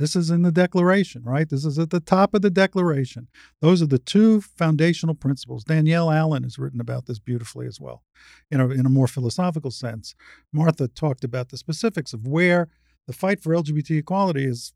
[0.00, 1.46] This is in the Declaration, right?
[1.46, 3.28] This is at the top of the Declaration.
[3.60, 5.62] Those are the two foundational principles.
[5.62, 8.02] Danielle Allen has written about this beautifully as well,
[8.50, 10.14] you know, in a more philosophical sense.
[10.54, 12.70] Martha talked about the specifics of where
[13.06, 14.72] the fight for LGBT equality is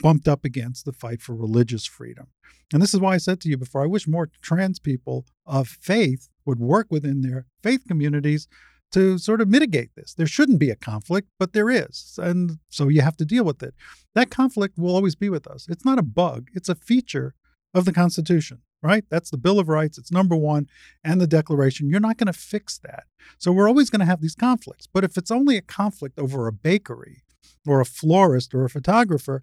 [0.00, 2.26] bumped up against the fight for religious freedom.
[2.72, 5.68] And this is why I said to you before I wish more trans people of
[5.68, 8.48] faith would work within their faith communities
[8.92, 10.14] to sort of mitigate this.
[10.14, 12.18] There shouldn't be a conflict, but there is.
[12.22, 13.74] And so you have to deal with it.
[14.14, 15.66] That conflict will always be with us.
[15.68, 17.34] It's not a bug, it's a feature
[17.74, 19.04] of the Constitution, right?
[19.10, 19.98] That's the Bill of Rights.
[19.98, 20.66] It's number one,
[21.04, 21.90] and the Declaration.
[21.90, 23.04] You're not going to fix that.
[23.38, 24.88] So we're always going to have these conflicts.
[24.92, 27.22] But if it's only a conflict over a bakery
[27.66, 29.42] or a florist or a photographer,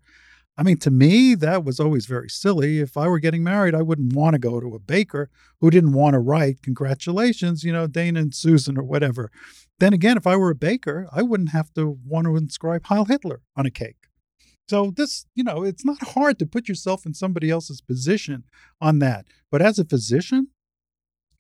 [0.55, 2.79] I mean, to me, that was always very silly.
[2.79, 5.93] If I were getting married, I wouldn't want to go to a baker who didn't
[5.93, 9.31] want to write, congratulations, you know, Dana and Susan or whatever.
[9.79, 13.05] Then again, if I were a baker, I wouldn't have to want to inscribe Heil
[13.05, 13.97] Hitler on a cake.
[14.69, 18.43] So this, you know, it's not hard to put yourself in somebody else's position
[18.79, 19.25] on that.
[19.51, 20.49] But as a physician,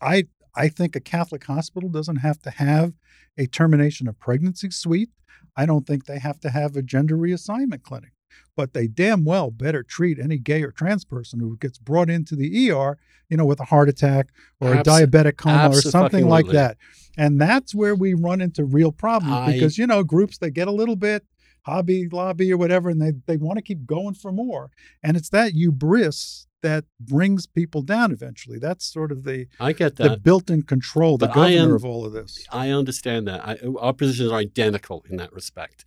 [0.01, 0.25] I
[0.55, 2.93] I think a Catholic hospital doesn't have to have
[3.37, 5.09] a termination of pregnancy suite.
[5.55, 8.12] I don't think they have to have a gender reassignment clinic.
[8.55, 12.35] But they damn well better treat any gay or trans person who gets brought into
[12.35, 12.97] the ER,
[13.29, 14.29] you know, with a heart attack
[14.59, 16.77] or a diabetic coma or something like that.
[17.17, 20.67] And that's where we run into real problems I- because, you know, groups they get
[20.67, 21.25] a little bit
[21.65, 24.69] hobby lobby or whatever and they, they want to keep going for more.
[25.01, 28.57] And it's that hubris that brings people down eventually.
[28.59, 30.09] That's sort of the I get that.
[30.09, 32.45] the built-in control, the But governor am- of all of this.
[32.51, 33.45] I understand that.
[33.47, 35.85] I, our positions are identical in that respect.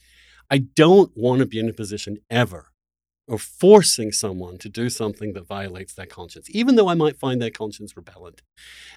[0.51, 2.73] I don't want to be in a position ever
[3.28, 7.43] of forcing someone to do something that violates their conscience, even though I might find
[7.43, 8.43] their conscience repellent.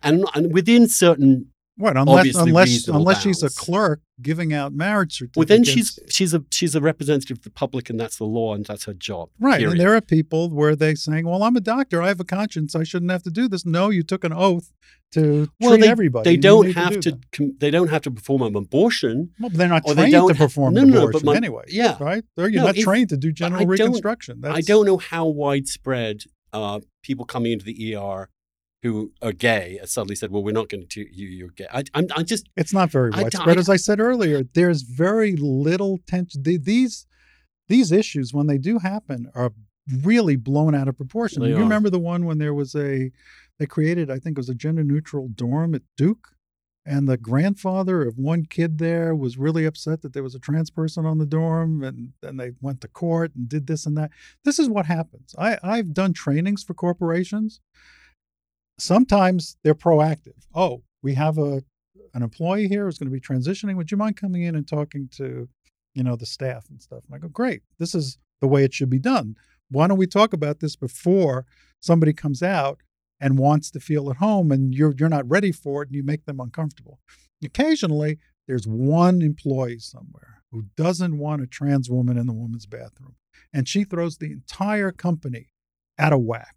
[0.03, 5.37] And, and within certain What unless unless unless she's a clerk giving out marriage certificates.
[5.37, 8.53] Well, then she's she's a she's a representative of the public, and that's the law,
[8.53, 9.29] and that's her job.
[9.39, 9.59] right.
[9.59, 9.71] period.
[9.71, 12.01] And there are people where they saying, "Well, I'm a doctor.
[12.01, 12.75] I have a conscience.
[12.75, 14.73] I shouldn't have to do this." No, you took an oath
[15.13, 16.29] to Well, treat they- everybody.
[16.29, 17.17] they don't have to.
[17.31, 19.29] com- they don't have to perform an abortion.
[19.39, 21.63] Well, they're not trained to perform no, an no, but abortion my- anyway.
[21.69, 21.95] yeah.
[21.99, 22.25] Right?
[22.37, 24.41] Or you're No, not if- trained to do I general don't- reconstruction.
[24.43, 28.29] I don't know how widespread uh, people coming into the ER
[28.81, 31.27] who are gay have suddenly said, "Well, we're not going to treat you.
[31.27, 34.43] You're gay." I, I'm, I just It's not very widespread, I- as I said earlier.
[34.53, 36.43] There's very little tension.
[36.43, 37.05] These
[37.67, 39.51] these issues, when they do happen, are
[40.03, 41.43] really blown out of proportion.
[41.43, 41.59] You are.
[41.59, 43.11] remember the one when there was a
[43.59, 46.29] they created, I think it was a gender neutral dorm at Duke,
[46.85, 50.69] and the grandfather of one kid there was really upset that there was a trans
[50.69, 54.11] person on the dorm, and then they went to court and did this and that.
[54.45, 55.35] This is what happens.
[55.37, 57.59] I I've done trainings for corporations.
[58.79, 60.45] Sometimes they're proactive.
[60.53, 61.63] Oh, we have a
[62.13, 63.75] an employee here who's going to be transitioning.
[63.75, 65.47] Would you mind coming in and talking to,
[65.93, 67.03] you know, the staff and stuff?
[67.05, 67.61] And I go, great.
[67.77, 69.35] This is the way it should be done.
[69.69, 71.45] Why don't we talk about this before
[71.79, 72.81] somebody comes out
[73.19, 76.03] and wants to feel at home and you're you're not ready for it and you
[76.03, 76.99] make them uncomfortable.
[77.43, 83.15] Occasionally, there's one employee somewhere who doesn't want a trans woman in the woman's bathroom,
[83.53, 85.49] and she throws the entire company
[85.99, 86.55] out of whack.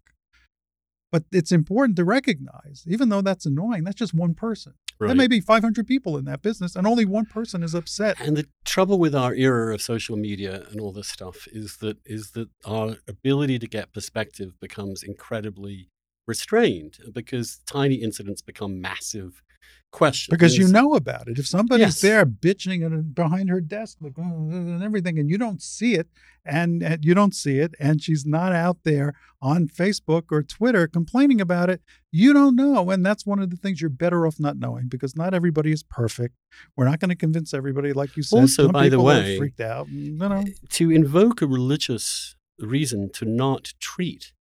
[1.13, 4.73] But it's important to recognize, even though that's annoying, that's just one person.
[4.99, 8.19] There may be 500 people in that business, and only one person is upset.
[8.19, 11.97] And the trouble with our era of social media and all this stuff is that
[12.05, 15.91] is that our ability to get perspective becomes incredibly
[16.25, 19.43] restrained because tiny incidents become massive
[19.91, 20.31] questions.
[20.31, 21.37] Because you know about it.
[21.37, 22.01] If somebody's Yes.
[22.01, 26.07] there bitching and behind her desk like, "Uh, and everything, and you don't see it,
[26.45, 30.87] and, and you don't see it, and she's not out there on Facebook or Twitter
[30.87, 31.81] complaining about it,
[32.11, 32.89] you don't know.
[32.89, 35.83] And that's one of the things you're better off not knowing because not everybody is
[35.83, 36.35] perfect.
[36.75, 38.39] We're not going to convince everybody, like you said.
[38.41, 39.89] Also, Some by the way, freaked out.
[39.89, 44.33] You know, to invoke a religious reason to not treat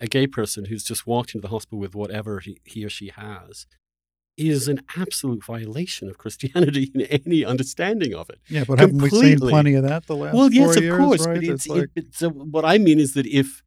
[0.00, 3.08] a gay person who's just walked into the hospital with whatever he, he or she
[3.16, 3.66] has
[4.36, 8.38] is an absolute violation of Christianity in any understanding of it.
[8.48, 11.26] yeah, but haven't we seen plenty of that the last well, yes, of years, course,
[11.26, 11.34] right?
[11.36, 13.62] but it's, like, it, it- uh, so what I mean is that if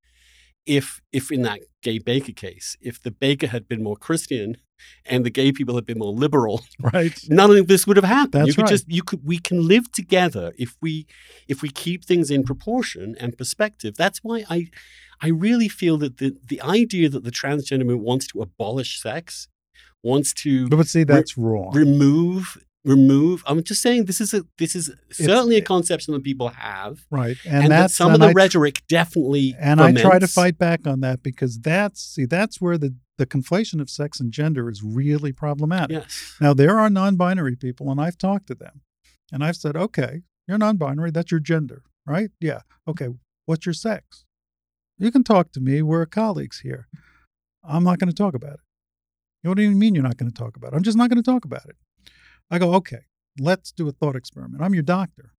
[0.66, 4.58] if if in that gay baker case, if the baker had been more Christian
[5.06, 6.62] and the gay people had been more liberal,
[6.94, 7.18] right.
[7.28, 8.42] none of this would have happened.
[8.42, 8.70] That's you could right.
[8.70, 11.08] just you could we can live together if we
[11.48, 13.96] if we keep things in proportion and perspective.
[13.98, 14.68] That's why I
[15.22, 19.48] I really feel that the the idea that the transgender movement wants to abolish sex,
[20.04, 21.72] wants to But see, that's wrong.
[21.74, 26.50] remove remove I'm just saying this is a this is certainly a conception that people
[26.50, 27.06] have.
[27.12, 27.36] Right.
[27.46, 30.58] And, And, that that's some of the I rhetoric definitely and I try to fight
[30.58, 34.70] back on that because that's see that's where the the conflation of sex and gender
[34.70, 35.98] is really problematic.
[36.04, 36.36] Yes.
[36.40, 38.82] Now there are non-binary people and I've talked to them.
[39.32, 42.32] And I've said, "Okay, you're non-binary, that's your gender, right?
[42.40, 42.62] Yeah.
[42.88, 43.10] Okay,
[43.46, 44.26] what's your sex?
[44.98, 46.88] You can talk to me, we're colleagues here.
[47.64, 48.60] I'm not going to talk about it.
[49.44, 50.76] What do you mean you're not going to talk about it?
[50.76, 51.78] I'm just not going to talk about it.
[52.52, 53.04] I go, "Okay,
[53.40, 54.64] let's do a thought experiment.
[54.64, 55.34] I'm your doctor.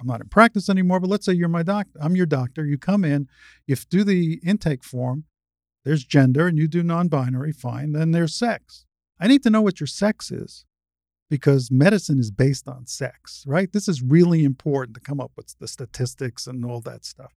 [0.00, 1.98] I'm not in practice anymore, but let's say you're my doctor.
[2.00, 2.64] I'm your doctor.
[2.64, 3.28] You come in,
[3.66, 5.24] you do the intake form.
[5.84, 7.92] There's gender, and you do non binary, fine.
[7.92, 8.84] Then there's sex.
[9.20, 10.64] I need to know what your sex is
[11.30, 13.72] because medicine is based on sex, right?
[13.72, 17.32] This is really important to come up with the statistics and all that stuff.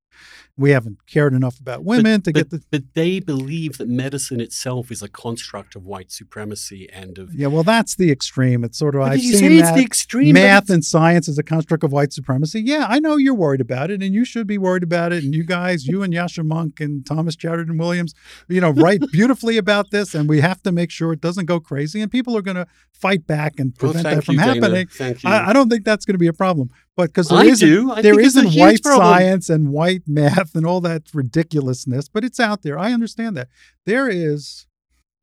[0.58, 2.64] We haven't cared enough about women to but, get the.
[2.70, 7.48] but they believe that medicine itself is a construct of white supremacy and of Yeah,
[7.48, 8.64] well, that's the extreme.
[8.64, 9.76] It's sort of, But I've you seen it's that.
[9.76, 12.62] the extreme math and science is a construct of white supremacy.
[12.62, 15.24] Yeah, I know you're worried about it, and you should be worried about it.
[15.24, 18.14] And you guys, you and Yascha Mounk and Thomas Chatterton Williams,
[18.48, 21.60] you know, write beautifully about this, and we have to make sure it doesn't go
[21.60, 22.02] crazy.
[22.02, 24.88] And people are going to fight back and prevent thank that from you, happening.
[24.88, 25.30] Thank you.
[25.30, 26.70] I, I don't think that's going to be a problem,
[27.02, 27.92] but because there I isn't, do.
[27.92, 29.08] I there think it's a isn't white problem.
[29.08, 32.78] science and white math and all that ridiculousness, but it's out there.
[32.78, 33.48] I understand that
[33.86, 34.68] there is.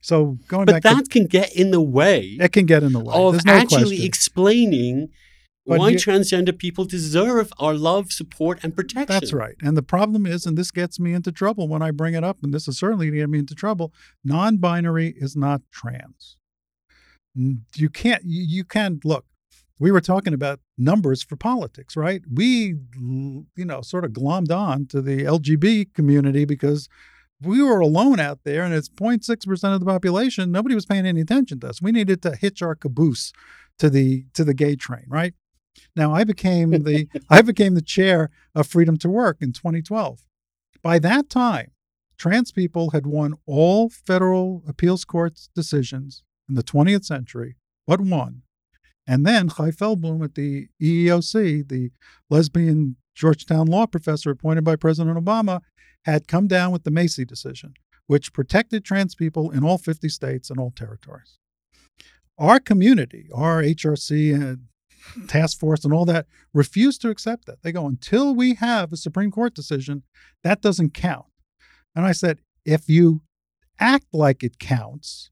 [0.01, 2.93] So going but back, to, that can get in the way it can get in
[2.93, 3.13] the way.
[3.15, 4.05] of There's no actually question.
[4.07, 5.09] explaining
[5.67, 9.07] But why you- transgender people deserve our love, support, and protection.
[9.09, 9.57] That's right.
[9.61, 12.39] And the problem is, and this gets me into trouble when I bring it up,
[12.45, 13.93] and this is certainly going to get me into trouble
[14.25, 16.37] non binary is not trans.
[17.35, 19.25] You can't, you, you can't look.
[19.79, 22.23] We were talking about numbers for politics, right?
[22.33, 26.89] We, you know, sort of glommed on to the LGB community because
[27.41, 30.51] we were alone out there and it's 0.6% of the population.
[30.51, 31.81] Nobody was paying any attention to us.
[31.81, 33.33] We needed to hitch our caboose
[33.79, 35.35] to the to the gay train, right?
[35.95, 40.21] Now I became the I became the chair of Freedom to Work in 2012.
[40.83, 41.71] By that time,
[42.17, 47.57] trans people had won all federal appeals courts decisions in the 20th century
[47.87, 48.43] but one.
[49.09, 51.91] And then Chai Feldblum at the EEOC, the
[52.29, 55.63] lesbian Georgetown law professor appointed by President Obama,
[56.05, 57.73] had come down with the Macy decision,
[58.07, 61.39] which protected trans people in all 50 states and all territories.
[62.37, 64.67] Our community, our HRC and
[65.17, 67.63] uh, task force and all that, refused to accept that.
[67.63, 70.03] They go, until we have a Supreme Court decision,
[70.45, 71.27] that doesn't count.
[71.97, 73.23] And I said, if you
[73.81, 75.31] act like it counts,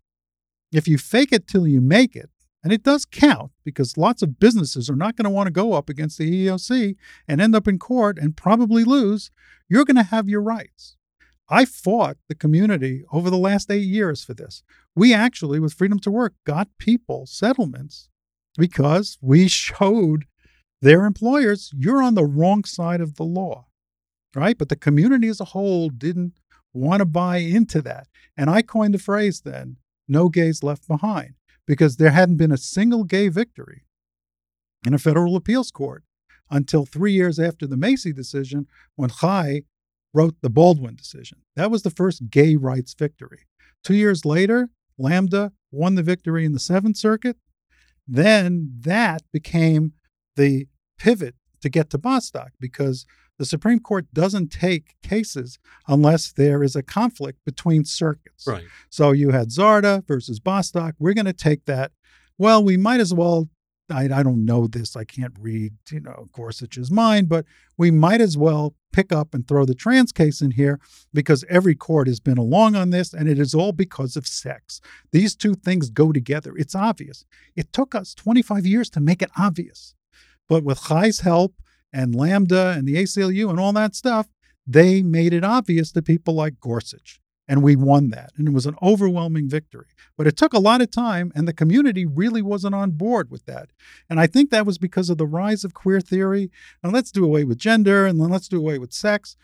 [0.72, 2.30] if you fake it till you make it,
[2.66, 5.74] and it does count because lots of businesses are not going to want to go
[5.74, 6.96] up against the EEOC
[7.28, 9.30] and end up in court and probably lose,
[9.68, 10.96] you're going to have your rights.
[11.48, 14.64] I fought the community over the last eight years for this.
[14.96, 18.08] We actually, with Freedom to Work, got people settlements
[18.58, 20.24] because we showed
[20.82, 23.66] their employers you're on the wrong side of the law,
[24.34, 24.58] right?
[24.58, 26.32] But the community as a whole didn't
[26.72, 28.08] want to buy into that.
[28.36, 29.76] And I coined the phrase then
[30.08, 31.34] no gays left behind
[31.66, 33.84] because there hadn't been a single gay victory
[34.86, 36.04] in a federal appeals court
[36.50, 39.62] until three years after the Macy decision when Chai
[40.14, 41.38] wrote the Baldwin decision.
[41.56, 43.46] That was the first gay rights victory.
[43.82, 47.36] Two years later, Lambda won the victory in the Seventh Circuit.
[48.06, 49.92] Then that became
[50.36, 50.68] the
[50.98, 53.04] pivot to get to Bostock because
[53.38, 58.46] the Supreme Court doesn't take cases unless there is a conflict between circuits.
[58.46, 58.64] Right.
[58.88, 60.94] So you had Zarda versus Bostock.
[60.98, 61.92] We're going to take that.
[62.38, 63.48] Well, we might as well.
[63.88, 64.96] I, I don't know this.
[64.96, 67.44] I can't read, you know, Gorsuch's mind, but
[67.76, 70.80] we might as well pick up and throw the trans case in here
[71.12, 74.80] because every court has been along on this and it is all because of sex.
[75.12, 76.54] These two things go together.
[76.56, 77.24] It's obvious.
[77.54, 79.94] It took us 25 years to make it obvious.
[80.48, 81.54] But with Chai's help
[81.96, 84.28] and Lambda and the ACLU and all that stuff,
[84.66, 87.20] they made it obvious to people like Gorsuch.
[87.48, 88.32] And we won that.
[88.36, 89.86] And it was an overwhelming victory.
[90.18, 93.46] But it took a lot of time, and the community really wasn't on board with
[93.46, 93.70] that.
[94.10, 96.50] And I think that was because of the rise of queer theory.
[96.82, 99.36] And let's do away with gender, and then let's do away with sex.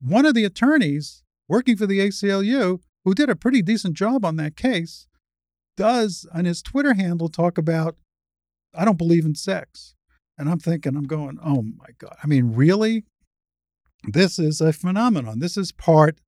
[0.00, 4.36] One of the attorneys working for the ACLU, who did a pretty decent job on
[4.36, 5.06] that case,
[5.76, 7.96] does on his Twitter handle talk about,
[8.74, 9.95] I don't believe in sex.
[10.38, 12.16] And I'm thinking, I'm going, oh my God.
[12.22, 13.04] I mean, really?
[14.04, 15.38] This is a phenomenon.
[15.38, 16.20] This is part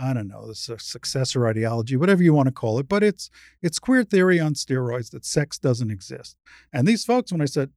[0.00, 3.30] I don't know, the successor ideology, whatever you want to call it, but it's
[3.60, 6.36] it's queer theory on steroids that sex doesn't exist.
[6.72, 7.70] And these folks, when I said,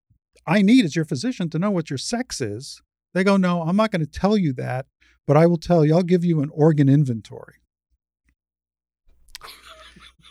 [0.45, 2.81] I need as your physician to know what your sex is,
[3.15, 4.85] they go, No, I'm not going to tell you that,
[5.25, 7.55] but I will tell you, I'll give you an organ inventory.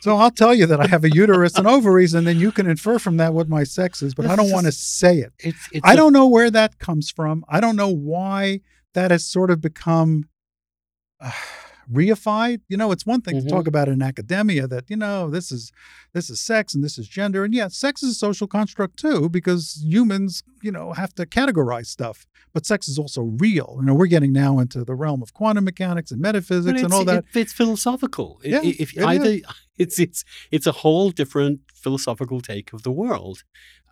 [0.01, 2.66] So I'll tell you that I have a uterus and ovaries, and then you can
[2.68, 5.32] infer from that what my sex is, but I don't want to say it.
[5.39, 7.44] It's, it's I a- don't know where that comes from.
[7.48, 8.60] I don't know why
[8.94, 10.28] that has sort of become
[11.20, 11.31] uh,
[11.92, 12.60] reified.
[12.68, 13.42] You know, it's one thing Mhm.
[13.44, 15.72] to talk about in academia that you know this is
[16.12, 19.28] this is sex and this is gender, and yeah, sex is a social construct too
[19.28, 22.26] because humans, you know, have to categorize stuff.
[22.52, 23.76] But sex is also real.
[23.80, 27.04] You know, we're getting now into the realm of quantum mechanics and metaphysics and all
[27.04, 27.24] that.
[27.34, 28.40] it- it's philosophical.
[28.44, 29.38] I- Yeah, i- if it either
[29.78, 33.44] it's it's it's a whole different philosophical take of the world.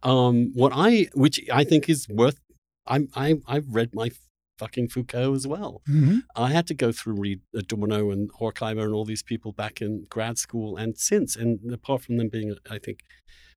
[0.02, 2.38] Um, what I which I think is worth.
[2.86, 4.10] I'm I I've read my
[4.58, 5.82] fucking Foucault as well.
[5.88, 6.22] Mhm.
[6.36, 10.06] I had to go through read Adorno and Horkheimer and all these people back in
[10.10, 11.36] grad school and since.
[11.36, 13.00] And apart from them being, I think,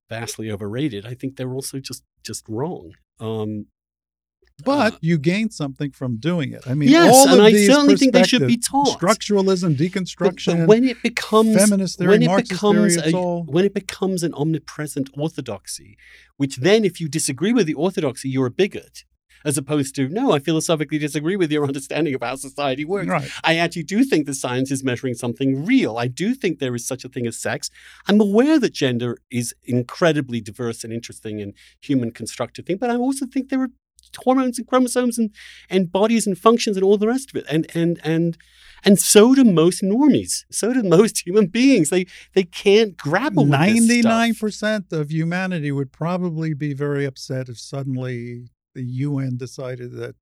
[0.08, 2.92] vastly overrated, I think they're also just just wrong.
[3.18, 3.66] Um,
[4.64, 6.62] But uh, you gain something from doing it.
[6.66, 9.00] I mean, yes, all and of I these certainly think they should be taught.
[9.00, 13.16] Structuralism, But- deconstruction, but when it becomes feminist theory, when it Marxist becomes theory, a,
[13.16, 15.96] all when it becomes an omnipresent orthodoxy,
[16.36, 19.04] which then, if you disagree with the orthodoxy, you're a bigot,
[19.44, 23.08] as opposed to no, I philosophically disagree with your understanding of how society works.
[23.08, 23.30] right.
[23.44, 25.98] I actually do think that science is measuring something real.
[25.98, 27.70] I do think there is such a thing as sex.
[28.06, 32.96] I'm aware that gender is incredibly diverse and interesting and human constructed thing, but I
[32.96, 33.70] also think there are
[34.24, 35.30] hormones and chromosomes and,
[35.70, 37.46] and bodies and functions and all the rest of it.
[37.48, 38.36] And and and
[38.84, 40.44] and so do most normies.
[40.50, 41.90] So do most human beings.
[41.90, 43.78] They they can't grapple with this stuff.
[43.78, 50.14] Ninety-nine percent of humanity would probably be very upset if suddenly the UN decided that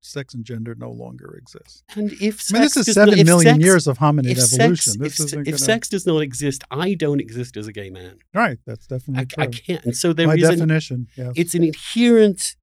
[0.00, 1.82] sex and gender no longer exist.
[1.96, 4.46] And if I mean, this is seven not- million sex- years of hominid evolution.
[4.46, 7.72] sex, this if, isn't if gonna, sex does not exist, I don't exist as a
[7.72, 8.18] gay man.
[8.32, 8.58] right.
[8.66, 9.60] That's definitely I true.
[9.60, 9.84] can't.
[9.84, 12.54] And so there By is an definition, it's an inherent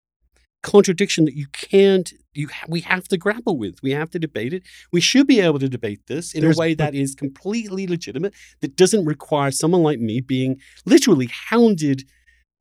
[0.64, 4.64] contradiction that you can't you we have to grapple with we have to debate it
[4.92, 8.34] we should be able to debate this in There's- a way that is completely legitimate
[8.62, 12.04] that doesn't require someone like me being literally hounded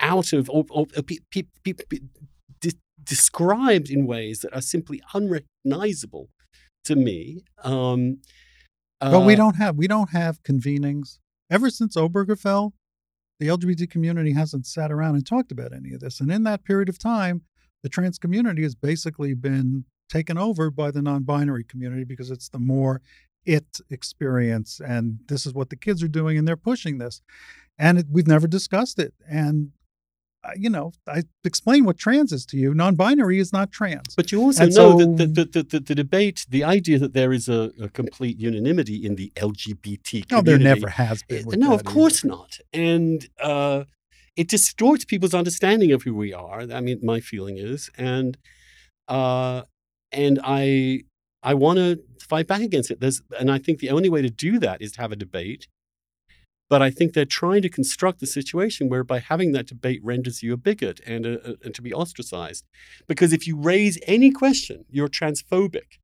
[0.01, 1.98] out of or, or, or pe- pe- pe-
[3.05, 6.28] described in ways that are simply unrecognizable
[6.85, 8.18] to me um
[9.01, 11.18] But we uh, don't have we don't have convenings
[11.51, 12.72] ever since Obergefell.
[13.40, 16.20] the LGBT community hasn't sat around and talked about any of this.
[16.20, 17.43] And in that period of time,
[17.82, 22.48] the trans community has basically been taken over by the non binary community because it's
[22.48, 23.02] the more
[23.44, 24.81] it experience.
[24.81, 27.20] And this is what the kids are doing, and they're pushing this.
[27.78, 29.14] And it, we've never discussed it.
[29.28, 29.84] And uh,
[30.56, 32.74] you know, I explain what trans is to you.
[32.74, 34.14] Non-binary is not trans.
[34.16, 37.12] But you also And know so- that the, the, the, the debate, the idea that
[37.14, 40.34] there is a, a complete unanimity in the LGBT community.
[40.34, 41.44] no, there never has been.
[41.58, 42.34] No, of course either.
[42.34, 42.58] not.
[42.72, 43.84] And uh,
[44.36, 46.60] it distorts people's understanding of who we are.
[46.72, 48.36] I mean, my feeling is, and
[49.08, 49.62] uh,
[50.12, 51.04] and I
[51.42, 53.00] I want to fight back against it.
[53.00, 55.68] There's, and I think the only way to do that is to have a debate.
[56.70, 60.55] But I think they're trying to construct the situation whereby having that debate renders you
[60.55, 62.65] a bigot and, a, a- and to be ostracized.
[63.07, 65.99] Because if you raise any question, you're transphobic.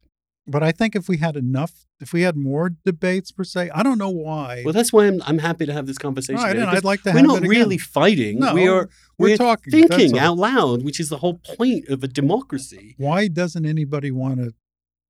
[0.46, 3.82] But I think if we had enough, if we had more debates per se, I
[3.82, 4.62] don't know why.
[4.64, 6.42] Well, that's why I'm, I'm happy to have this conversation.
[6.42, 8.40] Right, again, and because I'd like to we're not really fighting.
[8.40, 8.88] No, we are
[9.18, 12.94] we're we're talking, thinking out loud, which is the whole point of a democracy.
[12.98, 14.52] why doesn't anybody want to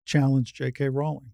[0.05, 0.89] challenge J.K.
[0.91, 1.33] Rowling?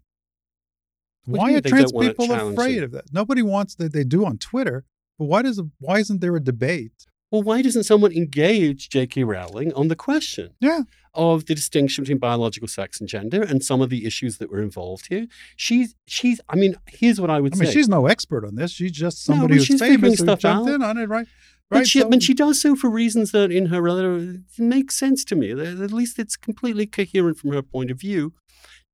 [1.27, 2.83] What Why are trans people afraid it?
[2.83, 3.13] of that?
[3.13, 3.93] Nobody wants that.
[3.93, 4.85] They do on Twitter,
[5.19, 7.05] but why does why isn't there a debate?
[7.29, 9.25] Well, why doesn't someone engage J.K.
[9.25, 10.83] Rowling on the question Yeah,
[11.13, 14.61] of the distinction between biological sex and gender and some of the issues that were
[14.61, 15.27] involved here?
[15.57, 16.39] She's she's.
[16.47, 17.73] I mean, here's what I would I mean say.
[17.73, 18.71] she's no expert on this.
[18.71, 20.75] She's just somebody but who's she's famous who stuff jumped out.
[20.75, 21.27] in on it, right?
[21.69, 21.87] But Right.
[21.87, 25.35] she, so- but she does so for reasons that, in her relative, makes sense to
[25.35, 25.51] me.
[25.51, 28.33] At least it's completely coherent from her point of view.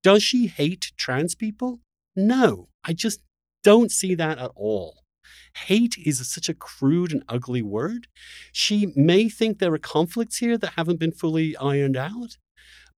[0.02, 1.82] Does she hate trans people?
[2.16, 3.22] No, I just
[3.64, 5.04] don't see that at all.
[5.56, 8.08] Hate is such a crude and ugly word.
[8.52, 12.38] She may think there are conflicts here that haven't been fully ironed out,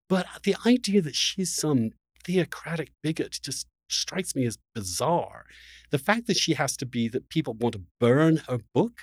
[0.09, 1.91] but the idea that she's some
[2.25, 5.45] theocratic bigot just strikes me as bizarre.
[5.91, 9.01] The fact that she has to be that people want to burn her book.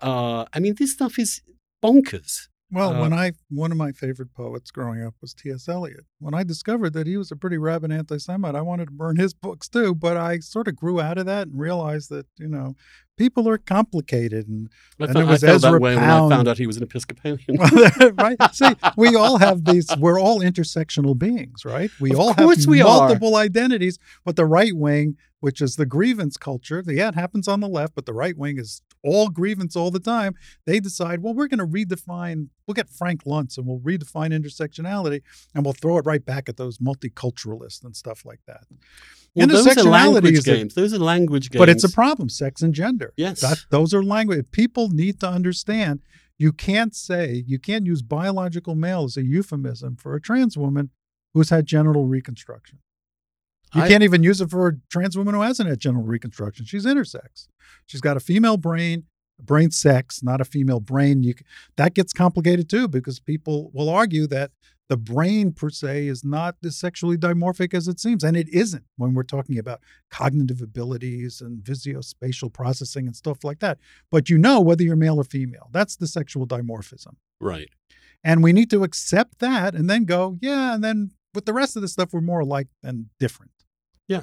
[0.00, 1.40] Uh, I mean, this stuff is
[1.82, 2.48] bonkers.
[2.70, 5.68] Well, Uh, when I one of my favorite poets growing up was T.S.
[5.68, 6.04] Eliot.
[6.18, 9.32] When I discovered that he was a pretty rabid anti-Semite, I wanted to burn his
[9.32, 9.94] books too.
[9.94, 12.76] But I sort of grew out of that and realized that you know
[13.18, 14.68] people are complicated and
[15.00, 16.32] I, And felt, it was I felt Ezra that way when I Pound.
[16.32, 17.40] found out he was an Episcopalian.
[18.16, 18.36] right.
[18.52, 19.88] See, we all have these.
[19.98, 21.90] We're all intersectional beings, right?
[22.00, 22.84] We Of all have we are.
[22.84, 23.98] multiple identities.
[24.24, 27.94] But the right wing, which is the grievance culture, yeah, it happens on the left,
[27.94, 30.34] but the right wing is all grievance all the time.
[30.66, 32.48] They decide, well, we're going to redefine.
[32.66, 35.22] We'll get Frank Luntz and we'll redefine intersectionality,
[35.54, 38.64] and we'll throw it right back at those multiculturalists and stuff like that.
[39.34, 40.74] Well, those are Intersectionality language is a- games.
[40.74, 41.58] those are language games.
[41.60, 43.12] But it's a problem, sex and gender.
[43.16, 43.40] Yes.
[43.40, 44.46] That, those are language.
[44.50, 46.00] People need to understand
[46.38, 50.90] you can't say, you can't use biological male as a euphemism for a trans woman
[51.34, 52.78] who's had genital reconstruction.
[53.74, 56.64] You I- can't even use it for a trans woman who hasn't had genital reconstruction.
[56.64, 57.48] She's intersex.
[57.86, 59.04] She's got a female brain,
[59.40, 61.22] brain sex, not a female brain.
[61.22, 61.34] You
[61.76, 64.50] that gets complicated too because people will argue that
[64.88, 68.84] the brain per se is not as sexually dimorphic as it seems, and it isn't
[68.96, 73.78] when we're talking about cognitive abilities and visuospatial processing and stuff like that.
[74.10, 75.68] But you know whether you're male or female.
[75.72, 77.16] That's the sexual dimorphism.
[77.40, 77.68] right.
[78.24, 81.76] And we need to accept that and then go, yeah, and then with the rest
[81.76, 83.52] of the stuff, we're more alike than different.
[84.08, 84.22] Yeah.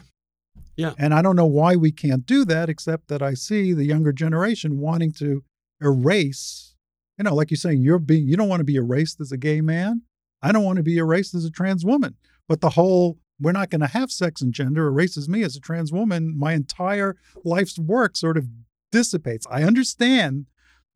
[0.75, 0.93] Yeah.
[0.97, 4.11] And I don't know why we can't do that, except that I see the younger
[4.11, 5.43] generation wanting to
[5.81, 6.75] erase,
[7.17, 9.37] you know, like you're saying, you're being you don't want to be erased as a
[9.37, 10.01] gay man.
[10.41, 12.15] I don't want to be erased as a trans woman.
[12.47, 15.59] But the whole we're not going to have sex and gender erases me as a
[15.59, 16.37] trans woman.
[16.37, 18.47] My entire life's work sort of
[18.91, 19.45] dissipates.
[19.49, 20.45] I understand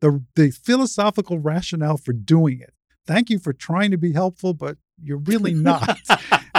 [0.01, 2.73] the the philosophical rationale for doing it.
[3.05, 5.99] Thank you for trying to be helpful, but you're really not.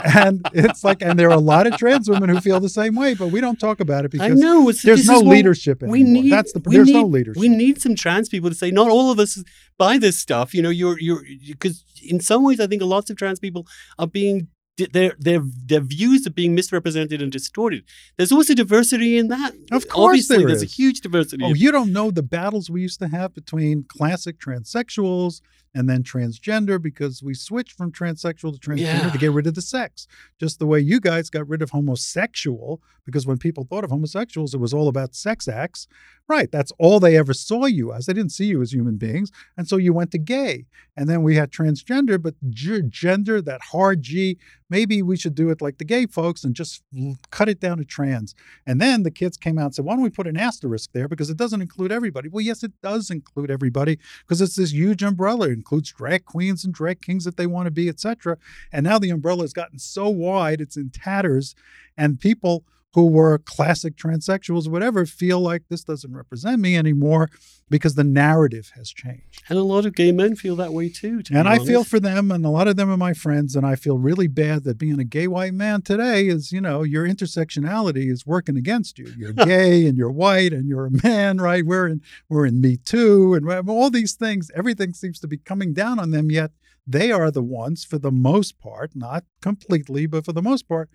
[0.05, 2.95] And it's like, and there are a lot of trans women who feel the same
[2.95, 4.69] way, but we don't talk about it I because know.
[4.69, 5.93] It's, there's no leadership anymore.
[5.93, 6.33] We need.
[6.33, 7.41] That's the there's need, no leadership.
[7.41, 9.43] We need some trans people to say not all of us
[9.79, 10.55] buy this stuff.
[10.55, 13.67] You know, you're you're because in some ways I think lots of trans people
[13.99, 17.85] are being their their their views are being misrepresented and distorted.
[18.17, 19.53] There's also diversity in that.
[19.71, 20.71] Of course Obviously, there there's is.
[20.71, 21.45] a huge diversity.
[21.45, 25.41] Oh, you don't know the battles we used to have between classic transsexuals
[25.75, 29.11] and then transgender because we switched from transsexual to transgender Yeah.
[29.11, 30.07] to get rid of the sex.
[30.41, 34.55] Just the way you guys got rid of homosexual because when people thought of homosexuals,
[34.55, 35.87] it was all about sex acts.
[36.29, 36.53] Right.
[36.53, 38.07] That's all they ever saw you as.
[38.07, 39.33] They didn't see you as human beings.
[39.57, 40.67] And so you went to gay.
[40.97, 44.39] And then we had transgender, but g- gender, that hard G,
[44.69, 46.85] maybe we should do it like the gay folks and just
[47.31, 48.37] cut it down to trans.
[48.65, 51.09] And then the kids came out and said, why don't we put an asterisk there
[51.09, 52.29] because it doesn't include everybody?
[52.29, 55.49] Well, yes, it does include everybody because it's this huge umbrella.
[55.61, 58.39] Includes drag queens and drag kings that they want to be, etc.
[58.73, 61.55] And now the umbrella has gotten so wide, it's in tatters,
[61.99, 62.65] and people
[62.95, 67.31] who were classic transsexuals, whatever, feel like this doesn't represent me anymore
[67.69, 69.43] because the narrative has changed.
[69.49, 71.23] And a lot of gay men feel that way too.
[71.31, 73.77] and I feel for them, and a lot of them are my friends, and I
[73.77, 78.11] feel really bad that being a gay white man today is, you know, your intersectionality
[78.11, 79.13] is working against you.
[79.17, 81.65] You're gay and you're white and you're a man, right?
[81.65, 84.51] We're in we're in Me Too and all these things.
[84.57, 86.51] Everything seems to be coming down on them, yet
[86.87, 90.91] they are the ones, for the most part, not completely, but for the most part,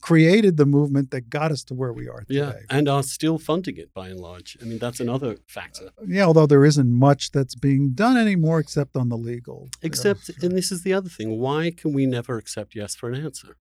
[0.00, 2.38] created the movement that got us to where we are today.
[2.38, 4.56] Yeah, and are still funding it by and large.
[4.60, 5.86] I mean, that's another factor.
[5.86, 9.68] Uh, yeah, although there isn't much that's being done anymore except on the legal.
[9.82, 13.14] Except, and this is the other thing why can we never accept yes for an
[13.16, 13.56] answer?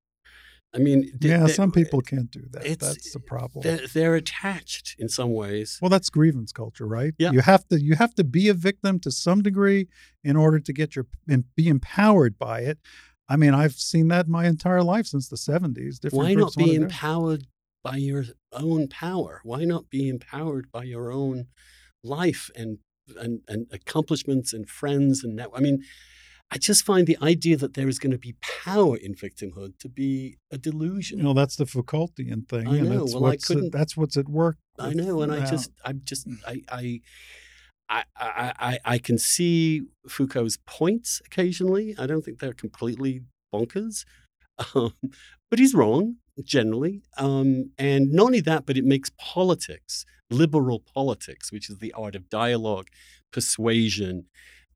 [0.75, 2.79] I mean, yeah, some people can't do that.
[2.79, 3.63] That's the problem.
[3.63, 5.79] They're, they're, attached in some ways.
[5.81, 7.15] Well, that's grievance culture, right?
[7.19, 7.31] Yeah.
[7.31, 9.89] You have to you have to be a victim to some degree
[10.23, 11.07] in order to get your
[11.55, 12.79] be empowered by it.
[13.29, 15.99] I mean, I've seen that my entire life since the 70s.
[15.99, 17.47] Different Why not be empowered
[17.83, 19.41] by your own power?
[19.45, 21.47] Why not be empowered by your own
[22.03, 22.79] life and
[23.21, 25.49] and, and accomplishments and friends and net?
[25.55, 25.85] I mean,
[26.51, 29.89] I just find the idea that there is going to be power in victimhood to
[29.89, 31.19] be a delusion.
[31.19, 32.69] You know, that's the Foucaultian thing.
[32.69, 33.07] I know.
[33.13, 33.73] Well, I couldn't.
[33.73, 34.59] that's what's at work.
[34.79, 37.01] I know, and I just, I'm just, I, I
[37.89, 41.95] I, I, I can see Foucault's points occasionally.
[41.99, 43.23] I don't think they're completely
[43.55, 44.05] bonkers,
[44.75, 44.95] um,
[45.51, 47.03] but he's wrong generally.
[47.17, 52.15] Um, and not only that, but it makes politics, liberal politics, which is the art
[52.15, 52.89] of dialogue,
[53.33, 54.27] persuasion,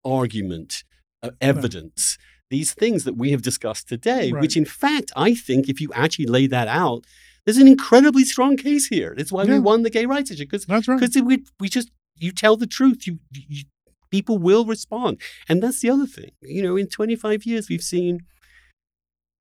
[0.05, 0.85] argument,
[1.23, 2.47] uh, evidence, right.
[2.51, 4.41] these things that we have discussed today, right.
[4.41, 7.05] which in fact, I think if you actually lay that out,
[7.45, 9.15] there's an incredibly strong case here.
[9.17, 9.55] It's why yeah.
[9.55, 11.25] we won the gay rights issue because right.
[11.25, 11.91] we, we just
[12.21, 13.65] you tell the truth, you, you
[14.11, 15.21] people will respond.
[15.49, 16.33] And that's the other thing.
[16.43, 18.21] You know, in 25 years, we've seen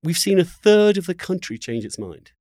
[0.03, 2.31] we've seen a third of the country change its mind.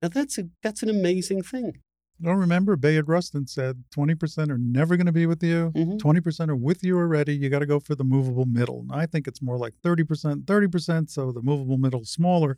[0.00, 1.82] Now that's a that's an amazing thing.
[2.20, 5.72] I don't remember Bayard Rustin said 20% are never going to be with you.
[5.74, 5.96] Mm-hmm.
[5.96, 7.34] 20% are with you already.
[7.34, 8.80] You got to go for the movable middle.
[8.80, 11.10] And I think it's more like 30%, 30%.
[11.10, 12.56] So the movable middle is smaller.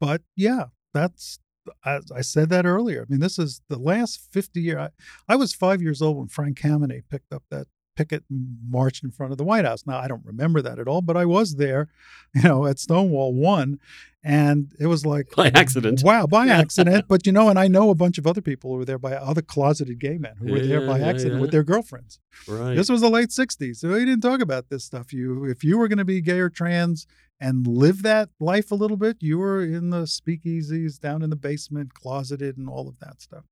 [0.00, 1.38] But yeah, that's
[1.84, 3.02] I, I, said that earlier.
[3.02, 4.78] I mean, this is the last 50 year.
[4.78, 4.90] I,
[5.28, 7.66] I, was five years old when Frank Kameny picked up that
[7.96, 9.84] picket march in front of the White House.
[9.86, 11.88] Now, I don't remember that at all, but I was there,
[12.34, 13.78] you know, at Stonewall One.
[14.22, 16.02] And it was like by accident.
[16.04, 17.06] Wow, by accident.
[17.08, 19.14] but you know, and I know a bunch of other people who were there by
[19.14, 21.40] other closeted gay men who were yeah, there by accident yeah.
[21.40, 22.18] with their girlfriends.
[22.48, 22.74] Right.
[22.74, 25.12] This was the late '60s, so we didn't talk about this stuff.
[25.12, 27.06] You, if you were going to be gay or trans,
[27.40, 29.18] and live that life a little bit.
[29.20, 33.44] You were in the speakeasies down in the basement, closeted, and all of that stuff.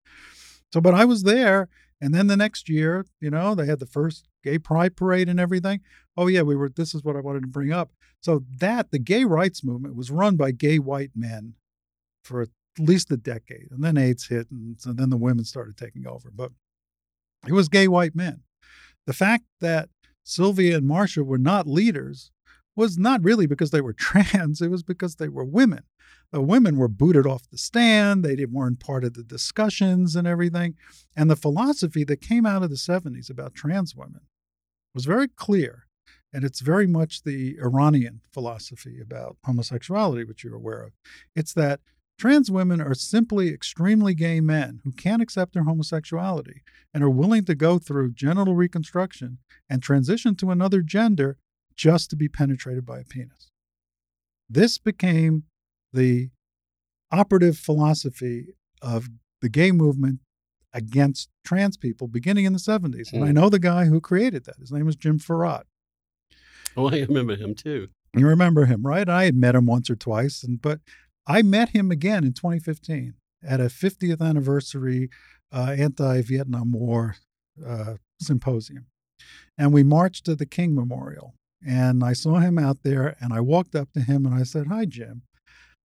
[0.72, 1.68] So, but I was there.
[2.00, 5.40] And then the next year, you know, they had the first gay pride parade and
[5.40, 5.80] everything.
[6.16, 7.92] Oh, yeah, we were, this is what I wanted to bring up.
[8.20, 11.54] So, that, the gay rights movement was run by gay white men
[12.22, 12.48] for at
[12.78, 13.68] least a decade.
[13.70, 16.30] And then AIDS hit, and so then the women started taking over.
[16.34, 16.52] But
[17.46, 18.42] it was gay white men.
[19.06, 19.88] The fact that
[20.24, 22.30] Sylvia and Marsha were not leaders
[22.76, 25.84] was not really because they were trans, it was because they were women.
[26.32, 30.74] The women were booted off the stand, they weren't part of the discussions and everything.
[31.16, 34.22] And the philosophy that came out of the 70s about trans women
[34.94, 35.86] was very clear.
[36.32, 40.92] And it's very much the Iranian philosophy about homosexuality, which you're aware of.
[41.36, 41.78] It's that
[42.18, 47.44] trans women are simply extremely gay men who can't accept their homosexuality and are willing
[47.44, 49.38] to go through genital reconstruction
[49.70, 51.38] and transition to another gender
[51.76, 53.50] just to be penetrated by a penis.
[54.48, 55.44] This became
[55.92, 56.30] the
[57.10, 59.08] operative philosophy of
[59.40, 60.20] the gay movement
[60.72, 63.12] against trans people beginning in the 70s.
[63.12, 63.34] And I hmm.
[63.34, 64.56] know the guy who created that.
[64.58, 65.66] His name was Jim Fouratt.
[66.76, 67.88] Oh, I remember him too.
[68.16, 69.08] You remember him, right?
[69.08, 70.80] I had met him once or twice, and but
[71.26, 75.10] I met him again in 2015 at a 50th anniversary
[75.52, 77.16] uh, anti-Vietnam War
[77.64, 78.86] uh, symposium,
[79.58, 81.34] and we marched to the King Memorial.
[81.66, 84.66] And I saw him out there and I walked up to him and I said,
[84.66, 85.22] Hi, Jim.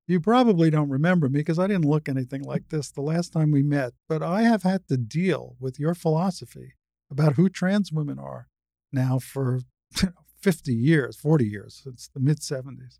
[0.08, 3.52] You probably don't remember me because I didn't look anything like this the last time
[3.52, 6.74] we met, but I have had to deal with your philosophy
[7.12, 8.48] about who trans women are
[8.92, 9.60] now for
[10.42, 12.98] 50 years, 40 years, since the mid 70s.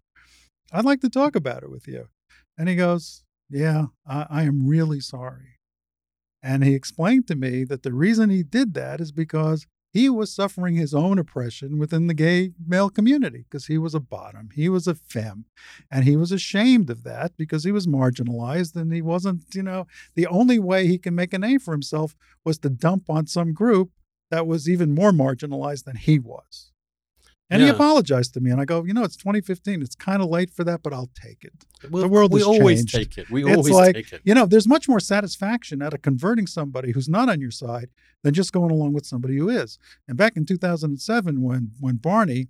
[0.72, 2.10] I'd like to talk about it with you.
[2.58, 5.58] And he goes, Yeah, I, I am really sorry.
[6.44, 10.34] And he explained to me that the reason he did that is because he was
[10.34, 14.70] suffering his own oppression within the gay male community because he was a bottom, he
[14.70, 15.46] was a femme,
[15.92, 19.88] and he was ashamed of that because he was marginalized and he wasn't, you know,
[20.16, 23.54] the only way he can make a name for himself was to dump on some
[23.54, 23.92] group
[24.30, 26.72] that was even more marginalized than he was.
[27.52, 29.82] And he apologized to me, and I go, you know, it's 2015.
[29.82, 31.54] It's kind of late for that, but I'll take it.
[31.90, 33.14] Well, The world we always changed.
[33.14, 33.32] take it.
[33.32, 34.22] We It's always like- take it.
[34.24, 37.90] You know, there's much more satisfaction out of converting somebody who's not on your side
[38.24, 39.80] than just going along with somebody who is.
[40.08, 42.50] And back in 2007, when when Barney,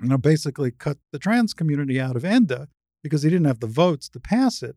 [0.00, 2.68] you know, basically cut the trans community out of ENDA
[3.02, 4.76] because he didn't have the votes to pass it,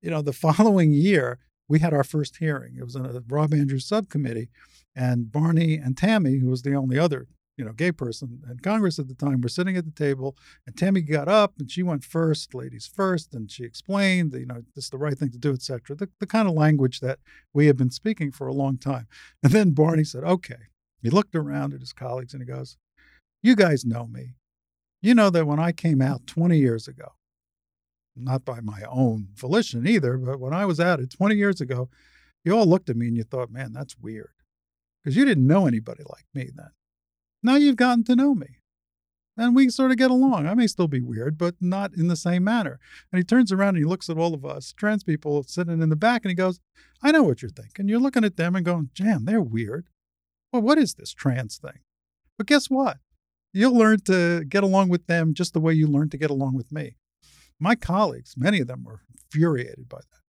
[0.00, 1.38] you know, the following year
[1.68, 2.76] we had our first hearing.
[2.78, 4.48] It was in a Rob Andrews subcommittee,
[4.94, 7.26] and Barney and Tammy, who was the only other
[7.56, 10.76] you know gay person in Congress at the time, were sitting at the table, and
[10.76, 14.84] Tammy got up and she went first, ladies first, and she explained, you know, this
[14.84, 15.96] is the right thing to do, etc.
[15.96, 17.18] The, the kind of language that
[17.52, 19.06] we had been speaking for a long time.
[19.42, 20.70] And then Barney said, "Okay."
[21.02, 22.76] He looked around at his colleagues and he goes,
[23.42, 24.34] "You guys know me.
[25.00, 27.12] You know that when I came out 20 years ago,
[28.16, 31.88] not by my own volition either, but when I was at it 20 years ago,
[32.44, 34.30] you all looked at me and you thought, man, that's weird.
[35.02, 36.70] Because you didn't know anybody like me then.
[37.46, 38.58] Now you've gotten to know me.
[39.36, 40.48] And we sort of get along.
[40.48, 42.80] I may still be weird, but not in the same manner.
[43.12, 45.88] And he turns around and he looks at all of us, trans people sitting in
[45.88, 46.58] the back, and he goes,
[47.02, 47.86] I know what you're thinking.
[47.86, 49.86] You're looking at them and going, Jam, they're weird.
[50.52, 51.78] Well, what is this trans thing?
[52.36, 52.96] But guess what?
[53.52, 56.54] You'll learn to get along with them just the way you learned to get along
[56.54, 56.96] with me.
[57.60, 60.22] My colleagues, many of them were infuriated by that.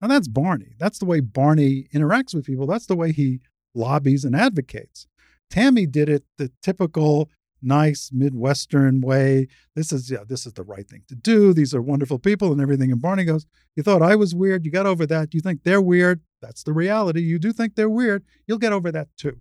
[0.00, 0.76] And that's Barney.
[0.78, 2.66] That's the way Barney interacts with people.
[2.66, 3.40] That's the way he
[3.74, 5.08] lobbies and advocates.
[5.50, 7.30] Tammy did it the typical
[7.64, 9.48] nice Midwestern way.
[9.74, 11.52] This is yeah, this is the right thing to do.
[11.52, 12.92] These are wonderful people and everything.
[12.92, 14.64] And Barney goes, You thought I was weird.
[14.64, 15.34] You got over that.
[15.34, 16.20] You think they're weird.
[16.40, 17.22] That's the reality.
[17.22, 18.22] You do think they're weird.
[18.46, 19.40] You'll get over that too.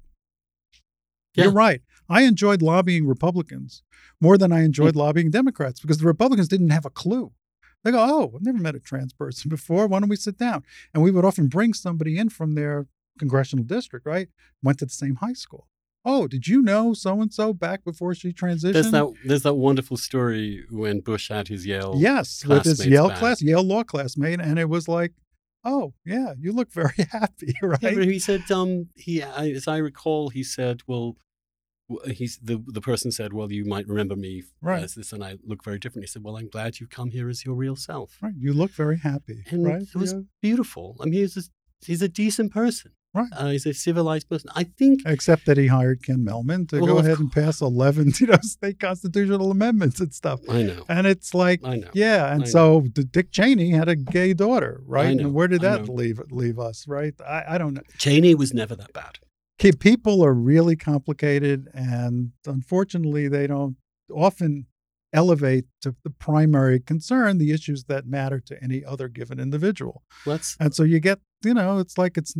[1.35, 1.45] Yeah.
[1.45, 1.81] You're right.
[2.09, 3.83] I enjoyed lobbying Republicans
[4.21, 4.65] more than I hmm.
[4.65, 7.31] enjoyed lobbying Democrats because the Republicans didn't have a clue.
[7.83, 9.87] They go, Oh, I've never met a trans person before.
[9.87, 10.63] Why don't we sit down?
[10.93, 12.87] And we would often bring somebody in from their
[13.19, 14.29] congressional district, right?
[14.61, 15.67] Went to the same high school.
[16.05, 18.73] Oh, did you know so and so back before she transitioned?
[18.73, 21.95] There's that there's that wonderful story when Bush had his Yale.
[21.97, 23.19] yes, with his Yale back.
[23.19, 25.13] class, Yale law classmate, and it was like,
[25.63, 27.81] oh yeah, you look very happy, right?
[27.81, 31.15] Yeah, he said, um, he, as I recall, he said, well,
[32.11, 34.83] he's the the person said, well, you might remember me Right.
[34.83, 36.03] as this, and I look very different.
[36.03, 38.71] He said, well, I'm glad you've come here as your real self, right, you look
[38.71, 39.81] very happy, and right?
[39.81, 40.19] it was Yeah.
[40.41, 40.97] beautiful.
[40.99, 41.43] I mean, he's a,
[41.85, 43.29] he's a decent person, Right.
[43.31, 44.49] Uh, he's a civilized person.
[44.55, 48.11] I think Except that he hired Ken Mehlman to Well, go ahead and pass eleven,
[48.19, 50.39] you know, state constitutional amendments and stuff.
[50.49, 51.89] I know, And it's like, I know.
[51.93, 52.45] yeah, and know.
[52.45, 55.15] so Dick Cheney had a gay daughter, right?
[55.15, 57.13] know, And where did that leave leave us, right?
[57.21, 57.83] I, I don't know.
[57.99, 59.19] Cheney was never that bad.
[59.79, 63.77] People are really complicated, and unfortunately, they don't
[64.11, 64.65] often
[65.13, 70.03] elevate to the primary concern the issues that matter to any other given individual.
[70.25, 72.35] Let's And so you get, you know, it's like it's,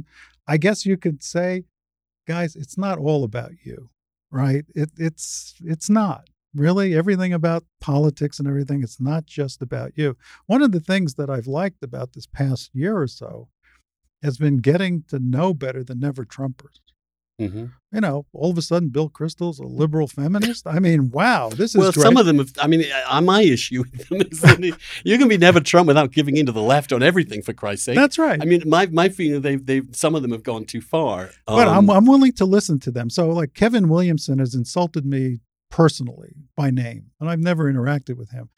[0.48, 1.64] I guess you could say,
[2.28, 3.90] guys, it's not all about you,
[4.32, 4.66] right?
[4.76, 8.84] It, it's, it's not really everything about politics and everything.
[8.84, 10.18] It's not just about you.
[10.46, 13.50] One of the things that I've liked about this past year or so
[14.22, 16.80] has been getting to know better the never Trumpers.
[17.40, 17.72] Mhm.
[17.92, 20.66] You know, all of a sudden, Bill Kristol's a liberal feminist.
[20.66, 22.52] I mean, wow, this is well, some of them have.
[22.60, 26.38] I mean, uh, my issue with them is you can be never Trump without giving
[26.38, 27.42] in to the left on everything.
[27.44, 28.42] For Christ's sake, That's right.
[28.42, 31.30] I mean, my my feeling they they some of them have gone too far.
[31.46, 33.10] but Um, I'm, I'm willing to listen to them.
[33.10, 35.40] So, like Kevin Williamson has insulted me
[35.70, 38.50] personally by name, and I've never interacted with him.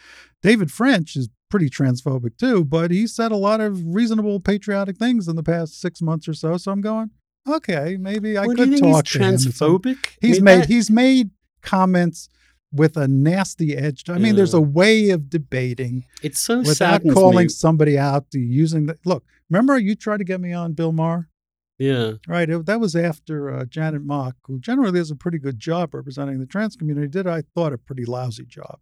[0.41, 5.27] David French is pretty transphobic too, but he said a lot of reasonable patriotic things
[5.27, 6.57] in the past six months or so.
[6.57, 7.11] So I'm going,
[7.47, 9.35] okay, maybe I well, could talk he's to him.
[9.35, 9.97] transphobic?
[10.07, 11.29] I He's mean, made that- he's made
[11.61, 12.29] comments
[12.71, 14.03] with a nasty edge.
[14.03, 17.49] to- I mean, there's a way of debating it's so without calling me.
[17.49, 19.23] somebody out to using the look.
[19.49, 21.29] Remember, you tried to get me on Bill Maher.
[21.77, 22.49] Yeah, Right.
[22.49, 26.39] It, that was after uh, Janet Mock, who generally does a pretty good job representing
[26.39, 28.79] the trans community, did, I thought, a pretty lousy job.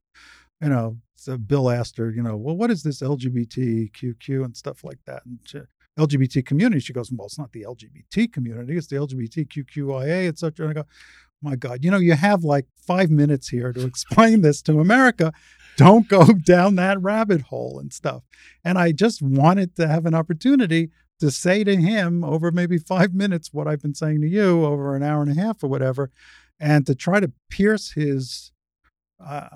[0.61, 4.84] You know, so Bill asked her, you know, well, what is this LGBTQQ and stuff
[4.84, 5.26] like that?
[5.26, 5.60] And she,
[5.97, 6.79] LGBT community.
[6.79, 10.67] She goes, well, it's not the LGBT community, it's the LGBTQIA, et cetera.
[10.67, 10.87] And I go,
[11.41, 15.33] my God, you know, you have like five minutes here to explain this to America.
[15.77, 18.23] Don't go down that rabbit hole and stuff.
[18.63, 20.89] And I just wanted to have an opportunity
[21.19, 24.95] to say to him over maybe five minutes what I've been saying to you over
[24.95, 26.11] an hour and a half or whatever,
[26.59, 28.52] and to try to pierce his
[29.25, 29.47] uh,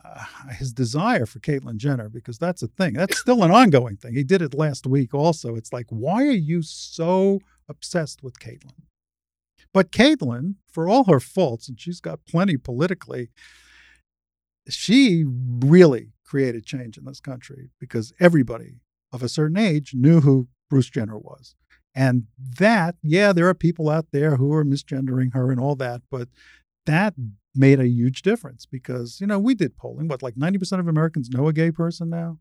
[0.52, 2.94] his desire for Caitlyn Jenner because that's a thing.
[2.94, 4.14] That's still an ongoing thing.
[4.14, 5.56] He did it last week also.
[5.56, 8.84] It's like, why are you so obsessed with Caitlyn?
[9.74, 13.30] But Caitlyn, for all her faults, and she's got plenty politically,
[14.70, 18.80] she really created change in this country because everybody
[19.12, 21.56] of a certain age knew who Bruce Jenner was.
[21.96, 22.28] And
[22.60, 26.28] that, yeah, there are people out there who are misgendering her and all that, but
[26.86, 27.16] that
[27.58, 31.30] made a huge difference because, you know, we did polling, but like 90% of Americans
[31.30, 32.40] know a gay person now.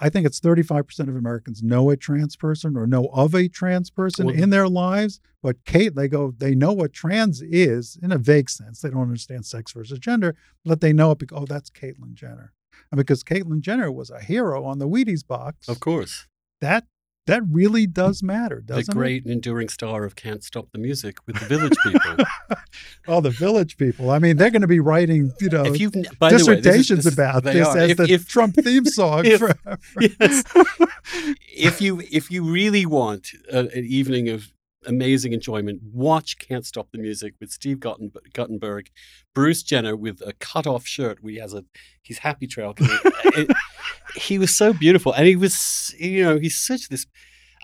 [0.00, 3.90] I think it's 35% of Americans know a trans person or know of a trans
[3.90, 5.20] person Well- in their lives.
[5.42, 8.80] But Cait, they go, they know what trans is in a vague sense.
[8.80, 10.34] They don't understand sex versus gender,
[10.64, 12.52] but they know it because, oh, that's Caitlyn Jenner.
[12.90, 16.26] And because Caitlyn Jenner was a hero on the Wheaties box, Of course.
[16.60, 16.86] that
[17.26, 18.86] that really does matter, doesn't it?
[18.86, 22.00] The great and enduring star of Can't Stop the Music with the Village People.
[22.50, 22.58] it?
[23.06, 24.10] Oh, the village people.
[24.10, 26.40] I mean, they're going to be writing, you know, if you've, by the way, this
[26.40, 27.78] is- dissertations this about this are.
[27.78, 29.22] as If- the if- Trump theme song.
[29.24, 29.54] if- for-
[30.00, 30.42] yes.
[31.54, 34.52] if you if you really want a, an evening of
[34.86, 38.90] amazing enjoyment, watch "Can't Stop the Music" with Steve Gutten, Guttenberg,
[39.34, 41.22] Bruce Jenner with a cut-off shirt.
[41.22, 41.64] Where he has a
[42.02, 42.74] his happy trail.
[43.24, 43.50] It-
[44.16, 47.06] he was so beautiful, and he was you know he's such this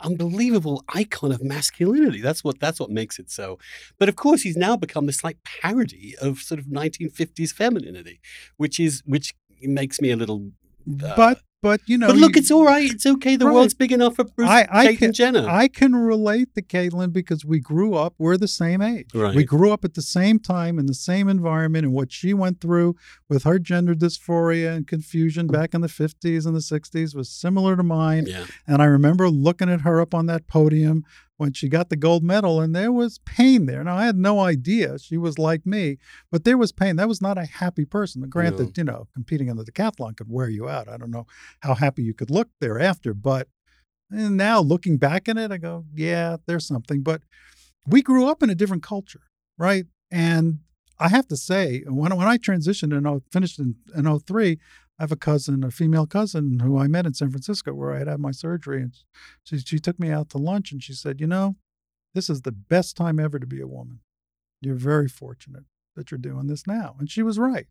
[0.02, 2.20] unbelievable icon of masculinity.
[2.20, 3.58] That's what that's what makes it so.
[3.98, 8.20] But of course, he's now become this like parody of sort of 1950s femininity,
[8.56, 10.50] which is which makes me a little.
[11.02, 12.90] uh, but but you know, but look, you- it's all right.
[12.90, 13.36] It's okay.
[13.36, 13.54] The Right.
[13.54, 15.48] world's big enough for Bruce, I- I Cait can- and Jenner.
[15.48, 19.08] I can relate to Caitlyn because we grew up, we're the same age.
[19.14, 19.34] Right.
[19.34, 22.60] We grew up at the same time in the same environment, and what she went
[22.60, 22.94] through
[23.28, 25.52] with her gender dysphoria and confusion mm.
[25.52, 28.26] back in the 50s and the 60s was similar to mine.
[28.26, 31.04] yeah, And I remember looking at her up on that podium
[31.38, 33.82] when she got the gold medal, and there was pain there.
[33.82, 35.98] Now, I had no idea she was like me,
[36.30, 36.96] but there was pain.
[36.96, 38.22] That was not a happy person.
[38.28, 40.88] Granted, you know, competing in the decathlon could wear you out.
[40.88, 41.26] I don't know
[41.60, 43.48] how happy you could look thereafter, but
[44.10, 47.02] and now looking back at it, I go, yeah, there's something.
[47.02, 47.22] But
[47.86, 49.22] we grew up in a different culture,
[49.56, 49.84] right?
[50.10, 50.60] And
[50.98, 54.58] I have to say, when, when I transitioned and I oh, finished in, in 03,
[54.98, 57.98] I have a cousin, a female cousin who I met in San Francisco where I
[57.98, 58.82] had had my surgery.
[58.82, 58.94] And
[59.44, 61.56] she, she took me out to lunch and she said, You know,
[62.14, 64.00] this is the best time ever to be a woman.
[64.60, 65.64] You're very fortunate
[65.94, 66.96] that you're doing this now.
[66.98, 67.66] And she was right.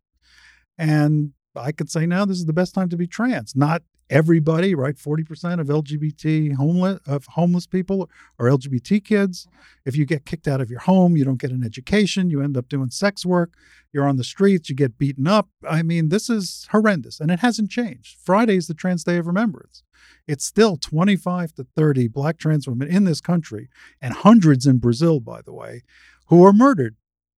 [0.78, 3.56] And I could say now this is the best time to be trans.
[3.56, 4.96] Not everybody, right?
[4.96, 8.10] 40% of LGBT homeless of homeless people
[8.40, 9.48] are LGBT kids.
[9.86, 12.58] If you get kicked out of your home, you don't get an education, you end
[12.58, 13.54] up doing sex work,
[13.92, 15.50] you're on the streets, you get beaten up.
[15.68, 18.18] I mean, this is horrendous and it hasn't changed.
[18.24, 19.84] Friday is the Trans Day of Remembrance.
[20.28, 23.70] It's still 25 to 30 black trans women in this country
[24.02, 25.84] and hundreds in Brazil, by the way,
[26.28, 26.96] who are murdered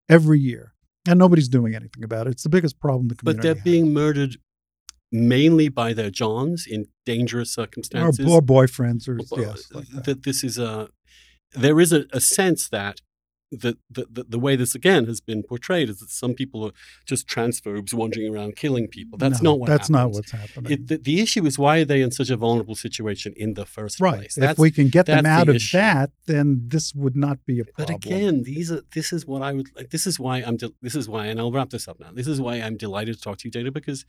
[0.08, 0.74] every year.
[1.08, 2.32] And nobody's doing anything about it.
[2.32, 3.64] It's the biggest problem the community but they're has.
[3.64, 4.38] being murdered
[5.12, 8.26] mainly by their johns in dangerous circumstances.
[8.26, 10.04] or boyfriends or Well, yes, uh, like that.
[10.06, 10.90] that this is a
[11.54, 13.02] there is a, a sense that
[13.52, 16.72] the, the, the, way this again has been portrayed is that some people are
[17.06, 19.18] just transphobes wandering around killing people.
[19.18, 20.72] That's No, not what that's not what's happening.
[20.72, 23.66] It, the, the issue is why are they in such a vulnerable situation in the
[23.66, 24.18] first right.
[24.18, 24.38] place?
[24.38, 25.78] If we can get them out the of issue.
[25.78, 28.00] that, then this would not be a problem.
[28.00, 29.90] But again, these are this is what I would like.
[29.90, 30.58] This is why I'm.
[30.58, 32.12] De- this is why, and I'll wrap this up now.
[32.14, 34.06] This is why I'm delighted to talk to you, Dana, because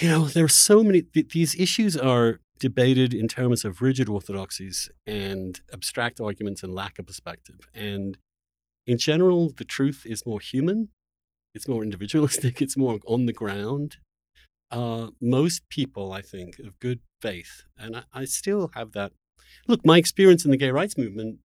[0.00, 1.02] you know there are so many.
[1.02, 6.98] Th- these issues are debated in terms of rigid orthodoxies and abstract arguments and lack
[6.98, 7.60] of perspective.
[7.74, 8.18] And
[8.86, 10.88] in general, the truth is more human.
[11.54, 12.60] It's more individualistic.
[12.62, 13.96] It's more on the ground.
[14.70, 19.12] Uh, most people, I think, of good faith, and I, I still have that.
[19.66, 21.38] Look, my experience in the gay rights movement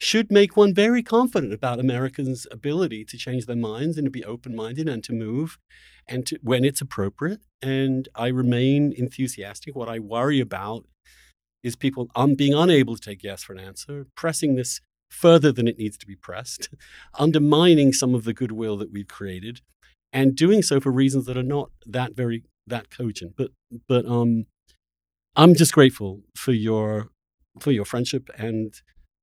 [0.00, 4.24] should make one very confident about Americans' ability to change their minds and to be
[4.24, 5.58] open minded and to move
[6.08, 7.40] and to, when it's appropriate.
[7.60, 9.76] And I remain enthusiastic.
[9.76, 10.86] What I worry about
[11.62, 15.68] is people um, being unable to take yes for an answer, pressing this further than
[15.68, 16.70] it needs to be pressed,
[17.18, 19.60] undermining some of the goodwill that we've created,
[20.14, 23.34] and doing so for reasons that are not that very that cogent.
[23.36, 23.50] But
[23.86, 24.46] but um,
[25.36, 27.08] I'm just grateful for your
[27.58, 28.72] for your friendship and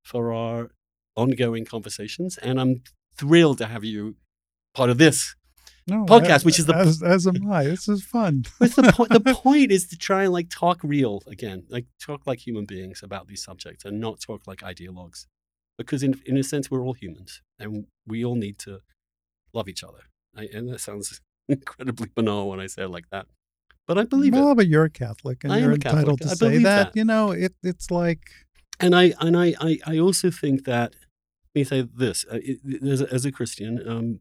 [0.07, 0.71] for our
[1.15, 2.37] ongoing conversations.
[2.37, 2.81] And I'm
[3.17, 4.15] thrilled to have you
[4.73, 5.35] part of this.
[5.87, 7.63] no, podcast, as- which is the- as, as am I.
[7.65, 8.43] This is fun.
[8.59, 9.11] What's the point?
[9.11, 13.01] the point is to try and like talk real again, like talk like human beings
[13.03, 15.25] about these subjects and not talk like ideologues.
[15.77, 18.79] Because in in a sense, we're all humans and we all need to
[19.53, 20.03] love each other.
[20.35, 23.25] I, and that sounds incredibly banal when I say it like that,
[23.87, 24.39] but I believe it.
[24.39, 25.99] well, but you're a Catholic, and I you're a Catholic.
[26.07, 26.93] entitled to I say that.
[26.93, 26.95] that.
[26.99, 28.23] You know, it, it's like
[28.79, 30.95] and I and I I, I also think that
[31.55, 34.19] let me say this uh, it, as, a, as a Christian, um,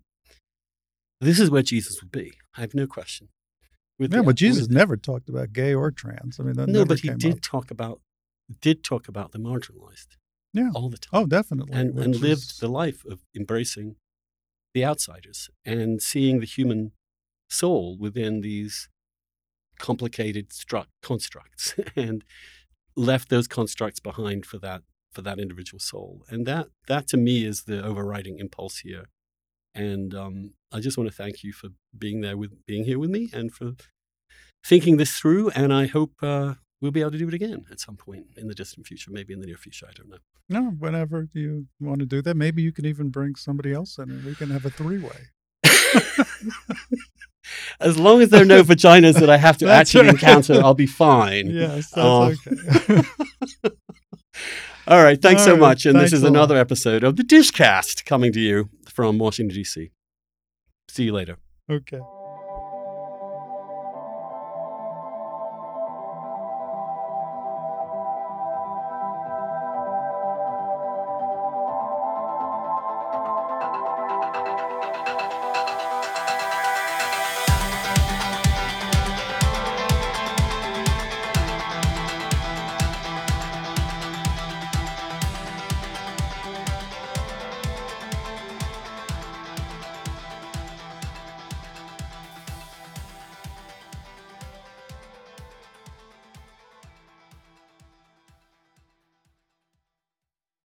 [1.20, 2.32] this is where Jesus would be.
[2.56, 3.28] I have no question.
[3.98, 6.38] With yeah, the- but Jesus with- never talked about gay or trans.
[6.40, 7.40] I mean, that no, but he did up.
[7.40, 8.00] talk about
[8.60, 10.16] did talk about the marginalized
[10.52, 10.70] Yeah.
[10.74, 11.72] all the time, Oh, definitely.
[11.72, 13.96] and and which lived the life of embracing
[14.74, 16.92] the outsiders and seeing the human
[17.48, 18.88] soul within these
[19.78, 22.24] complicated stru- constructs and
[22.96, 24.82] left those constructs behind for that
[25.12, 29.06] for that individual soul and that that to me is the overriding impulse here
[29.74, 33.10] And um, I just want to thank you for being there with being here with
[33.10, 33.72] me and for
[34.64, 35.50] thinking this through.
[35.50, 38.48] And I hope uh, we'll be able to do it again at some point in
[38.48, 39.86] the distant future, maybe in the near future.
[39.88, 40.18] I don't know.
[40.48, 44.10] No, whenever you want to do that, maybe you can even bring somebody else in,
[44.10, 45.20] and we can have a three-way.
[47.80, 50.14] as long as there are no vaginas that I have to actually right.
[50.14, 51.50] encounter, I'll be fine.
[51.50, 52.34] Yes, that's Oh.
[52.48, 53.02] okay.
[54.88, 55.20] All right.
[55.20, 55.86] Thanks All so right, much.
[55.86, 56.30] And this is a lot.
[56.30, 59.90] another episode of the Dishcast coming to you from Washington, D.C.
[60.88, 61.38] See you later.
[61.70, 62.00] okay.